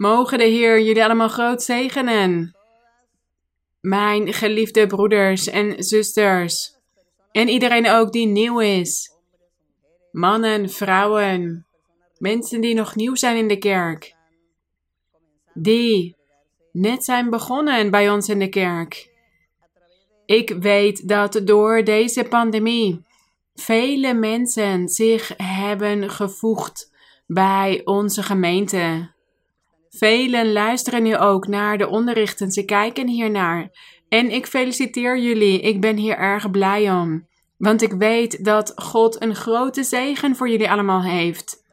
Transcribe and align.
Mogen 0.00 0.38
de 0.38 0.44
Heer 0.44 0.82
jullie 0.82 1.04
allemaal 1.04 1.28
groot 1.28 1.62
zegenen. 1.62 2.56
Mijn 3.80 4.32
geliefde 4.32 4.86
broeders 4.86 5.46
en 5.46 5.84
zusters. 5.84 6.74
En 7.32 7.48
iedereen 7.48 7.88
ook 7.88 8.12
die 8.12 8.26
nieuw 8.26 8.60
is. 8.60 9.10
Mannen, 10.12 10.70
vrouwen. 10.70 11.66
Mensen 12.18 12.60
die 12.60 12.74
nog 12.74 12.94
nieuw 12.94 13.14
zijn 13.14 13.36
in 13.36 13.48
de 13.48 13.58
kerk. 13.58 14.14
Die 15.54 16.16
net 16.72 17.04
zijn 17.04 17.30
begonnen 17.30 17.90
bij 17.90 18.10
ons 18.10 18.28
in 18.28 18.38
de 18.38 18.48
kerk. 18.48 19.10
Ik 20.26 20.50
weet 20.60 21.08
dat 21.08 21.40
door 21.44 21.84
deze 21.84 22.24
pandemie 22.24 23.02
vele 23.54 24.14
mensen 24.14 24.88
zich 24.88 25.32
hebben 25.36 26.10
gevoegd 26.10 26.92
bij 27.26 27.80
onze 27.84 28.22
gemeente. 28.22 29.18
Velen 29.90 30.52
luisteren 30.52 31.02
nu 31.02 31.16
ook 31.16 31.46
naar 31.46 31.78
de 31.78 31.88
onderrichten, 31.88 32.50
ze 32.50 32.64
kijken 32.64 33.08
hiernaar. 33.08 33.70
En 34.08 34.30
ik 34.30 34.46
feliciteer 34.46 35.18
jullie, 35.18 35.60
ik 35.60 35.80
ben 35.80 35.96
hier 35.96 36.16
erg 36.16 36.50
blij 36.50 36.90
om. 36.90 37.28
Want 37.56 37.82
ik 37.82 37.92
weet 37.92 38.44
dat 38.44 38.72
God 38.76 39.22
een 39.22 39.34
grote 39.34 39.82
zegen 39.82 40.36
voor 40.36 40.48
jullie 40.48 40.70
allemaal 40.70 41.02
heeft. 41.02 41.64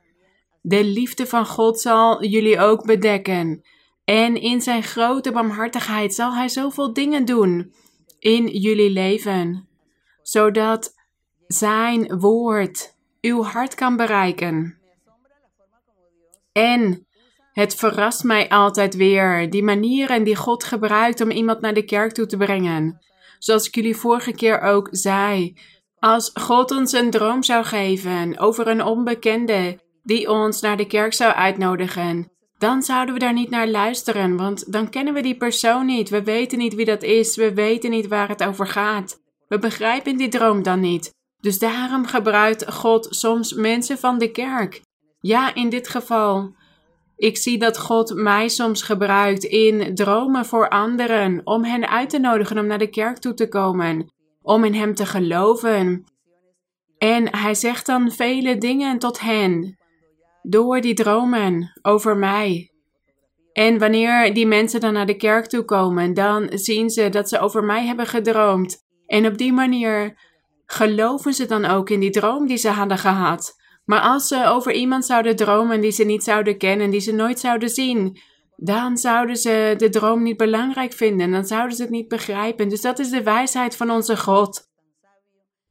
De 0.62 0.84
liefde 0.84 1.28
van 1.28 1.46
God 1.46 1.80
zal 1.80 2.26
jullie 2.26 2.60
ook 2.60 2.86
bedekken. 2.86 3.64
En 4.04 4.42
in 4.42 4.62
zijn 4.62 4.84
grote 4.84 5.32
barmhartigheid 5.32 6.14
zal 6.14 6.34
hij 6.34 6.50
zoveel 6.50 6.94
dingen 6.94 7.26
doen 7.26 7.74
in 8.20 8.48
jullie 8.48 8.90
leven, 8.90 9.68
zodat 10.22 10.96
zijn 11.48 12.20
woord 12.20 12.96
uw 13.22 13.44
hart 13.44 13.76
kan 13.76 13.96
bereiken. 13.96 14.78
En 16.52 17.07
het 17.60 17.76
verrast 17.76 18.24
mij 18.24 18.50
altijd 18.50 18.96
weer, 18.96 19.50
die 19.50 19.64
manieren 19.64 20.24
die 20.24 20.36
God 20.36 20.64
gebruikt 20.64 21.22
om 21.22 21.32
iemand 21.32 21.62
naar 21.62 21.74
de 21.74 21.86
kerk 21.86 22.12
toe 22.12 22.26
te 22.26 22.38
brengen. 22.38 23.00
Zoals 23.40 23.68
ik 23.68 23.76
jullie 23.76 23.96
vorige 23.96 24.32
keer 24.32 24.62
ook 24.62 24.88
zei. 24.92 25.58
Als 26.00 26.32
God 26.34 26.72
ons 26.72 26.92
een 26.92 27.10
droom 27.10 27.44
zou 27.44 27.66
geven 27.66 28.40
over 28.40 28.68
een 28.68 28.84
onbekende 28.84 29.80
die 30.04 30.30
ons 30.30 30.62
naar 30.62 30.78
de 30.78 30.88
kerk 30.88 31.14
zou 31.14 31.34
uitnodigen, 31.34 32.32
dan 32.58 32.82
zouden 32.82 33.14
we 33.14 33.20
daar 33.20 33.34
niet 33.34 33.50
naar 33.50 33.68
luisteren, 33.68 34.38
want 34.38 34.72
dan 34.72 34.90
kennen 34.90 35.14
we 35.14 35.22
die 35.22 35.38
persoon 35.38 35.86
niet. 35.86 36.10
We 36.10 36.24
weten 36.24 36.58
niet 36.58 36.76
wie 36.76 36.86
dat 36.86 37.04
is, 37.04 37.36
we 37.36 37.54
weten 37.54 37.90
niet 37.90 38.08
waar 38.08 38.30
het 38.30 38.44
over 38.44 38.68
gaat. 38.68 39.20
We 39.48 39.60
begrijpen 39.60 40.18
die 40.18 40.30
droom 40.30 40.64
dan 40.64 40.80
niet. 40.80 41.14
Dus 41.40 41.60
daarom 41.60 42.06
gebruikt 42.06 42.72
God 42.72 43.08
soms 43.10 43.54
mensen 43.54 43.98
van 43.98 44.18
de 44.18 44.32
kerk. 44.32 44.82
Ja, 45.20 45.56
in 45.56 45.70
dit 45.70 45.88
geval. 45.88 46.56
Ik 47.18 47.38
zie 47.38 47.58
dat 47.58 47.80
God 47.80 48.16
mij 48.16 48.48
soms 48.48 48.82
gebruikt 48.82 49.44
in 49.44 49.96
dromen 49.96 50.46
voor 50.46 50.70
anderen, 50.70 51.42
om 51.44 51.64
hen 51.64 51.90
uit 51.90 52.10
te 52.10 52.20
nodigen 52.20 52.58
om 52.58 52.68
naar 52.68 52.78
de 52.78 52.90
kerk 52.90 53.18
toe 53.18 53.34
te 53.34 53.48
komen, 53.48 54.12
om 54.42 54.64
in 54.64 54.74
Hem 54.74 54.96
te 54.96 55.06
geloven. 55.06 56.04
En 56.98 57.38
Hij 57.38 57.54
zegt 57.54 57.86
dan 57.86 58.12
vele 58.12 58.58
dingen 58.58 59.00
tot 59.00 59.20
hen, 59.20 59.78
door 60.42 60.82
die 60.82 60.94
dromen 60.94 61.80
over 61.82 62.18
mij. 62.18 62.72
En 63.54 63.80
wanneer 63.80 64.34
die 64.34 64.48
mensen 64.48 64.80
dan 64.80 64.94
naar 64.94 65.06
de 65.06 65.18
kerk 65.18 65.46
toe 65.46 65.64
komen, 65.64 66.14
dan 66.14 66.50
zien 66.54 66.90
ze 66.90 67.10
dat 67.10 67.30
ze 67.30 67.40
over 67.40 67.64
mij 67.64 67.86
hebben 67.86 68.08
gedroomd. 68.08 68.86
En 69.06 69.26
op 69.26 69.38
die 69.38 69.54
manier 69.54 70.20
geloven 70.66 71.34
ze 71.34 71.46
dan 71.46 71.66
ook 71.66 71.90
in 71.90 72.00
die 72.00 72.10
droom 72.10 72.48
die 72.48 72.58
ze 72.58 72.70
hadden 72.70 72.98
gehad. 72.98 73.56
Maar 73.88 74.02
als 74.02 74.28
ze 74.28 74.46
over 74.46 74.74
iemand 74.74 75.06
zouden 75.06 75.36
dromen 75.36 75.82
die 75.82 75.92
ze 75.92 76.04
niet 76.04 76.24
zouden 76.24 76.58
kennen, 76.58 76.90
die 76.90 77.00
ze 77.00 77.12
nooit 77.12 77.40
zouden 77.40 77.70
zien, 77.70 78.20
dan 78.56 78.98
zouden 78.98 79.36
ze 79.36 79.74
de 79.78 79.90
droom 79.90 80.24
niet 80.24 80.38
belangrijk 80.38 80.94
vinden, 80.94 81.32
dan 81.32 81.46
zouden 81.46 81.76
ze 81.76 81.82
het 81.82 81.92
niet 81.92 82.08
begrijpen. 82.08 82.70
Dus 82.70 82.82
dat 82.82 83.00
is 83.00 83.10
de 83.10 83.24
wijsheid 83.24 83.76
van 83.76 83.92
onze 83.92 84.18
God. 84.18 84.68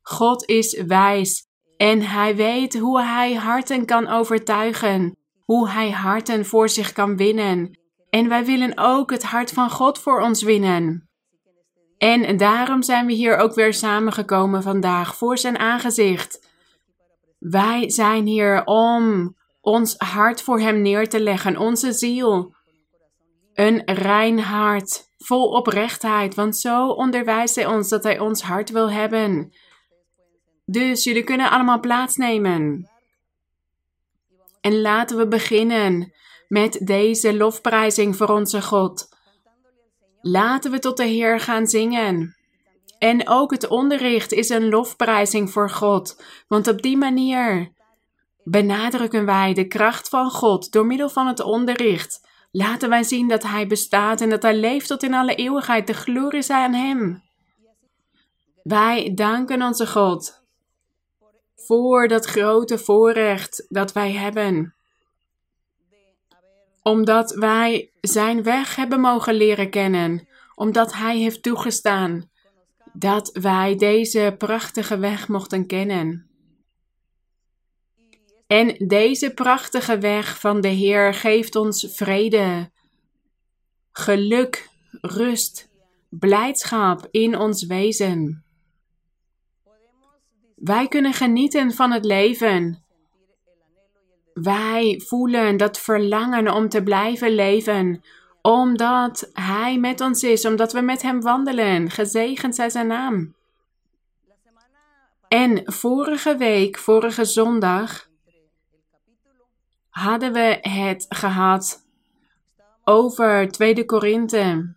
God 0.02 0.48
is 0.48 0.82
wijs 0.86 1.46
en 1.76 2.02
hij 2.02 2.36
weet 2.36 2.78
hoe 2.78 3.02
hij 3.02 3.34
harten 3.34 3.84
kan 3.84 4.08
overtuigen, 4.08 5.16
hoe 5.44 5.68
hij 5.68 5.90
harten 5.90 6.46
voor 6.46 6.68
zich 6.68 6.92
kan 6.92 7.16
winnen. 7.16 7.78
En 8.10 8.28
wij 8.28 8.44
willen 8.44 8.72
ook 8.76 9.10
het 9.10 9.22
hart 9.22 9.50
van 9.50 9.70
God 9.70 9.98
voor 9.98 10.20
ons 10.20 10.42
winnen. 10.42 11.08
En 11.98 12.36
daarom 12.36 12.82
zijn 12.82 13.06
we 13.06 13.12
hier 13.12 13.36
ook 13.36 13.54
weer 13.54 13.74
samengekomen 13.74 14.62
vandaag 14.62 15.16
voor 15.16 15.38
zijn 15.38 15.58
aangezicht. 15.58 16.45
Wij 17.38 17.90
zijn 17.90 18.26
hier 18.26 18.64
om 18.64 19.34
ons 19.60 19.94
hart 19.96 20.42
voor 20.42 20.60
hem 20.60 20.82
neer 20.82 21.08
te 21.08 21.20
leggen, 21.20 21.56
onze 21.56 21.92
ziel. 21.92 22.54
Een 23.54 23.82
rein 23.84 24.38
hart, 24.38 25.10
vol 25.18 25.48
oprechtheid, 25.48 26.34
want 26.34 26.56
zo 26.56 26.88
onderwijst 26.88 27.54
hij 27.54 27.66
ons 27.66 27.88
dat 27.88 28.02
hij 28.02 28.18
ons 28.18 28.42
hart 28.42 28.70
wil 28.70 28.90
hebben. 28.90 29.52
Dus 30.64 31.04
jullie 31.04 31.24
kunnen 31.24 31.50
allemaal 31.50 31.80
plaatsnemen. 31.80 32.90
En 34.60 34.80
laten 34.80 35.16
we 35.16 35.28
beginnen 35.28 36.12
met 36.48 36.78
deze 36.82 37.36
lofprijzing 37.36 38.16
voor 38.16 38.28
onze 38.28 38.62
God. 38.62 39.08
Laten 40.20 40.70
we 40.70 40.78
tot 40.78 40.96
de 40.96 41.04
Heer 41.04 41.40
gaan 41.40 41.66
zingen. 41.66 42.35
En 42.98 43.28
ook 43.28 43.50
het 43.50 43.68
onderricht 43.68 44.32
is 44.32 44.48
een 44.48 44.68
lofprijzing 44.68 45.50
voor 45.50 45.70
God, 45.70 46.22
want 46.48 46.68
op 46.68 46.82
die 46.82 46.96
manier 46.96 47.72
benadrukken 48.44 49.24
wij 49.24 49.54
de 49.54 49.66
kracht 49.66 50.08
van 50.08 50.30
God 50.30 50.72
door 50.72 50.86
middel 50.86 51.08
van 51.08 51.26
het 51.26 51.40
onderricht. 51.40 52.26
Laten 52.50 52.88
wij 52.88 53.02
zien 53.02 53.28
dat 53.28 53.42
Hij 53.42 53.66
bestaat 53.66 54.20
en 54.20 54.30
dat 54.30 54.42
Hij 54.42 54.56
leeft 54.56 54.86
tot 54.86 55.02
in 55.02 55.14
alle 55.14 55.34
eeuwigheid. 55.34 55.86
De 55.86 55.94
glorie 55.94 56.42
zij 56.42 56.62
aan 56.62 56.72
Hem. 56.72 57.22
Wij 58.62 59.12
danken 59.14 59.62
onze 59.62 59.86
God 59.86 60.44
voor 61.56 62.08
dat 62.08 62.26
grote 62.26 62.78
voorrecht 62.78 63.66
dat 63.68 63.92
wij 63.92 64.12
hebben. 64.12 64.74
Omdat 66.82 67.30
wij 67.30 67.90
Zijn 68.00 68.42
weg 68.42 68.76
hebben 68.76 69.00
mogen 69.00 69.34
leren 69.34 69.70
kennen, 69.70 70.28
omdat 70.54 70.92
Hij 70.92 71.16
heeft 71.16 71.42
toegestaan 71.42 72.30
dat 72.98 73.30
wij 73.32 73.76
deze 73.76 74.34
prachtige 74.38 74.98
weg 74.98 75.28
mochten 75.28 75.66
kennen. 75.66 76.26
En 78.46 78.74
deze 78.86 79.34
prachtige 79.34 79.98
weg 79.98 80.40
van 80.40 80.60
de 80.60 80.68
Heer 80.68 81.14
geeft 81.14 81.56
ons 81.56 81.88
vrede, 81.90 82.70
geluk, 83.92 84.68
rust, 85.00 85.68
blijdschap 86.08 87.08
in 87.10 87.38
ons 87.38 87.66
wezen. 87.66 88.44
Wij 90.54 90.88
kunnen 90.88 91.12
genieten 91.12 91.72
van 91.72 91.92
het 91.92 92.04
leven. 92.04 92.84
Wij 94.32 95.02
voelen 95.04 95.56
dat 95.56 95.78
verlangen 95.78 96.54
om 96.54 96.68
te 96.68 96.82
blijven 96.82 97.34
leven, 97.34 98.02
omdat 98.46 99.30
Hij 99.32 99.78
met 99.78 100.00
ons 100.00 100.22
is, 100.22 100.44
omdat 100.44 100.72
we 100.72 100.80
met 100.80 101.02
Hem 101.02 101.20
wandelen. 101.20 101.90
Gezegend 101.90 102.54
zij 102.54 102.70
zijn 102.70 102.86
naam. 102.86 103.34
En 105.28 105.62
vorige 105.72 106.36
week, 106.36 106.78
vorige 106.78 107.24
zondag, 107.24 108.08
hadden 109.88 110.32
we 110.32 110.58
het 110.60 111.06
gehad 111.08 111.86
over 112.84 113.50
2 113.50 113.84
Korinthe. 113.84 114.74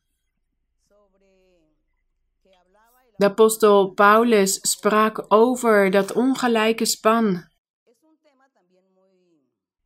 De 3.15 3.25
apostel 3.25 3.89
Paulus 3.89 4.59
sprak 4.61 5.25
over 5.27 5.91
dat 5.91 6.11
ongelijke 6.11 6.85
span. 6.85 7.48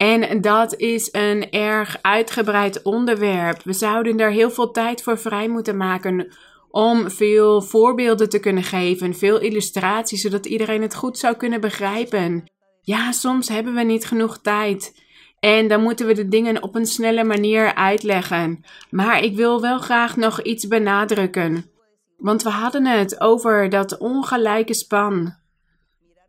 En 0.04 0.42
dat 0.42 0.76
is 0.76 1.10
een 1.12 1.52
erg 1.52 1.98
uitgebreid 2.02 2.82
onderwerp. 2.82 3.62
We 3.64 3.74
zouden 3.74 4.18
daar 4.18 4.32
heel 4.32 4.52
veel 4.52 4.72
tijd 4.72 5.04
voor 5.04 5.18
vrij 5.18 5.48
moeten 5.48 5.78
maken 5.78 6.34
om 6.70 7.10
veel 7.10 7.62
voorbeelden 7.62 8.30
te 8.30 8.40
kunnen 8.40 8.64
geven, 8.64 9.16
veel 9.16 9.40
illustraties, 9.40 10.22
zodat 10.22 10.46
iedereen 10.46 10.82
het 10.82 10.96
goed 10.96 11.18
zou 11.18 11.36
kunnen 11.36 11.62
begrijpen. 11.62 12.52
Ja, 12.82 13.12
soms 13.12 13.50
hebben 13.50 13.74
we 13.74 13.84
niet 13.84 14.06
genoeg 14.06 14.38
tijd. 14.38 15.02
En 15.40 15.68
dan 15.68 15.82
moeten 15.82 16.06
we 16.06 16.14
de 16.14 16.28
dingen 16.28 16.64
op 16.64 16.76
een 16.76 16.86
snelle 16.86 17.24
manier 17.24 17.76
uitleggen. 17.76 18.66
Maar 18.90 19.24
ik 19.24 19.36
wil 19.36 19.62
wel 19.62 19.80
graag 19.80 20.16
nog 20.16 20.42
iets 20.42 20.68
benadrukken. 20.68 21.72
Want 22.18 22.44
we 22.44 22.50
hadden 22.50 22.86
het 22.86 23.22
over 23.22 23.70
dat 23.70 23.98
ongelijke 23.98 24.74
span. 24.74 25.42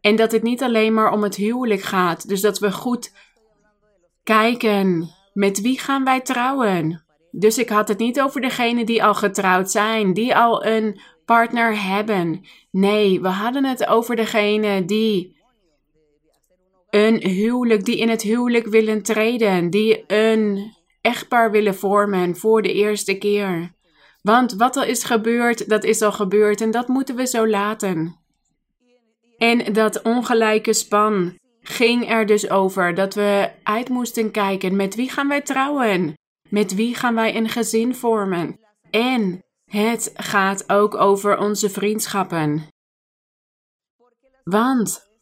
En 0.01 0.17
dat 0.17 0.33
het 0.33 0.43
niet 0.43 0.63
alleen 0.63 0.95
maar 0.95 1.13
om 1.13 1.23
het 1.23 1.37
huwelijk 1.37 1.83
gaat. 1.83 2.29
Dus 2.29 2.41
dat 2.41 2.59
we 2.59 2.73
goed 2.73 3.13
kijken 4.25 5.11
met 5.33 5.61
wie 5.61 5.79
gaan 5.79 6.05
wij 6.05 6.21
trouwen. 6.21 7.05
Dus 7.31 7.59
ik 7.59 7.69
had 7.69 7.89
het 7.89 7.99
niet 7.99 8.21
over 8.21 8.41
degenen 8.41 8.87
die 8.87 9.05
al 9.05 9.15
getrouwd 9.15 9.71
zijn, 9.71 10.13
die 10.13 10.37
al 10.37 10.67
een 10.67 11.01
partner 11.25 11.83
hebben. 11.83 12.41
Nee, 12.71 13.21
we 13.21 13.29
hadden 13.29 13.65
het 13.65 13.87
over 13.87 14.17
degenen 14.17 14.87
die 14.87 15.37
een 16.91 17.27
huwelijk, 17.27 17.85
die 17.85 17.99
in 17.99 18.09
het 18.09 18.23
huwelijk 18.23 18.67
willen 18.67 19.03
treden, 19.03 19.71
die 19.71 20.05
een 20.07 20.73
echtpaar 21.01 21.51
willen 21.51 21.75
vormen 21.75 22.37
voor 22.37 22.63
de 22.63 22.73
eerste 22.73 23.19
keer. 23.19 23.73
Want 24.23 24.53
wat 24.53 24.77
er 24.77 24.87
is 24.89 25.05
gebeurd, 25.05 25.69
dat 25.69 25.85
is 25.85 26.03
al 26.03 26.13
gebeurd 26.13 26.61
en 26.61 26.71
dat 26.71 26.89
moeten 26.89 27.17
we 27.17 27.27
zo 27.27 27.49
laten. 27.49 28.17
En 29.39 29.73
dat 29.73 30.03
ongelijke 30.03 30.73
span 30.73 31.39
ging 31.65 32.11
er 32.11 32.27
dus 32.27 32.51
over 32.51 32.95
dat 32.95 33.15
we 33.15 33.51
uit 33.63 33.89
moesten 33.89 34.31
kijken 34.31 34.77
met 34.77 34.95
wie 34.95 35.11
gaan 35.11 35.29
wij 35.29 35.41
trouwen? 35.43 36.15
Met 36.49 36.75
wie 36.75 36.95
gaan 36.95 37.15
wij 37.15 37.37
een 37.37 37.49
gezin 37.49 37.95
vormen? 37.95 38.61
En 38.91 39.43
het 39.71 40.11
gaat 40.15 40.71
ook 40.71 40.95
over 40.95 41.39
onze 41.39 41.71
vriendschappen. 41.71 42.69
Want 44.45 45.13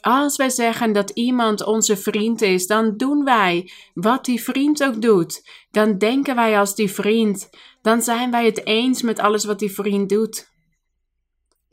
als 0.00 0.36
wij 0.36 0.50
zeggen 0.50 0.92
dat 0.92 1.10
iemand 1.10 1.64
onze 1.64 1.96
vriend 1.96 2.42
is, 2.42 2.66
dan 2.66 2.96
doen 2.96 3.24
wij 3.24 3.70
wat 3.94 4.24
die 4.24 4.42
vriend 4.42 4.84
ook 4.84 5.02
doet. 5.02 5.42
Dan 5.70 5.98
denken 5.98 6.34
wij 6.34 6.58
als 6.58 6.74
die 6.74 6.90
vriend. 6.90 7.50
Dan 7.82 8.02
zijn 8.02 8.30
wij 8.30 8.44
het 8.44 8.66
eens 8.66 9.02
met 9.02 9.18
alles 9.18 9.44
wat 9.44 9.58
die 9.58 9.72
vriend 9.72 10.08
doet. 10.08 10.50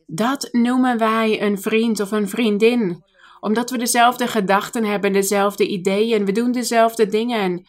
Dat 0.05 0.49
noemen 0.51 0.97
wij 0.97 1.41
een 1.41 1.61
vriend 1.61 1.99
of 1.99 2.11
een 2.11 2.29
vriendin, 2.29 3.03
omdat 3.39 3.69
we 3.69 3.77
dezelfde 3.77 4.27
gedachten 4.27 4.85
hebben, 4.85 5.13
dezelfde 5.13 5.67
ideeën, 5.67 6.25
we 6.25 6.31
doen 6.31 6.51
dezelfde 6.51 7.07
dingen. 7.07 7.65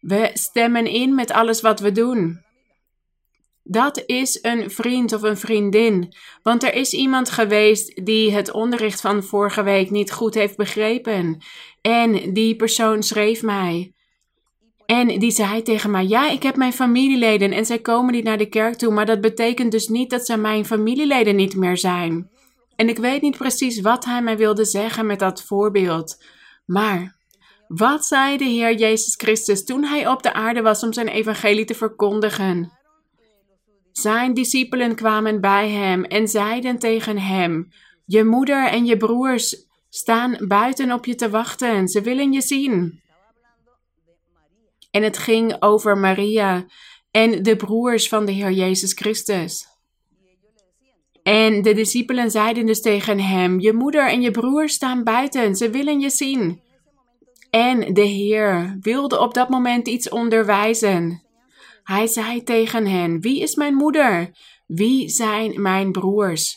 We 0.00 0.30
stemmen 0.32 0.86
in 0.86 1.14
met 1.14 1.30
alles 1.30 1.60
wat 1.60 1.80
we 1.80 1.92
doen. 1.92 2.42
Dat 3.62 4.02
is 4.06 4.38
een 4.42 4.70
vriend 4.70 5.12
of 5.12 5.22
een 5.22 5.36
vriendin. 5.36 6.14
Want 6.42 6.62
er 6.62 6.74
is 6.74 6.92
iemand 6.92 7.30
geweest 7.30 8.04
die 8.04 8.32
het 8.32 8.50
onderricht 8.52 9.00
van 9.00 9.22
vorige 9.22 9.62
week 9.62 9.90
niet 9.90 10.12
goed 10.12 10.34
heeft 10.34 10.56
begrepen. 10.56 11.42
En 11.80 12.32
die 12.32 12.56
persoon 12.56 13.02
schreef 13.02 13.42
mij. 13.42 13.92
En 14.86 15.18
die 15.18 15.30
zei 15.30 15.62
tegen 15.62 15.90
mij: 15.90 16.06
Ja, 16.06 16.30
ik 16.30 16.42
heb 16.42 16.56
mijn 16.56 16.72
familieleden 16.72 17.52
en 17.52 17.66
zij 17.66 17.78
komen 17.78 18.14
niet 18.14 18.24
naar 18.24 18.38
de 18.38 18.48
kerk 18.48 18.74
toe, 18.74 18.92
maar 18.92 19.06
dat 19.06 19.20
betekent 19.20 19.72
dus 19.72 19.88
niet 19.88 20.10
dat 20.10 20.26
ze 20.26 20.36
mijn 20.36 20.64
familieleden 20.64 21.36
niet 21.36 21.56
meer 21.56 21.76
zijn. 21.76 22.30
En 22.76 22.88
ik 22.88 22.98
weet 22.98 23.22
niet 23.22 23.36
precies 23.36 23.80
wat 23.80 24.04
hij 24.04 24.22
mij 24.22 24.36
wilde 24.36 24.64
zeggen 24.64 25.06
met 25.06 25.18
dat 25.18 25.42
voorbeeld. 25.42 26.24
Maar 26.66 27.16
wat 27.68 28.04
zei 28.04 28.36
de 28.36 28.44
Heer 28.44 28.74
Jezus 28.74 29.14
Christus 29.14 29.64
toen 29.64 29.84
hij 29.84 30.08
op 30.08 30.22
de 30.22 30.32
aarde 30.32 30.62
was 30.62 30.82
om 30.82 30.92
zijn 30.92 31.08
evangelie 31.08 31.64
te 31.64 31.74
verkondigen? 31.74 32.72
Zijn 33.92 34.34
discipelen 34.34 34.94
kwamen 34.94 35.40
bij 35.40 35.70
hem 35.70 36.04
en 36.04 36.28
zeiden 36.28 36.78
tegen 36.78 37.18
hem: 37.18 37.68
Je 38.04 38.24
moeder 38.24 38.68
en 38.68 38.84
je 38.84 38.96
broers 38.96 39.56
staan 39.88 40.36
buiten 40.48 40.92
op 40.92 41.04
je 41.04 41.14
te 41.14 41.30
wachten, 41.30 41.88
ze 41.88 42.00
willen 42.00 42.32
je 42.32 42.40
zien. 42.40 43.02
En 44.90 45.02
het 45.02 45.18
ging 45.18 45.56
over 45.62 45.98
Maria 45.98 46.66
en 47.10 47.42
de 47.42 47.56
broers 47.56 48.08
van 48.08 48.26
de 48.26 48.32
Heer 48.32 48.52
Jezus 48.52 48.92
Christus. 48.92 49.66
En 51.24 51.62
de 51.62 51.74
discipelen 51.74 52.30
zeiden 52.30 52.66
dus 52.66 52.80
tegen 52.80 53.20
hem: 53.20 53.60
Je 53.60 53.72
moeder 53.72 54.08
en 54.08 54.22
je 54.22 54.30
broers 54.30 54.74
staan 54.74 55.04
buiten, 55.04 55.56
ze 55.56 55.70
willen 55.70 56.00
je 56.00 56.10
zien. 56.10 56.62
En 57.50 57.94
de 57.94 58.04
Heer 58.04 58.76
wilde 58.80 59.20
op 59.20 59.34
dat 59.34 59.48
moment 59.48 59.88
iets 59.88 60.08
onderwijzen. 60.08 61.22
Hij 61.82 62.06
zei 62.06 62.42
tegen 62.42 62.86
hen: 62.86 63.20
Wie 63.20 63.40
is 63.40 63.54
mijn 63.54 63.74
moeder? 63.74 64.30
Wie 64.66 65.08
zijn 65.08 65.62
mijn 65.62 65.92
broers? 65.92 66.56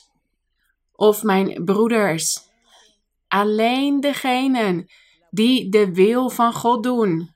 Of 0.96 1.24
mijn 1.24 1.64
broeders? 1.64 2.40
Alleen 3.28 4.00
degenen 4.00 4.86
die 5.30 5.70
de 5.70 5.94
wil 5.94 6.30
van 6.30 6.54
God 6.54 6.84
doen. 6.84 7.36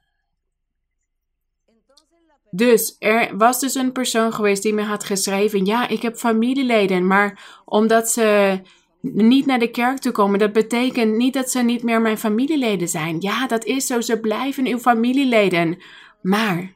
Dus 2.52 2.96
er 3.00 3.38
was 3.38 3.60
dus 3.60 3.76
een 3.76 3.92
persoon 3.92 4.34
geweest 4.34 4.64
die 4.64 4.74
me 4.74 4.82
had 4.82 5.04
geschreven: 5.04 5.66
Ja, 5.66 5.88
ik 5.88 6.02
heb 6.02 6.16
familieleden, 6.16 7.08
maar 7.08 7.62
omdat 7.66 8.10
ze 8.10 8.60
niet 9.02 9.46
naar 9.46 9.60
de 9.60 9.72
kerk 9.72 9.98
toe 9.98 10.12
komen, 10.12 10.40
dat 10.40 10.54
betekent 10.54 11.16
niet 11.16 11.34
dat 11.34 11.52
ze 11.52 11.62
niet 11.62 11.84
meer 11.84 12.02
mijn 12.02 12.18
familieleden 12.18 12.88
zijn. 12.88 13.18
Ja, 13.20 13.48
dat 13.48 13.66
is 13.66 13.86
zo, 13.86 14.02
ze 14.02 14.20
blijven 14.20 14.68
uw 14.68 14.80
familieleden. 14.80 15.82
Maar 16.22 16.74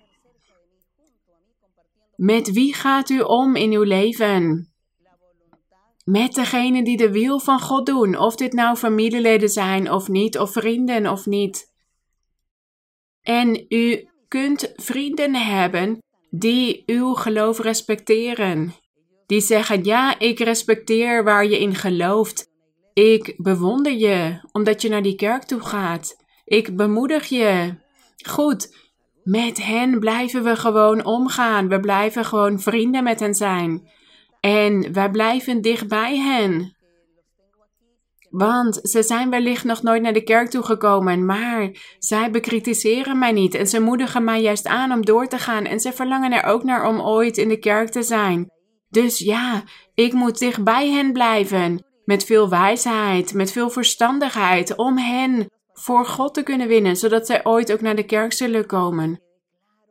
met 2.15 2.51
wie 2.51 2.73
gaat 2.73 3.09
u 3.09 3.19
om 3.19 3.55
in 3.55 3.71
uw 3.71 3.83
leven? 3.83 4.69
Met 6.03 6.33
degene 6.33 6.83
die 6.83 6.97
de 6.97 7.11
wil 7.11 7.39
van 7.39 7.59
God 7.59 7.85
doen, 7.85 8.17
of 8.17 8.35
dit 8.35 8.53
nou 8.53 8.75
familieleden 8.75 9.49
zijn 9.49 9.91
of 9.91 10.07
niet, 10.07 10.39
of 10.39 10.51
vrienden 10.51 11.07
of 11.11 11.25
niet. 11.25 11.73
En 13.21 13.65
u 13.69 14.09
kunt 14.27 14.73
vrienden 14.75 15.35
hebben 15.35 16.03
die 16.29 16.83
uw 16.85 17.13
geloof 17.13 17.59
respecteren. 17.59 18.73
Die 19.25 19.41
zeggen: 19.41 19.83
Ja, 19.83 20.19
ik 20.19 20.39
respecteer 20.39 21.23
waar 21.23 21.45
je 21.45 21.59
in 21.59 21.75
gelooft. 21.75 22.53
Ik 22.93 23.33
bewonder 23.37 23.93
je 23.93 24.39
omdat 24.51 24.81
je 24.81 24.89
naar 24.89 25.01
die 25.01 25.15
kerk 25.15 25.43
toe 25.43 25.59
gaat. 25.59 26.15
Ik 26.45 26.75
bemoedig 26.75 27.25
je. 27.25 27.75
Goed, 28.27 28.75
met 29.23 29.63
hen 29.63 29.99
blijven 29.99 30.43
we 30.43 30.55
gewoon 30.55 31.05
omgaan. 31.05 31.67
We 31.67 31.79
blijven 31.79 32.25
gewoon 32.25 32.59
vrienden 32.59 33.03
met 33.03 33.19
hen 33.19 33.33
zijn. 33.33 33.89
En 34.39 34.93
wij 34.93 35.09
blijven 35.09 35.61
dicht 35.61 35.87
bij 35.87 36.17
hen. 36.17 36.74
Want 38.29 38.79
ze 38.83 39.03
zijn 39.03 39.29
wellicht 39.29 39.63
nog 39.63 39.81
nooit 39.81 40.01
naar 40.01 40.13
de 40.13 40.23
kerk 40.23 40.49
toegekomen, 40.49 41.25
maar 41.25 41.69
zij 41.99 42.31
bekritiseren 42.31 43.19
mij 43.19 43.31
niet 43.31 43.53
en 43.53 43.67
ze 43.67 43.79
moedigen 43.79 44.23
mij 44.23 44.41
juist 44.41 44.67
aan 44.67 44.91
om 44.91 45.05
door 45.05 45.27
te 45.27 45.37
gaan 45.37 45.65
en 45.65 45.79
ze 45.79 45.93
verlangen 45.93 46.31
er 46.31 46.43
ook 46.43 46.63
naar 46.63 46.87
om 46.87 47.01
ooit 47.01 47.37
in 47.37 47.49
de 47.49 47.59
kerk 47.59 47.89
te 47.89 48.03
zijn. 48.03 48.51
Dus 48.89 49.19
ja, 49.19 49.63
ik 49.93 50.13
moet 50.13 50.39
dicht 50.39 50.63
bij 50.63 50.89
hen 50.89 51.13
blijven, 51.13 51.85
met 52.05 52.23
veel 52.23 52.49
wijsheid, 52.49 53.33
met 53.33 53.51
veel 53.51 53.69
verstandigheid, 53.69 54.75
om 54.75 54.97
hen 54.97 55.49
voor 55.73 56.05
God 56.05 56.33
te 56.33 56.43
kunnen 56.43 56.67
winnen, 56.67 56.95
zodat 56.95 57.25
zij 57.25 57.45
ooit 57.45 57.71
ook 57.71 57.81
naar 57.81 57.95
de 57.95 58.05
kerk 58.05 58.33
zullen 58.33 58.65
komen. 58.65 59.21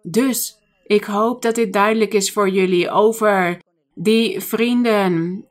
Dus 0.03 0.59
ik 0.87 1.05
hoop 1.05 1.43
dat 1.43 1.55
dit 1.55 1.73
duidelijk 1.73 2.15
is 2.15 2.33
voor 2.33 2.49
jullie 2.49 2.91
over 2.91 3.63
die 3.95 4.41
vrienden, 4.41 5.45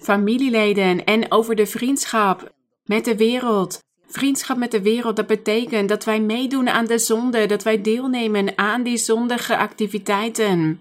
familieleden 0.00 1.04
en 1.04 1.32
over 1.32 1.54
de 1.54 1.66
vriendschap 1.66 2.52
met 2.84 3.04
de 3.04 3.16
wereld. 3.16 3.78
Vriendschap 4.06 4.56
met 4.56 4.70
de 4.70 4.82
wereld, 4.82 5.16
dat 5.16 5.26
betekent 5.26 5.88
dat 5.88 6.04
wij 6.04 6.20
meedoen 6.20 6.68
aan 6.68 6.86
de 6.86 6.98
zonde, 6.98 7.46
dat 7.46 7.62
wij 7.62 7.80
deelnemen 7.80 8.58
aan 8.58 8.82
die 8.82 8.96
zondige 8.96 9.56
activiteiten. 9.56 10.80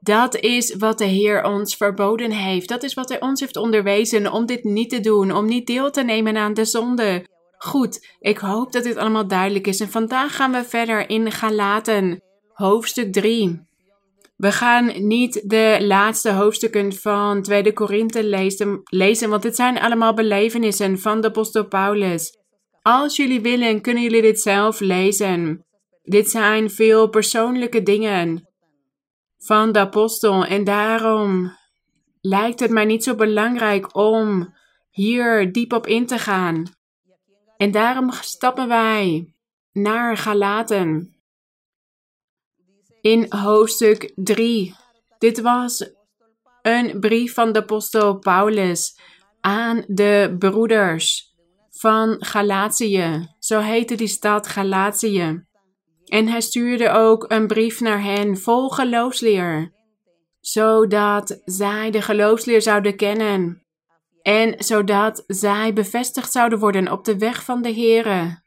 Dat 0.00 0.36
is 0.36 0.74
wat 0.74 0.98
de 0.98 1.04
Heer 1.04 1.44
ons 1.44 1.76
verboden 1.76 2.30
heeft. 2.30 2.68
Dat 2.68 2.82
is 2.82 2.94
wat 2.94 3.08
Hij 3.08 3.20
ons 3.20 3.40
heeft 3.40 3.56
onderwezen 3.56 4.32
om 4.32 4.46
dit 4.46 4.64
niet 4.64 4.90
te 4.90 5.00
doen, 5.00 5.32
om 5.32 5.46
niet 5.46 5.66
deel 5.66 5.90
te 5.90 6.02
nemen 6.02 6.36
aan 6.36 6.54
de 6.54 6.64
zonde. 6.64 7.26
Goed, 7.58 8.16
ik 8.18 8.38
hoop 8.38 8.72
dat 8.72 8.82
dit 8.82 8.96
allemaal 8.96 9.26
duidelijk 9.26 9.66
is. 9.66 9.80
En 9.80 9.90
vandaag 9.90 10.36
gaan 10.36 10.52
we 10.52 10.64
verder 10.64 11.10
in 11.10 11.32
Galaten, 11.32 12.22
hoofdstuk 12.52 13.12
3. 13.12 13.67
We 14.38 14.52
gaan 14.52 15.06
niet 15.06 15.48
de 15.50 15.78
laatste 15.80 16.30
hoofdstukken 16.30 16.92
van 16.92 17.42
2 17.42 17.72
Korinthe 17.72 18.24
lezen, 18.24 18.80
lezen, 18.84 19.30
want 19.30 19.42
dit 19.42 19.56
zijn 19.56 19.78
allemaal 19.78 20.14
belevenissen 20.14 20.98
van 20.98 21.20
de 21.20 21.26
apostel 21.26 21.66
Paulus. 21.66 22.38
Als 22.82 23.16
jullie 23.16 23.40
willen, 23.40 23.80
kunnen 23.80 24.02
jullie 24.02 24.22
dit 24.22 24.40
zelf 24.40 24.80
lezen. 24.80 25.66
Dit 26.02 26.30
zijn 26.30 26.70
veel 26.70 27.08
persoonlijke 27.08 27.82
dingen 27.82 28.48
van 29.38 29.72
de 29.72 29.78
apostel 29.78 30.44
en 30.44 30.64
daarom 30.64 31.52
lijkt 32.20 32.60
het 32.60 32.70
mij 32.70 32.84
niet 32.84 33.04
zo 33.04 33.14
belangrijk 33.14 33.96
om 33.96 34.54
hier 34.90 35.52
diep 35.52 35.72
op 35.72 35.86
in 35.86 36.06
te 36.06 36.18
gaan. 36.18 36.62
En 37.56 37.70
daarom 37.70 38.10
stappen 38.12 38.68
wij 38.68 39.34
naar 39.72 40.16
Galaten 40.16 41.17
in 43.00 43.26
hoofdstuk 43.28 44.12
3. 44.14 44.74
Dit 45.18 45.40
was 45.40 45.90
een 46.62 47.00
brief 47.00 47.34
van 47.34 47.52
de 47.52 47.58
apostel 47.58 48.18
Paulus 48.18 48.98
aan 49.40 49.84
de 49.86 50.36
broeders 50.38 51.34
van 51.70 52.16
Galatië. 52.18 53.34
Zo 53.38 53.60
heette 53.60 53.94
die 53.94 54.08
stad 54.08 54.46
Galatië. 54.46 55.46
En 56.04 56.28
hij 56.28 56.40
stuurde 56.40 56.90
ook 56.90 57.24
een 57.28 57.46
brief 57.46 57.80
naar 57.80 58.02
hen 58.02 58.36
vol 58.36 58.68
geloofsleer, 58.68 59.72
zodat 60.40 61.40
zij 61.44 61.90
de 61.90 62.02
geloofsleer 62.02 62.62
zouden 62.62 62.96
kennen 62.96 63.62
en 64.22 64.54
zodat 64.58 65.24
zij 65.26 65.72
bevestigd 65.72 66.32
zouden 66.32 66.58
worden 66.58 66.92
op 66.92 67.04
de 67.04 67.18
weg 67.18 67.44
van 67.44 67.62
de 67.62 67.74
Here. 67.74 68.42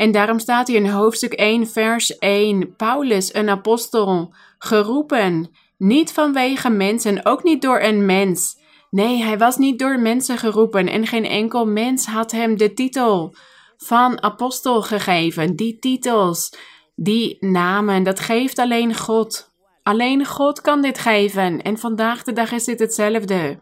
En 0.00 0.12
daarom 0.12 0.38
staat 0.38 0.68
hier 0.68 0.76
in 0.76 0.88
hoofdstuk 0.88 1.32
1, 1.32 1.66
vers 1.66 2.18
1: 2.18 2.74
Paulus, 2.76 3.34
een 3.34 3.48
apostel, 3.48 4.34
geroepen, 4.58 5.50
niet 5.78 6.12
vanwege 6.12 6.70
mensen, 6.70 7.26
ook 7.26 7.42
niet 7.42 7.62
door 7.62 7.80
een 7.80 8.06
mens. 8.06 8.58
Nee, 8.90 9.22
hij 9.22 9.38
was 9.38 9.56
niet 9.56 9.78
door 9.78 9.98
mensen 9.98 10.38
geroepen 10.38 10.88
en 10.88 11.06
geen 11.06 11.24
enkel 11.24 11.66
mens 11.66 12.06
had 12.06 12.30
hem 12.30 12.56
de 12.56 12.74
titel 12.74 13.34
van 13.76 14.22
apostel 14.22 14.82
gegeven. 14.82 15.56
Die 15.56 15.78
titels 15.78 16.52
Die 16.94 17.36
namen, 17.40 18.02
dat 18.02 18.20
geeft 18.20 18.58
alleen 18.58 18.96
God. 18.96 19.50
Alleen 19.82 20.26
God 20.26 20.60
kan 20.60 20.82
dit 20.82 20.98
geven. 20.98 21.62
En 21.62 21.78
vandaag 21.78 22.22
de 22.22 22.32
dag 22.32 22.52
is 22.52 22.64
dit 22.64 22.78
hetzelfde. 22.78 23.58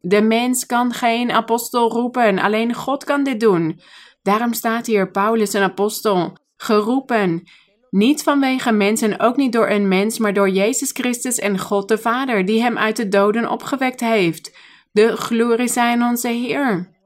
De 0.00 0.20
mens 0.20 0.66
kan 0.66 0.92
geen 0.92 1.30
apostel 1.30 1.90
roepen, 1.90 2.38
alleen 2.38 2.74
God 2.74 3.04
kan 3.04 3.24
dit 3.24 3.40
doen. 3.40 3.80
Daarom 4.22 4.52
staat 4.52 4.86
hier 4.86 5.10
Paulus 5.10 5.52
een 5.52 5.62
apostel, 5.62 6.36
geroepen, 6.56 7.42
niet 7.90 8.22
vanwege 8.22 8.72
mensen, 8.72 9.20
ook 9.20 9.36
niet 9.36 9.52
door 9.52 9.68
een 9.68 9.88
mens, 9.88 10.18
maar 10.18 10.32
door 10.32 10.48
Jezus 10.48 10.90
Christus 10.92 11.38
en 11.38 11.58
God 11.58 11.88
de 11.88 11.98
Vader, 11.98 12.44
die 12.44 12.62
hem 12.62 12.78
uit 12.78 12.96
de 12.96 13.08
doden 13.08 13.50
opgewekt 13.50 14.00
heeft. 14.00 14.56
De 14.92 15.16
glorie 15.16 15.68
zijn 15.68 16.02
onze 16.02 16.28
Heer. 16.28 16.96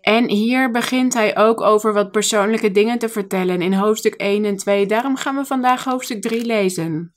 En 0.00 0.28
hier 0.28 0.70
begint 0.70 1.14
hij 1.14 1.36
ook 1.36 1.60
over 1.60 1.92
wat 1.92 2.10
persoonlijke 2.10 2.70
dingen 2.70 2.98
te 2.98 3.08
vertellen 3.08 3.62
in 3.62 3.72
hoofdstuk 3.72 4.14
1 4.14 4.44
en 4.44 4.56
2. 4.56 4.86
Daarom 4.86 5.16
gaan 5.16 5.36
we 5.36 5.44
vandaag 5.44 5.84
hoofdstuk 5.84 6.22
3 6.22 6.44
lezen. 6.44 7.14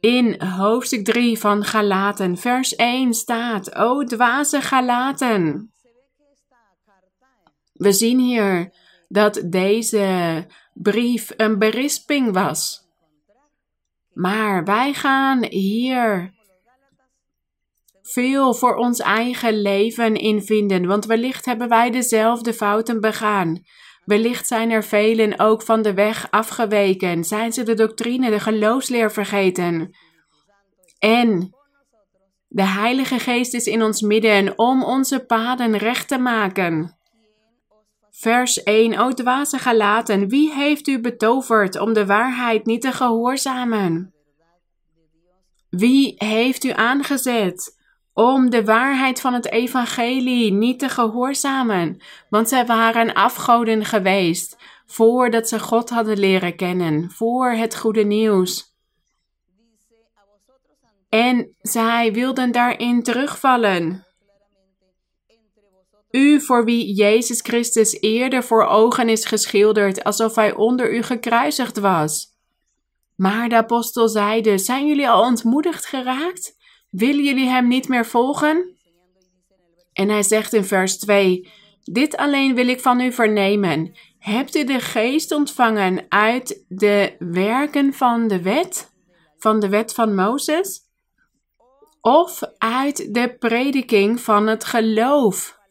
In 0.00 0.42
hoofdstuk 0.42 1.04
3 1.04 1.38
van 1.38 1.64
Galaten, 1.64 2.36
vers 2.36 2.74
1 2.74 3.14
staat: 3.14 3.74
O 3.74 4.04
dwaze 4.04 4.60
Galaten. 4.60 5.73
We 7.74 7.92
zien 7.92 8.18
hier 8.18 8.72
dat 9.08 9.42
deze 9.46 10.46
brief 10.72 11.32
een 11.36 11.58
berisping 11.58 12.32
was. 12.32 12.82
Maar 14.12 14.64
wij 14.64 14.92
gaan 14.92 15.44
hier 15.44 16.32
veel 18.02 18.54
voor 18.54 18.74
ons 18.74 19.00
eigen 19.00 19.60
leven 19.62 20.14
in 20.14 20.42
vinden, 20.42 20.86
want 20.86 21.06
wellicht 21.06 21.44
hebben 21.44 21.68
wij 21.68 21.90
dezelfde 21.90 22.52
fouten 22.52 23.00
begaan. 23.00 23.62
Wellicht 24.04 24.46
zijn 24.46 24.70
er 24.70 24.84
velen 24.84 25.38
ook 25.38 25.62
van 25.62 25.82
de 25.82 25.94
weg 25.94 26.30
afgeweken, 26.30 27.24
zijn 27.24 27.52
ze 27.52 27.62
de 27.62 27.74
doctrine, 27.74 28.30
de 28.30 28.40
geloofsleer 28.40 29.12
vergeten. 29.12 29.96
En 30.98 31.54
de 32.48 32.62
Heilige 32.62 33.18
Geest 33.18 33.54
is 33.54 33.66
in 33.66 33.82
ons 33.82 34.00
midden 34.00 34.58
om 34.58 34.84
onze 34.84 35.24
paden 35.24 35.76
recht 35.76 36.08
te 36.08 36.18
maken. 36.18 36.93
Vers 38.24 38.62
1. 38.62 38.98
O 38.98 39.12
dwaze 39.12 39.58
gelaten, 39.58 40.28
wie 40.28 40.52
heeft 40.52 40.88
u 40.88 41.00
betoverd 41.00 41.78
om 41.78 41.92
de 41.92 42.06
waarheid 42.06 42.66
niet 42.66 42.80
te 42.80 42.92
gehoorzamen? 42.92 44.14
Wie 45.70 46.14
heeft 46.16 46.64
u 46.64 46.70
aangezet 46.70 47.76
om 48.12 48.50
de 48.50 48.64
waarheid 48.64 49.20
van 49.20 49.32
het 49.32 49.50
evangelie 49.50 50.52
niet 50.52 50.78
te 50.78 50.88
gehoorzamen? 50.88 52.02
Want 52.28 52.48
zij 52.48 52.66
waren 52.66 53.14
afgoden 53.14 53.84
geweest 53.84 54.56
voordat 54.86 55.48
ze 55.48 55.60
God 55.60 55.90
hadden 55.90 56.18
leren 56.18 56.56
kennen, 56.56 57.10
voor 57.10 57.50
het 57.50 57.76
goede 57.76 58.04
nieuws. 58.04 58.74
En 61.08 61.54
zij 61.60 62.12
wilden 62.12 62.52
daarin 62.52 63.02
terugvallen. 63.02 64.06
U 66.16 66.40
voor 66.40 66.64
wie 66.64 66.94
Jezus 66.94 67.40
Christus 67.40 68.00
eerder 68.00 68.44
voor 68.44 68.64
ogen 68.66 69.08
is 69.08 69.24
geschilderd, 69.24 70.04
alsof 70.04 70.34
hij 70.34 70.54
onder 70.54 70.94
u 70.94 71.02
gekruisigd 71.02 71.78
was. 71.78 72.26
Maar 73.16 73.48
de 73.48 73.56
apostel 73.56 74.08
zeide: 74.08 74.58
Zijn 74.58 74.86
jullie 74.86 75.08
al 75.08 75.22
ontmoedigd 75.22 75.86
geraakt? 75.86 76.56
Willen 76.90 77.24
jullie 77.24 77.48
hem 77.48 77.68
niet 77.68 77.88
meer 77.88 78.06
volgen? 78.06 78.76
En 79.92 80.08
hij 80.08 80.22
zegt 80.22 80.52
in 80.52 80.64
vers 80.64 80.98
2: 80.98 81.48
Dit 81.82 82.16
alleen 82.16 82.54
wil 82.54 82.68
ik 82.68 82.80
van 82.80 83.00
u 83.00 83.12
vernemen. 83.12 83.92
Hebt 84.18 84.56
u 84.56 84.64
de 84.64 84.80
geest 84.80 85.32
ontvangen 85.32 86.06
uit 86.08 86.64
de 86.68 87.16
werken 87.18 87.92
van 87.92 88.28
de 88.28 88.42
wet? 88.42 88.92
Van 89.36 89.60
de 89.60 89.68
wet 89.68 89.94
van 89.94 90.14
Mozes? 90.14 90.80
Of 92.00 92.40
uit 92.58 93.14
de 93.14 93.36
prediking 93.38 94.20
van 94.20 94.46
het 94.46 94.64
geloof? 94.64 95.62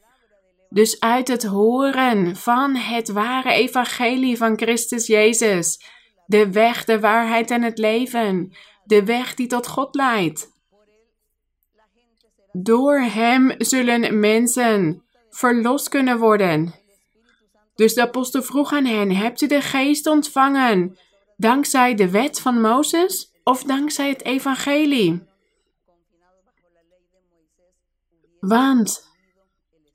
Dus 0.74 1.00
uit 1.00 1.28
het 1.28 1.44
horen 1.44 2.36
van 2.36 2.76
het 2.76 3.12
ware 3.12 3.52
evangelie 3.52 4.38
van 4.38 4.58
Christus 4.58 5.08
Jezus. 5.08 5.80
De 6.26 6.52
weg, 6.52 6.86
de 6.86 7.00
waarheid 7.00 7.52
en 7.52 7.62
het 7.62 7.78
leven. 7.78 8.54
De 8.84 9.04
weg 9.04 9.34
die 9.34 9.48
tot 9.48 9.68
God 9.68 9.96
leidt. 9.96 10.52
Door 12.52 13.00
Hem 13.00 13.56
zullen 13.58 14.20
mensen 14.20 15.04
verlost 15.30 15.90
kunnen 15.90 16.20
worden. 16.20 16.74
Dus 17.76 17.94
de 17.94 18.02
apostel 18.02 18.44
vroeg 18.44 18.74
aan 18.74 18.86
hen: 18.86 19.12
Hebt 19.16 19.42
u 19.42 19.48
de 19.48 19.62
geest 19.62 20.08
ontvangen 20.08 20.98
dankzij 21.38 21.96
de 21.96 22.10
wet 22.10 22.40
van 22.40 22.62
Mozes 22.62 23.32
of 23.44 23.64
dankzij 23.64 24.10
het 24.10 24.24
evangelie? 24.24 25.24
Want 28.40 29.13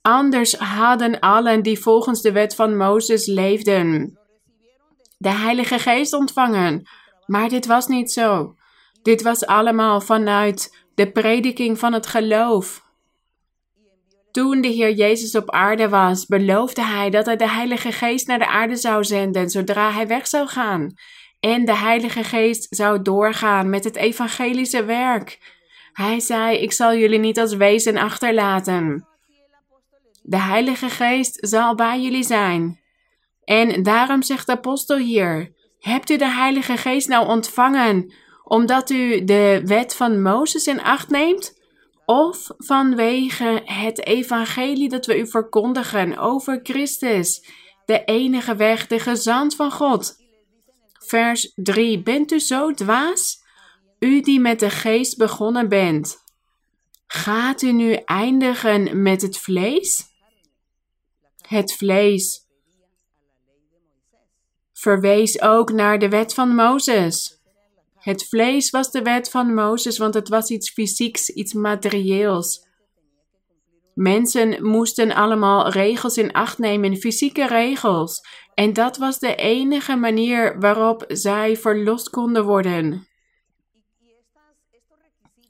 Anders 0.08 0.54
hadden 0.54 1.20
allen 1.20 1.62
die 1.62 1.78
volgens 1.78 2.22
de 2.22 2.32
wet 2.32 2.54
van 2.54 2.76
Mozes 2.76 3.26
leefden 3.26 4.18
de 5.18 5.28
Heilige 5.28 5.78
Geest 5.78 6.12
ontvangen. 6.12 6.88
Maar 7.26 7.48
dit 7.48 7.66
was 7.66 7.86
niet 7.86 8.12
zo. 8.12 8.54
Dit 9.02 9.22
was 9.22 9.46
allemaal 9.46 10.00
vanuit 10.00 10.84
de 10.94 11.12
prediking 11.12 11.78
van 11.78 11.92
het 11.92 12.06
geloof. 12.06 12.82
Toen 14.30 14.60
de 14.60 14.68
Heer 14.68 14.92
Jezus 14.92 15.34
op 15.34 15.50
aarde 15.50 15.88
was, 15.88 16.26
beloofde 16.26 16.82
hij 16.82 17.10
dat 17.10 17.26
hij 17.26 17.36
de 17.36 17.48
Heilige 17.48 17.92
Geest 17.92 18.26
naar 18.26 18.38
de 18.38 18.48
aarde 18.48 18.76
zou 18.76 19.04
zenden 19.04 19.50
zodra 19.50 19.92
hij 19.92 20.06
weg 20.06 20.26
zou 20.26 20.46
gaan. 20.46 20.94
En 21.40 21.64
de 21.64 21.76
Heilige 21.76 22.24
Geest 22.24 22.66
zou 22.70 23.02
doorgaan 23.02 23.70
met 23.70 23.84
het 23.84 23.96
evangelische 23.96 24.84
werk. 24.84 25.56
Hij 25.92 26.20
zei: 26.20 26.58
Ik 26.58 26.72
zal 26.72 26.94
jullie 26.94 27.18
niet 27.18 27.38
als 27.38 27.54
wezen 27.54 27.96
achterlaten. 27.96 29.07
De 30.28 30.40
Heilige 30.40 30.88
Geest 30.88 31.38
zal 31.40 31.74
bij 31.74 32.00
jullie 32.00 32.22
zijn. 32.22 32.80
En 33.44 33.82
daarom 33.82 34.22
zegt 34.22 34.46
de 34.46 34.52
apostel 34.52 34.96
hier: 34.96 35.52
Hebt 35.78 36.10
u 36.10 36.16
de 36.16 36.28
Heilige 36.28 36.76
Geest 36.76 37.08
nou 37.08 37.26
ontvangen 37.26 38.12
omdat 38.44 38.90
u 38.90 39.24
de 39.24 39.62
wet 39.64 39.94
van 39.94 40.22
Mozes 40.22 40.66
in 40.66 40.82
acht 40.82 41.10
neemt? 41.10 41.60
Of 42.04 42.50
vanwege 42.58 43.62
het 43.64 44.06
evangelie 44.06 44.88
dat 44.88 45.06
we 45.06 45.18
u 45.18 45.28
verkondigen 45.28 46.18
over 46.18 46.60
Christus, 46.62 47.44
de 47.84 48.04
enige 48.04 48.56
weg, 48.56 48.86
de 48.86 48.98
gezant 48.98 49.56
van 49.56 49.72
God? 49.72 50.16
Vers 51.06 51.52
3: 51.54 52.02
Bent 52.02 52.32
u 52.32 52.38
zo 52.38 52.72
dwaas? 52.72 53.46
U 53.98 54.20
die 54.20 54.40
met 54.40 54.60
de 54.60 54.70
geest 54.70 55.16
begonnen 55.16 55.68
bent, 55.68 56.16
gaat 57.06 57.62
u 57.62 57.72
nu 57.72 57.92
eindigen 57.92 59.02
met 59.02 59.22
het 59.22 59.38
vlees? 59.38 60.07
Het 61.48 61.72
vlees 61.72 62.46
verwees 64.72 65.40
ook 65.40 65.72
naar 65.72 65.98
de 65.98 66.08
wet 66.08 66.34
van 66.34 66.54
Mozes. 66.54 67.40
Het 67.94 68.28
vlees 68.28 68.70
was 68.70 68.90
de 68.90 69.02
wet 69.02 69.30
van 69.30 69.54
Mozes, 69.54 69.98
want 69.98 70.14
het 70.14 70.28
was 70.28 70.50
iets 70.50 70.70
fysieks, 70.70 71.28
iets 71.28 71.52
materieels. 71.52 72.66
Mensen 73.94 74.66
moesten 74.66 75.12
allemaal 75.12 75.68
regels 75.68 76.16
in 76.16 76.32
acht 76.32 76.58
nemen, 76.58 76.96
fysieke 76.96 77.46
regels. 77.46 78.20
En 78.54 78.72
dat 78.72 78.96
was 78.96 79.18
de 79.18 79.34
enige 79.34 79.96
manier 79.96 80.58
waarop 80.60 81.04
zij 81.08 81.56
verlost 81.56 82.10
konden 82.10 82.44
worden. 82.44 83.08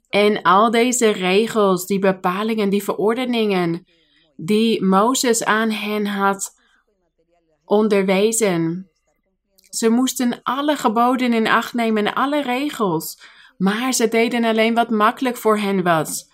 En 0.09 0.41
al 0.41 0.71
deze 0.71 1.09
regels, 1.09 1.85
die 1.85 1.99
bepalingen, 1.99 2.69
die 2.69 2.83
verordeningen, 2.83 3.85
die 4.41 4.83
Mozes 4.83 5.43
aan 5.43 5.71
hen 5.71 6.05
had 6.05 6.55
onderwezen. 7.65 8.89
Ze 9.69 9.89
moesten 9.89 10.39
alle 10.43 10.75
geboden 10.75 11.33
in 11.33 11.47
acht 11.47 11.73
nemen, 11.73 12.13
alle 12.13 12.41
regels, 12.41 13.21
maar 13.57 13.93
ze 13.93 14.07
deden 14.07 14.43
alleen 14.43 14.73
wat 14.73 14.89
makkelijk 14.89 15.37
voor 15.37 15.57
hen 15.57 15.83
was. 15.83 16.27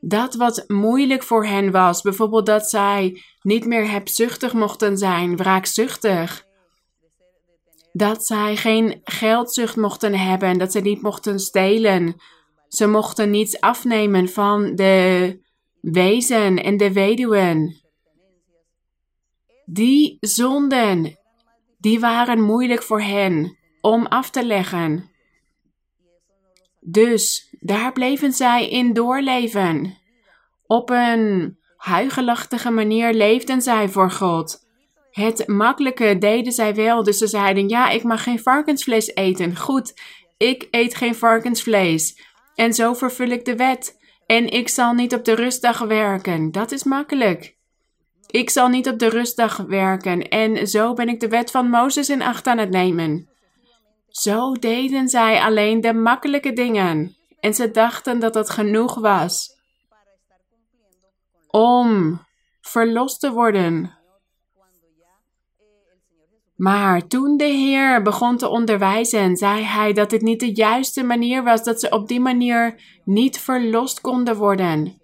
Dat 0.00 0.34
wat 0.34 0.64
moeilijk 0.66 1.22
voor 1.22 1.46
hen 1.46 1.70
was, 1.70 2.02
bijvoorbeeld 2.02 2.46
dat 2.46 2.68
zij 2.70 3.22
niet 3.42 3.64
meer 3.64 3.90
hebzuchtig 3.90 4.52
mochten 4.52 4.98
zijn, 4.98 5.36
wraakzuchtig. 5.36 6.46
Dat 7.92 8.26
zij 8.26 8.56
geen 8.56 9.00
geldzucht 9.04 9.76
mochten 9.76 10.14
hebben, 10.14 10.58
dat 10.58 10.72
ze 10.72 10.80
niet 10.80 11.02
mochten 11.02 11.38
stelen. 11.38 12.16
Ze 12.68 12.86
mochten 12.86 13.30
niets 13.30 13.60
afnemen 13.60 14.28
van 14.28 14.74
de 14.74 15.41
wezen 15.82 16.62
en 16.62 16.76
de 16.76 16.92
weduwen. 16.92 17.80
Die 19.64 20.16
zonden, 20.20 21.18
die 21.78 22.00
waren 22.00 22.40
moeilijk 22.40 22.82
voor 22.82 23.02
hen 23.02 23.56
om 23.80 24.06
af 24.06 24.30
te 24.30 24.46
leggen. 24.46 25.10
Dus 26.80 27.56
daar 27.60 27.92
bleven 27.92 28.32
zij 28.32 28.68
in 28.68 28.92
doorleven. 28.92 29.98
Op 30.66 30.90
een 30.90 31.58
huigelachtige 31.76 32.70
manier 32.70 33.14
leefden 33.14 33.62
zij 33.62 33.88
voor 33.88 34.10
God. 34.10 34.58
Het 35.10 35.46
makkelijke 35.46 36.18
deden 36.18 36.52
zij 36.52 36.74
wel. 36.74 37.02
Dus 37.02 37.18
ze 37.18 37.26
zeiden: 37.26 37.68
Ja, 37.68 37.90
ik 37.90 38.02
mag 38.02 38.22
geen 38.22 38.38
varkensvlees 38.38 39.14
eten. 39.14 39.56
Goed, 39.56 40.00
ik 40.36 40.68
eet 40.70 40.94
geen 40.94 41.14
varkensvlees. 41.14 42.20
En 42.54 42.74
zo 42.74 42.94
vervul 42.94 43.28
ik 43.28 43.44
de 43.44 43.56
wet. 43.56 44.00
En 44.32 44.48
ik 44.48 44.68
zal 44.68 44.92
niet 44.92 45.14
op 45.14 45.24
de 45.24 45.34
rustdag 45.34 45.78
werken. 45.78 46.52
Dat 46.52 46.72
is 46.72 46.84
makkelijk. 46.84 47.56
Ik 48.26 48.50
zal 48.50 48.68
niet 48.68 48.88
op 48.88 48.98
de 48.98 49.08
rustdag 49.08 49.56
werken. 49.56 50.28
En 50.28 50.68
zo 50.68 50.92
ben 50.92 51.08
ik 51.08 51.20
de 51.20 51.28
wet 51.28 51.50
van 51.50 51.68
Mozes 51.68 52.08
in 52.08 52.22
acht 52.22 52.46
aan 52.46 52.58
het 52.58 52.70
nemen. 52.70 53.28
Zo 54.08 54.52
deden 54.52 55.08
zij 55.08 55.40
alleen 55.40 55.80
de 55.80 55.92
makkelijke 55.92 56.52
dingen. 56.52 57.16
En 57.40 57.54
ze 57.54 57.70
dachten 57.70 58.20
dat 58.20 58.32
dat 58.32 58.50
genoeg 58.50 58.94
was 58.94 59.60
om 61.50 62.20
verlost 62.60 63.20
te 63.20 63.32
worden. 63.32 63.98
Maar 66.62 67.06
toen 67.06 67.36
de 67.36 67.44
Heer 67.44 68.02
begon 68.02 68.36
te 68.36 68.48
onderwijzen, 68.48 69.36
zei 69.36 69.62
hij 69.62 69.92
dat 69.92 70.10
het 70.10 70.22
niet 70.22 70.40
de 70.40 70.54
juiste 70.54 71.02
manier 71.02 71.42
was, 71.42 71.64
dat 71.64 71.80
ze 71.80 71.90
op 71.90 72.08
die 72.08 72.20
manier 72.20 72.82
niet 73.04 73.38
verlost 73.38 74.00
konden 74.00 74.36
worden. 74.36 75.00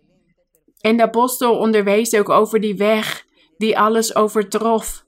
En 0.80 0.96
de 0.96 1.02
apostel 1.02 1.58
onderwees 1.58 2.14
ook 2.14 2.28
over 2.28 2.60
die 2.60 2.76
weg 2.76 3.24
die 3.56 3.78
alles 3.78 4.14
overtrof. 4.14 5.04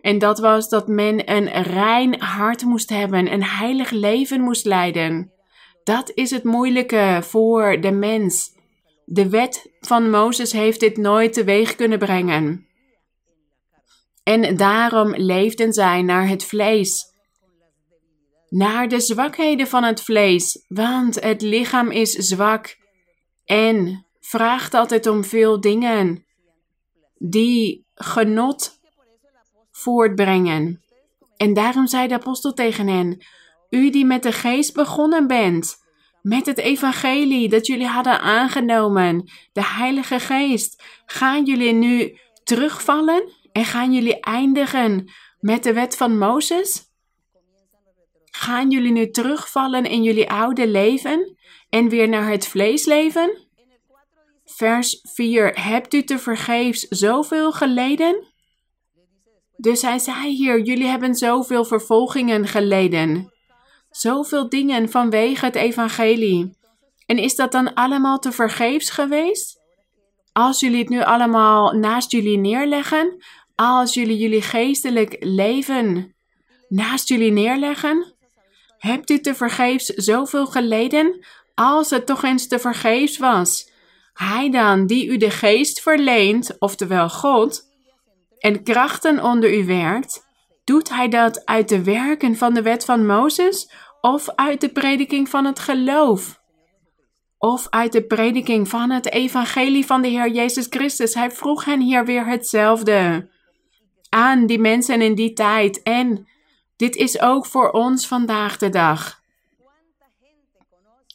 En 0.00 0.18
dat 0.18 0.38
was 0.38 0.68
dat 0.68 0.88
men 0.88 1.32
een 1.32 1.48
rein 1.62 2.20
hart 2.20 2.64
moest 2.64 2.90
hebben, 2.90 3.32
een 3.32 3.44
heilig 3.44 3.90
leven 3.90 4.40
moest 4.40 4.64
leiden. 4.64 5.32
Dat 5.82 6.10
is 6.14 6.30
het 6.30 6.44
moeilijke 6.44 7.18
voor 7.22 7.80
de 7.80 7.92
mens. 7.92 8.52
De 9.04 9.28
wet 9.28 9.74
van 9.80 10.10
Mozes 10.10 10.52
heeft 10.52 10.80
dit 10.80 10.96
nooit 10.96 11.32
teweeg 11.32 11.74
kunnen 11.74 11.98
brengen. 11.98 12.66
En 14.24 14.56
daarom 14.56 15.14
leefden 15.14 15.72
zij 15.72 16.02
naar 16.02 16.28
het 16.28 16.44
vlees. 16.44 17.12
Naar 18.48 18.88
de 18.88 19.00
zwakheden 19.00 19.66
van 19.66 19.84
het 19.84 20.00
vlees, 20.00 20.64
want 20.68 21.22
het 21.22 21.42
lichaam 21.42 21.90
is 21.90 22.12
zwak 22.12 22.76
en 23.44 24.06
vraagt 24.20 24.74
altijd 24.74 25.06
om 25.06 25.24
veel 25.24 25.60
dingen 25.60 26.26
die 27.14 27.86
genot 27.94 28.80
voortbrengen. 29.70 30.82
En 31.36 31.54
daarom 31.54 31.86
zei 31.86 32.08
de 32.08 32.14
apostel 32.14 32.52
tegen 32.52 32.86
hen: 32.86 33.24
U 33.70 33.90
die 33.90 34.04
met 34.04 34.22
de 34.22 34.32
geest 34.32 34.74
begonnen 34.74 35.26
bent, 35.26 35.76
met 36.22 36.46
het 36.46 36.58
evangelie 36.58 37.48
dat 37.48 37.66
jullie 37.66 37.86
hadden 37.86 38.20
aangenomen, 38.20 39.30
de 39.52 39.64
Heilige 39.64 40.18
Geest, 40.18 40.82
gaan 41.06 41.44
jullie 41.44 41.72
nu 41.72 42.18
terugvallen 42.44 43.32
en 43.54 43.64
gaan 43.64 43.92
jullie 43.92 44.20
eindigen 44.20 45.10
met 45.40 45.62
de 45.62 45.72
wet 45.72 45.96
van 45.96 46.18
Mozes? 46.18 46.82
Gaan 48.24 48.70
jullie 48.70 48.92
nu 48.92 49.10
terugvallen 49.10 49.84
in 49.84 50.02
jullie 50.02 50.30
oude 50.30 50.68
leven 50.68 51.36
en 51.68 51.88
weer 51.88 52.08
naar 52.08 52.30
het 52.30 52.46
vlees 52.46 52.84
leven? 52.84 53.46
Vers 54.44 55.00
4. 55.02 55.60
Hebt 55.60 55.94
u 55.94 56.02
te 56.02 56.18
vergeefs 56.18 56.80
zoveel 56.80 57.52
geleden? 57.52 58.26
Dus 59.56 59.82
hij 59.82 59.98
zei 59.98 60.28
hier: 60.28 60.60
Jullie 60.60 60.86
hebben 60.86 61.14
zoveel 61.14 61.64
vervolgingen 61.64 62.46
geleden. 62.46 63.32
Zoveel 63.90 64.48
dingen 64.48 64.90
vanwege 64.90 65.44
het 65.44 65.54
evangelie. 65.54 66.56
En 67.06 67.18
is 67.18 67.34
dat 67.34 67.52
dan 67.52 67.74
allemaal 67.74 68.18
te 68.18 68.32
vergeefs 68.32 68.90
geweest? 68.90 69.62
Als 70.32 70.60
jullie 70.60 70.78
het 70.78 70.88
nu 70.88 71.02
allemaal 71.02 71.72
naast 71.72 72.10
jullie 72.10 72.38
neerleggen, 72.38 73.22
als 73.54 73.94
jullie 73.94 74.18
jullie 74.18 74.42
geestelijk 74.42 75.16
leven 75.20 76.14
naast 76.68 77.08
jullie 77.08 77.32
neerleggen, 77.32 78.14
hebt 78.78 79.10
u 79.10 79.20
te 79.20 79.34
vergeefs 79.34 79.86
zoveel 79.86 80.46
geleden, 80.46 81.26
als 81.54 81.90
het 81.90 82.06
toch 82.06 82.22
eens 82.22 82.48
te 82.48 82.58
vergeefs 82.58 83.18
was. 83.18 83.70
Hij 84.12 84.50
dan, 84.50 84.86
die 84.86 85.06
u 85.06 85.16
de 85.16 85.30
geest 85.30 85.80
verleent, 85.80 86.56
oftewel 86.58 87.08
God, 87.08 87.72
en 88.38 88.62
krachten 88.62 89.22
onder 89.22 89.54
u 89.54 89.64
werkt, 89.64 90.26
doet 90.64 90.88
hij 90.88 91.08
dat 91.08 91.46
uit 91.46 91.68
de 91.68 91.84
werken 91.84 92.36
van 92.36 92.54
de 92.54 92.62
wet 92.62 92.84
van 92.84 93.06
Mozes 93.06 93.70
of 94.00 94.28
uit 94.28 94.60
de 94.60 94.68
prediking 94.68 95.28
van 95.28 95.44
het 95.44 95.58
geloof? 95.58 96.42
Of 97.38 97.66
uit 97.70 97.92
de 97.92 98.02
prediking 98.02 98.68
van 98.68 98.90
het 98.90 99.10
evangelie 99.10 99.86
van 99.86 100.02
de 100.02 100.08
Heer 100.08 100.30
Jezus 100.30 100.66
Christus? 100.70 101.14
Hij 101.14 101.30
vroeg 101.30 101.64
hen 101.64 101.80
hier 101.80 102.04
weer 102.04 102.26
hetzelfde 102.26 103.28
aan 104.14 104.46
die 104.46 104.58
mensen 104.58 105.02
in 105.02 105.14
die 105.14 105.32
tijd. 105.32 105.82
En 105.82 106.28
dit 106.76 106.96
is 106.96 107.20
ook 107.20 107.46
voor 107.46 107.70
ons 107.70 108.06
vandaag 108.06 108.56
de 108.56 108.68
dag. 108.68 109.22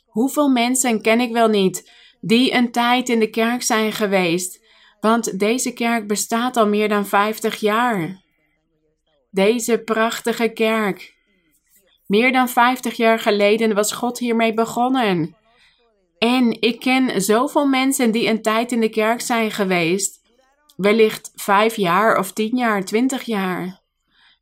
Hoeveel 0.05 0.49
mensen 0.49 1.01
ken 1.01 1.19
ik 1.19 1.31
wel 1.31 1.47
niet 1.47 1.91
die 2.21 2.53
een 2.53 2.71
tijd 2.71 3.09
in 3.09 3.19
de 3.19 3.29
kerk 3.29 3.61
zijn 3.61 3.91
geweest? 3.91 4.67
Want 4.99 5.39
deze 5.39 5.73
kerk 5.73 6.07
bestaat 6.07 6.57
al 6.57 6.67
meer 6.67 6.89
dan 6.89 7.05
50 7.05 7.55
jaar. 7.55 8.21
Deze 9.31 9.77
prachtige 9.77 10.53
kerk. 10.53 11.17
Meer 12.05 12.31
dan 12.31 12.49
50 12.49 12.97
jaar 12.97 13.19
geleden 13.19 13.75
was 13.75 13.91
God 13.91 14.19
hiermee 14.19 14.53
begonnen. 14.53 15.35
En 16.17 16.61
ik 16.61 16.79
ken 16.79 17.21
zoveel 17.21 17.65
mensen 17.65 18.11
die 18.11 18.27
een 18.27 18.41
tijd 18.41 18.71
in 18.71 18.79
de 18.79 18.89
kerk 18.89 19.21
zijn 19.21 19.51
geweest. 19.51 20.18
Wellicht 20.79 21.31
vijf 21.35 21.75
jaar 21.75 22.17
of 22.17 22.31
tien 22.31 22.57
jaar, 22.57 22.85
twintig 22.85 23.23
jaar. 23.23 23.79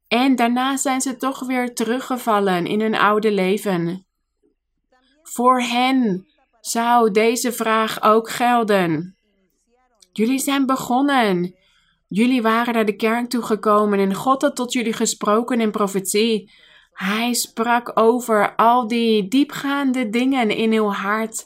En 0.08 0.36
daarna 0.36 0.78
zijn 0.78 1.02
ze 1.02 1.15
toch 1.15 1.45
weer 1.45 1.73
teruggevallen 1.73 2.65
in 2.65 2.82
hun 2.82 2.95
oude 2.95 3.32
leven. 3.32 4.06
Voor 5.23 5.62
hen 5.62 6.28
zou 6.62 7.12
deze 7.12 7.52
vraag 7.52 8.02
ook 8.02 8.30
gelden. 8.30 9.15
Jullie 10.12 10.39
zijn 10.39 10.65
begonnen. 10.65 11.56
Jullie 12.08 12.41
waren 12.41 12.73
naar 12.73 12.86
de 12.86 12.95
kerk 12.95 13.30
toegekomen 13.30 14.00
en 14.00 14.13
God 14.13 14.41
had 14.41 14.56
tot 14.56 14.73
jullie 14.73 14.93
gesproken 14.93 15.62
in 15.62 15.71
profetie. 15.71 16.52
Hij 16.91 17.34
sprak 17.34 17.91
over 18.00 18.56
al 18.56 18.88
die 18.88 19.28
diepgaande 19.28 20.10
dingen 20.10 20.50
in 20.50 20.71
uw 20.71 20.89
hart, 20.89 21.45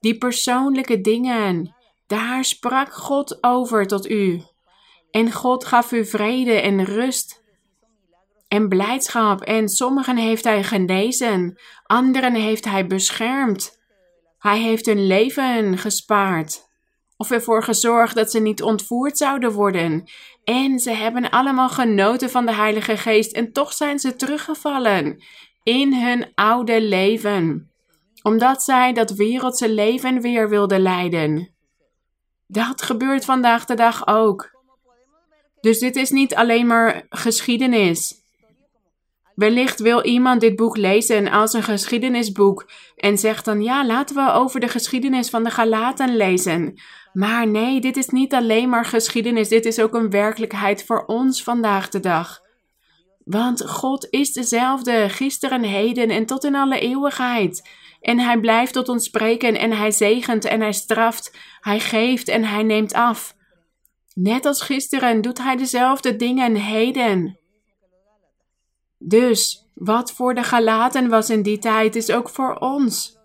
die 0.00 0.18
persoonlijke 0.18 1.00
dingen. 1.00 1.75
Daar 2.06 2.44
sprak 2.44 2.92
God 2.92 3.38
over 3.40 3.86
tot 3.86 4.10
u. 4.10 4.42
En 5.10 5.32
God 5.32 5.64
gaf 5.64 5.92
u 5.92 6.06
vrede 6.06 6.60
en 6.60 6.84
rust 6.84 7.44
en 8.48 8.68
blijdschap. 8.68 9.40
En 9.40 9.68
sommigen 9.68 10.16
heeft 10.16 10.44
Hij 10.44 10.62
genezen, 10.62 11.58
anderen 11.86 12.34
heeft 12.34 12.64
Hij 12.64 12.86
beschermd. 12.86 13.84
Hij 14.38 14.60
heeft 14.60 14.86
hun 14.86 15.06
leven 15.06 15.78
gespaard. 15.78 16.64
Of 17.16 17.30
ervoor 17.30 17.62
gezorgd 17.62 18.14
dat 18.14 18.30
ze 18.30 18.40
niet 18.40 18.62
ontvoerd 18.62 19.18
zouden 19.18 19.52
worden. 19.52 20.04
En 20.44 20.78
ze 20.78 20.90
hebben 20.90 21.30
allemaal 21.30 21.68
genoten 21.68 22.30
van 22.30 22.46
de 22.46 22.54
Heilige 22.54 22.96
Geest 22.96 23.32
en 23.32 23.52
toch 23.52 23.72
zijn 23.72 23.98
ze 23.98 24.16
teruggevallen 24.16 25.22
in 25.62 25.94
hun 25.94 26.32
oude 26.34 26.82
leven. 26.82 27.70
Omdat 28.22 28.62
zij 28.62 28.92
dat 28.92 29.10
wereldse 29.10 29.72
leven 29.72 30.20
weer 30.20 30.48
wilden 30.48 30.80
leiden. 30.80 31.55
Dat 32.46 32.82
gebeurt 32.82 33.24
vandaag 33.24 33.64
de 33.64 33.74
dag 33.74 34.06
ook. 34.06 34.50
Dus 35.60 35.78
dit 35.78 35.96
is 35.96 36.10
niet 36.10 36.34
alleen 36.34 36.66
maar 36.66 37.06
geschiedenis. 37.08 38.24
Wellicht 39.34 39.80
wil 39.80 40.04
iemand 40.04 40.40
dit 40.40 40.56
boek 40.56 40.76
lezen 40.76 41.28
als 41.28 41.52
een 41.52 41.62
geschiedenisboek 41.62 42.70
en 42.96 43.18
zegt 43.18 43.44
dan 43.44 43.62
ja, 43.62 43.86
laten 43.86 44.16
we 44.16 44.32
over 44.32 44.60
de 44.60 44.68
geschiedenis 44.68 45.30
van 45.30 45.44
de 45.44 45.50
Galaten 45.50 46.16
lezen. 46.16 46.80
Maar 47.12 47.48
nee, 47.48 47.80
dit 47.80 47.96
is 47.96 48.08
niet 48.08 48.34
alleen 48.34 48.68
maar 48.68 48.84
geschiedenis, 48.84 49.48
dit 49.48 49.64
is 49.64 49.80
ook 49.80 49.94
een 49.94 50.10
werkelijkheid 50.10 50.84
voor 50.84 51.04
ons 51.04 51.42
vandaag 51.42 51.88
de 51.88 52.00
dag. 52.00 52.40
Want 53.24 53.68
God 53.68 54.06
is 54.10 54.32
dezelfde, 54.32 55.08
gisteren, 55.08 55.62
heden 55.62 56.10
en 56.10 56.26
tot 56.26 56.44
in 56.44 56.54
alle 56.54 56.78
eeuwigheid. 56.78 57.68
En 58.06 58.18
Hij 58.18 58.40
blijft 58.40 58.72
tot 58.72 58.88
ons 58.88 59.04
spreken 59.04 59.58
en 59.58 59.72
Hij 59.72 59.90
zegent 59.90 60.44
en 60.44 60.60
Hij 60.60 60.72
straft, 60.72 61.36
Hij 61.60 61.80
geeft 61.80 62.28
en 62.28 62.44
Hij 62.44 62.62
neemt 62.62 62.92
af. 62.92 63.36
Net 64.14 64.46
als 64.46 64.60
gisteren 64.60 65.20
doet 65.20 65.38
Hij 65.38 65.56
dezelfde 65.56 66.16
dingen 66.16 66.54
heden. 66.54 67.38
Dus 68.98 69.68
wat 69.74 70.12
voor 70.12 70.34
de 70.34 70.42
Galaten 70.42 71.08
was 71.08 71.30
in 71.30 71.42
die 71.42 71.58
tijd, 71.58 71.96
is 71.96 72.10
ook 72.10 72.28
voor 72.28 72.54
ons. 72.54 73.18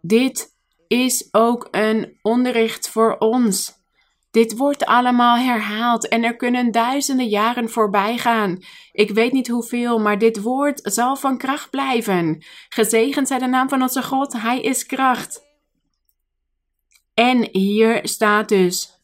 Dit 0.00 0.54
is 0.86 1.28
ook 1.30 1.68
een 1.70 2.18
onderricht 2.22 2.88
voor 2.88 3.16
ons. 3.18 3.79
Dit 4.30 4.56
wordt 4.56 4.84
allemaal 4.84 5.36
herhaald 5.36 6.08
en 6.08 6.24
er 6.24 6.36
kunnen 6.36 6.70
duizenden 6.70 7.28
jaren 7.28 7.70
voorbij 7.70 8.18
gaan. 8.18 8.58
Ik 8.92 9.10
weet 9.10 9.32
niet 9.32 9.48
hoeveel, 9.48 9.98
maar 9.98 10.18
dit 10.18 10.42
woord 10.42 10.80
zal 10.82 11.16
van 11.16 11.38
kracht 11.38 11.70
blijven. 11.70 12.44
Gezegend 12.68 13.28
zij 13.28 13.38
de 13.38 13.46
naam 13.46 13.68
van 13.68 13.82
onze 13.82 14.02
God, 14.02 14.32
Hij 14.32 14.60
is 14.60 14.86
kracht. 14.86 15.48
En 17.14 17.48
hier 17.52 18.00
staat 18.02 18.48
dus: 18.48 19.00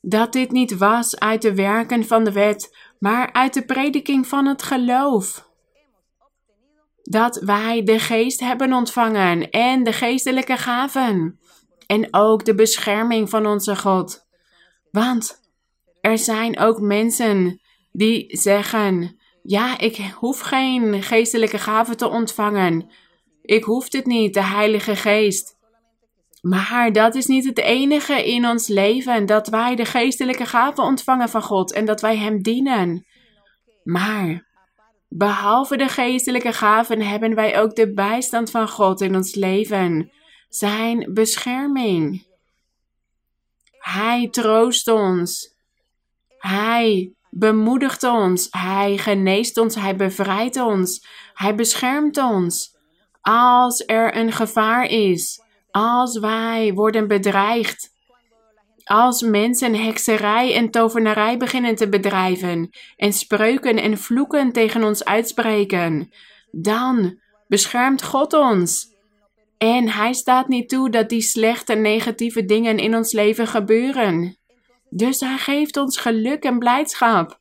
Dat 0.00 0.32
dit 0.32 0.50
niet 0.50 0.76
was 0.76 1.18
uit 1.18 1.42
de 1.42 1.54
werken 1.54 2.06
van 2.06 2.24
de 2.24 2.32
wet, 2.32 2.76
maar 2.98 3.32
uit 3.32 3.54
de 3.54 3.64
prediking 3.64 4.26
van 4.26 4.46
het 4.46 4.62
geloof. 4.62 5.46
Dat 7.02 7.36
wij 7.36 7.82
de 7.82 7.98
geest 7.98 8.40
hebben 8.40 8.72
ontvangen 8.72 9.50
en 9.50 9.84
de 9.84 9.92
geestelijke 9.92 10.56
gaven. 10.56 11.40
En 11.86 12.08
ook 12.10 12.44
de 12.44 12.54
bescherming 12.54 13.30
van 13.30 13.46
onze 13.46 13.76
God. 13.76 14.27
Want 14.90 15.40
er 16.00 16.18
zijn 16.18 16.58
ook 16.58 16.80
mensen 16.80 17.60
die 17.92 18.36
zeggen: 18.36 19.18
Ja, 19.42 19.78
ik 19.78 19.96
hoef 19.96 20.40
geen 20.40 21.02
geestelijke 21.02 21.58
gaven 21.58 21.96
te 21.96 22.08
ontvangen. 22.08 22.90
Ik 23.42 23.64
hoef 23.64 23.88
dit 23.88 24.06
niet, 24.06 24.34
de 24.34 24.42
Heilige 24.42 24.96
Geest. 24.96 25.56
Maar 26.40 26.92
dat 26.92 27.14
is 27.14 27.26
niet 27.26 27.44
het 27.44 27.58
enige 27.58 28.26
in 28.26 28.46
ons 28.46 28.68
leven, 28.68 29.26
dat 29.26 29.48
wij 29.48 29.74
de 29.76 29.84
geestelijke 29.84 30.46
gaven 30.46 30.84
ontvangen 30.84 31.28
van 31.28 31.42
God 31.42 31.72
en 31.72 31.84
dat 31.84 32.00
wij 32.00 32.16
Hem 32.16 32.42
dienen. 32.42 33.06
Maar 33.84 34.46
behalve 35.08 35.76
de 35.76 35.88
geestelijke 35.88 36.52
gaven 36.52 37.00
hebben 37.00 37.34
wij 37.34 37.60
ook 37.60 37.74
de 37.74 37.92
bijstand 37.92 38.50
van 38.50 38.68
God 38.68 39.00
in 39.00 39.16
ons 39.16 39.34
leven, 39.34 40.12
Zijn 40.48 41.10
bescherming. 41.12 42.27
Hij 43.88 44.28
troost 44.30 44.88
ons. 44.88 45.54
Hij 46.38 47.12
bemoedigt 47.30 48.02
ons. 48.02 48.46
Hij 48.50 48.98
geneest 48.98 49.58
ons. 49.58 49.74
Hij 49.74 49.96
bevrijdt 49.96 50.56
ons. 50.56 51.06
Hij 51.34 51.54
beschermt 51.54 52.16
ons. 52.16 52.76
Als 53.20 53.82
er 53.86 54.16
een 54.16 54.32
gevaar 54.32 54.84
is, 54.84 55.42
als 55.70 56.18
wij 56.18 56.72
worden 56.74 57.08
bedreigd, 57.08 57.90
als 58.84 59.22
mensen 59.22 59.74
hekserij 59.74 60.54
en 60.54 60.70
tovenarij 60.70 61.36
beginnen 61.36 61.74
te 61.74 61.88
bedrijven 61.88 62.70
en 62.96 63.12
spreuken 63.12 63.76
en 63.76 63.98
vloeken 63.98 64.52
tegen 64.52 64.84
ons 64.84 65.04
uitspreken, 65.04 66.12
dan 66.50 67.20
beschermt 67.46 68.02
God 68.02 68.32
ons. 68.32 68.96
En 69.58 69.88
Hij 69.88 70.12
staat 70.12 70.48
niet 70.48 70.68
toe 70.68 70.90
dat 70.90 71.08
die 71.08 71.20
slechte, 71.20 71.74
negatieve 71.74 72.44
dingen 72.44 72.78
in 72.78 72.96
ons 72.96 73.12
leven 73.12 73.46
gebeuren. 73.46 74.38
Dus 74.90 75.20
Hij 75.20 75.38
geeft 75.38 75.76
ons 75.76 75.98
geluk 75.98 76.44
en 76.44 76.58
blijdschap. 76.58 77.40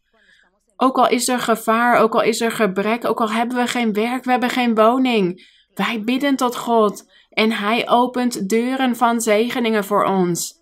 Ook 0.78 0.98
al 0.98 1.10
is 1.10 1.28
er 1.28 1.40
gevaar, 1.40 2.00
ook 2.00 2.14
al 2.14 2.22
is 2.22 2.42
er 2.42 2.52
gebrek, 2.52 3.06
ook 3.06 3.22
al 3.22 3.32
hebben 3.32 3.58
we 3.58 3.68
geen 3.68 3.94
werk, 3.94 4.24
we 4.24 4.32
hebben 4.32 4.50
geen 4.50 4.76
woning. 4.76 5.48
Wij 5.74 6.04
bidden 6.04 6.36
tot 6.36 6.56
God 6.56 7.12
en 7.30 7.52
Hij 7.52 7.90
opent 7.90 8.50
deuren 8.50 8.96
van 8.96 9.22
zegeningen 9.22 9.84
voor 9.84 10.04
ons. 10.06 10.54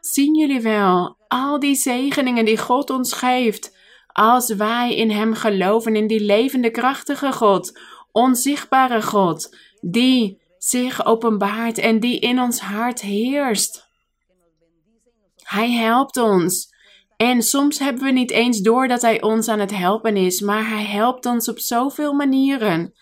Zien 0.00 0.38
jullie 0.38 0.60
wel 0.60 1.16
al 1.28 1.58
die 1.58 1.74
zegeningen 1.74 2.44
die 2.44 2.58
God 2.58 2.90
ons 2.90 3.12
geeft 3.12 3.76
als 4.12 4.54
wij 4.54 4.94
in 4.96 5.10
Hem 5.10 5.34
geloven, 5.34 5.96
in 5.96 6.06
die 6.06 6.24
levende, 6.24 6.70
krachtige 6.70 7.32
God, 7.32 7.78
onzichtbare 8.12 9.02
God, 9.02 9.56
die 9.80 10.42
zich 10.64 11.06
openbaart 11.06 11.78
en 11.78 12.00
die 12.00 12.18
in 12.18 12.40
ons 12.40 12.60
hart 12.60 13.00
heerst. 13.00 13.88
Hij 15.42 15.70
helpt 15.70 16.16
ons. 16.16 16.72
En 17.16 17.42
soms 17.42 17.78
hebben 17.78 18.04
we 18.04 18.10
niet 18.10 18.30
eens 18.30 18.60
door 18.60 18.88
dat 18.88 19.02
Hij 19.02 19.22
ons 19.22 19.48
aan 19.48 19.60
het 19.60 19.76
helpen 19.76 20.16
is, 20.16 20.40
maar 20.40 20.68
Hij 20.68 20.84
helpt 20.84 21.26
ons 21.26 21.48
op 21.48 21.58
zoveel 21.58 22.12
manieren. 22.12 22.94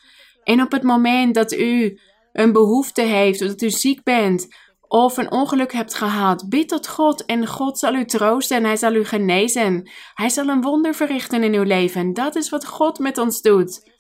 En 0.45 0.63
op 0.63 0.73
het 0.73 0.83
moment 0.83 1.35
dat 1.35 1.53
u 1.53 2.01
een 2.33 2.53
behoefte 2.53 3.03
heeft, 3.03 3.43
of 3.43 3.49
dat 3.49 3.63
u 3.63 3.71
ziek 3.71 4.03
bent, 4.03 4.49
of 4.89 5.17
een 5.17 5.31
ongeluk 5.31 5.73
hebt 5.73 5.95
gehad, 5.95 6.49
bid 6.49 6.69
tot 6.69 6.89
God 6.89 7.25
en 7.25 7.47
God 7.47 7.79
zal 7.79 7.95
u 7.95 8.05
troosten 8.05 8.57
en 8.57 8.65
Hij 8.65 8.77
zal 8.77 8.95
u 8.95 9.05
genezen. 9.05 9.91
Hij 10.15 10.29
zal 10.29 10.49
een 10.49 10.63
wonder 10.63 10.95
verrichten 10.95 11.43
in 11.43 11.55
uw 11.55 11.63
leven. 11.63 12.13
Dat 12.13 12.37
is 12.37 12.49
wat 12.49 12.67
God 12.67 12.99
met 12.99 13.19
ons 13.19 13.41
doet. 13.41 13.92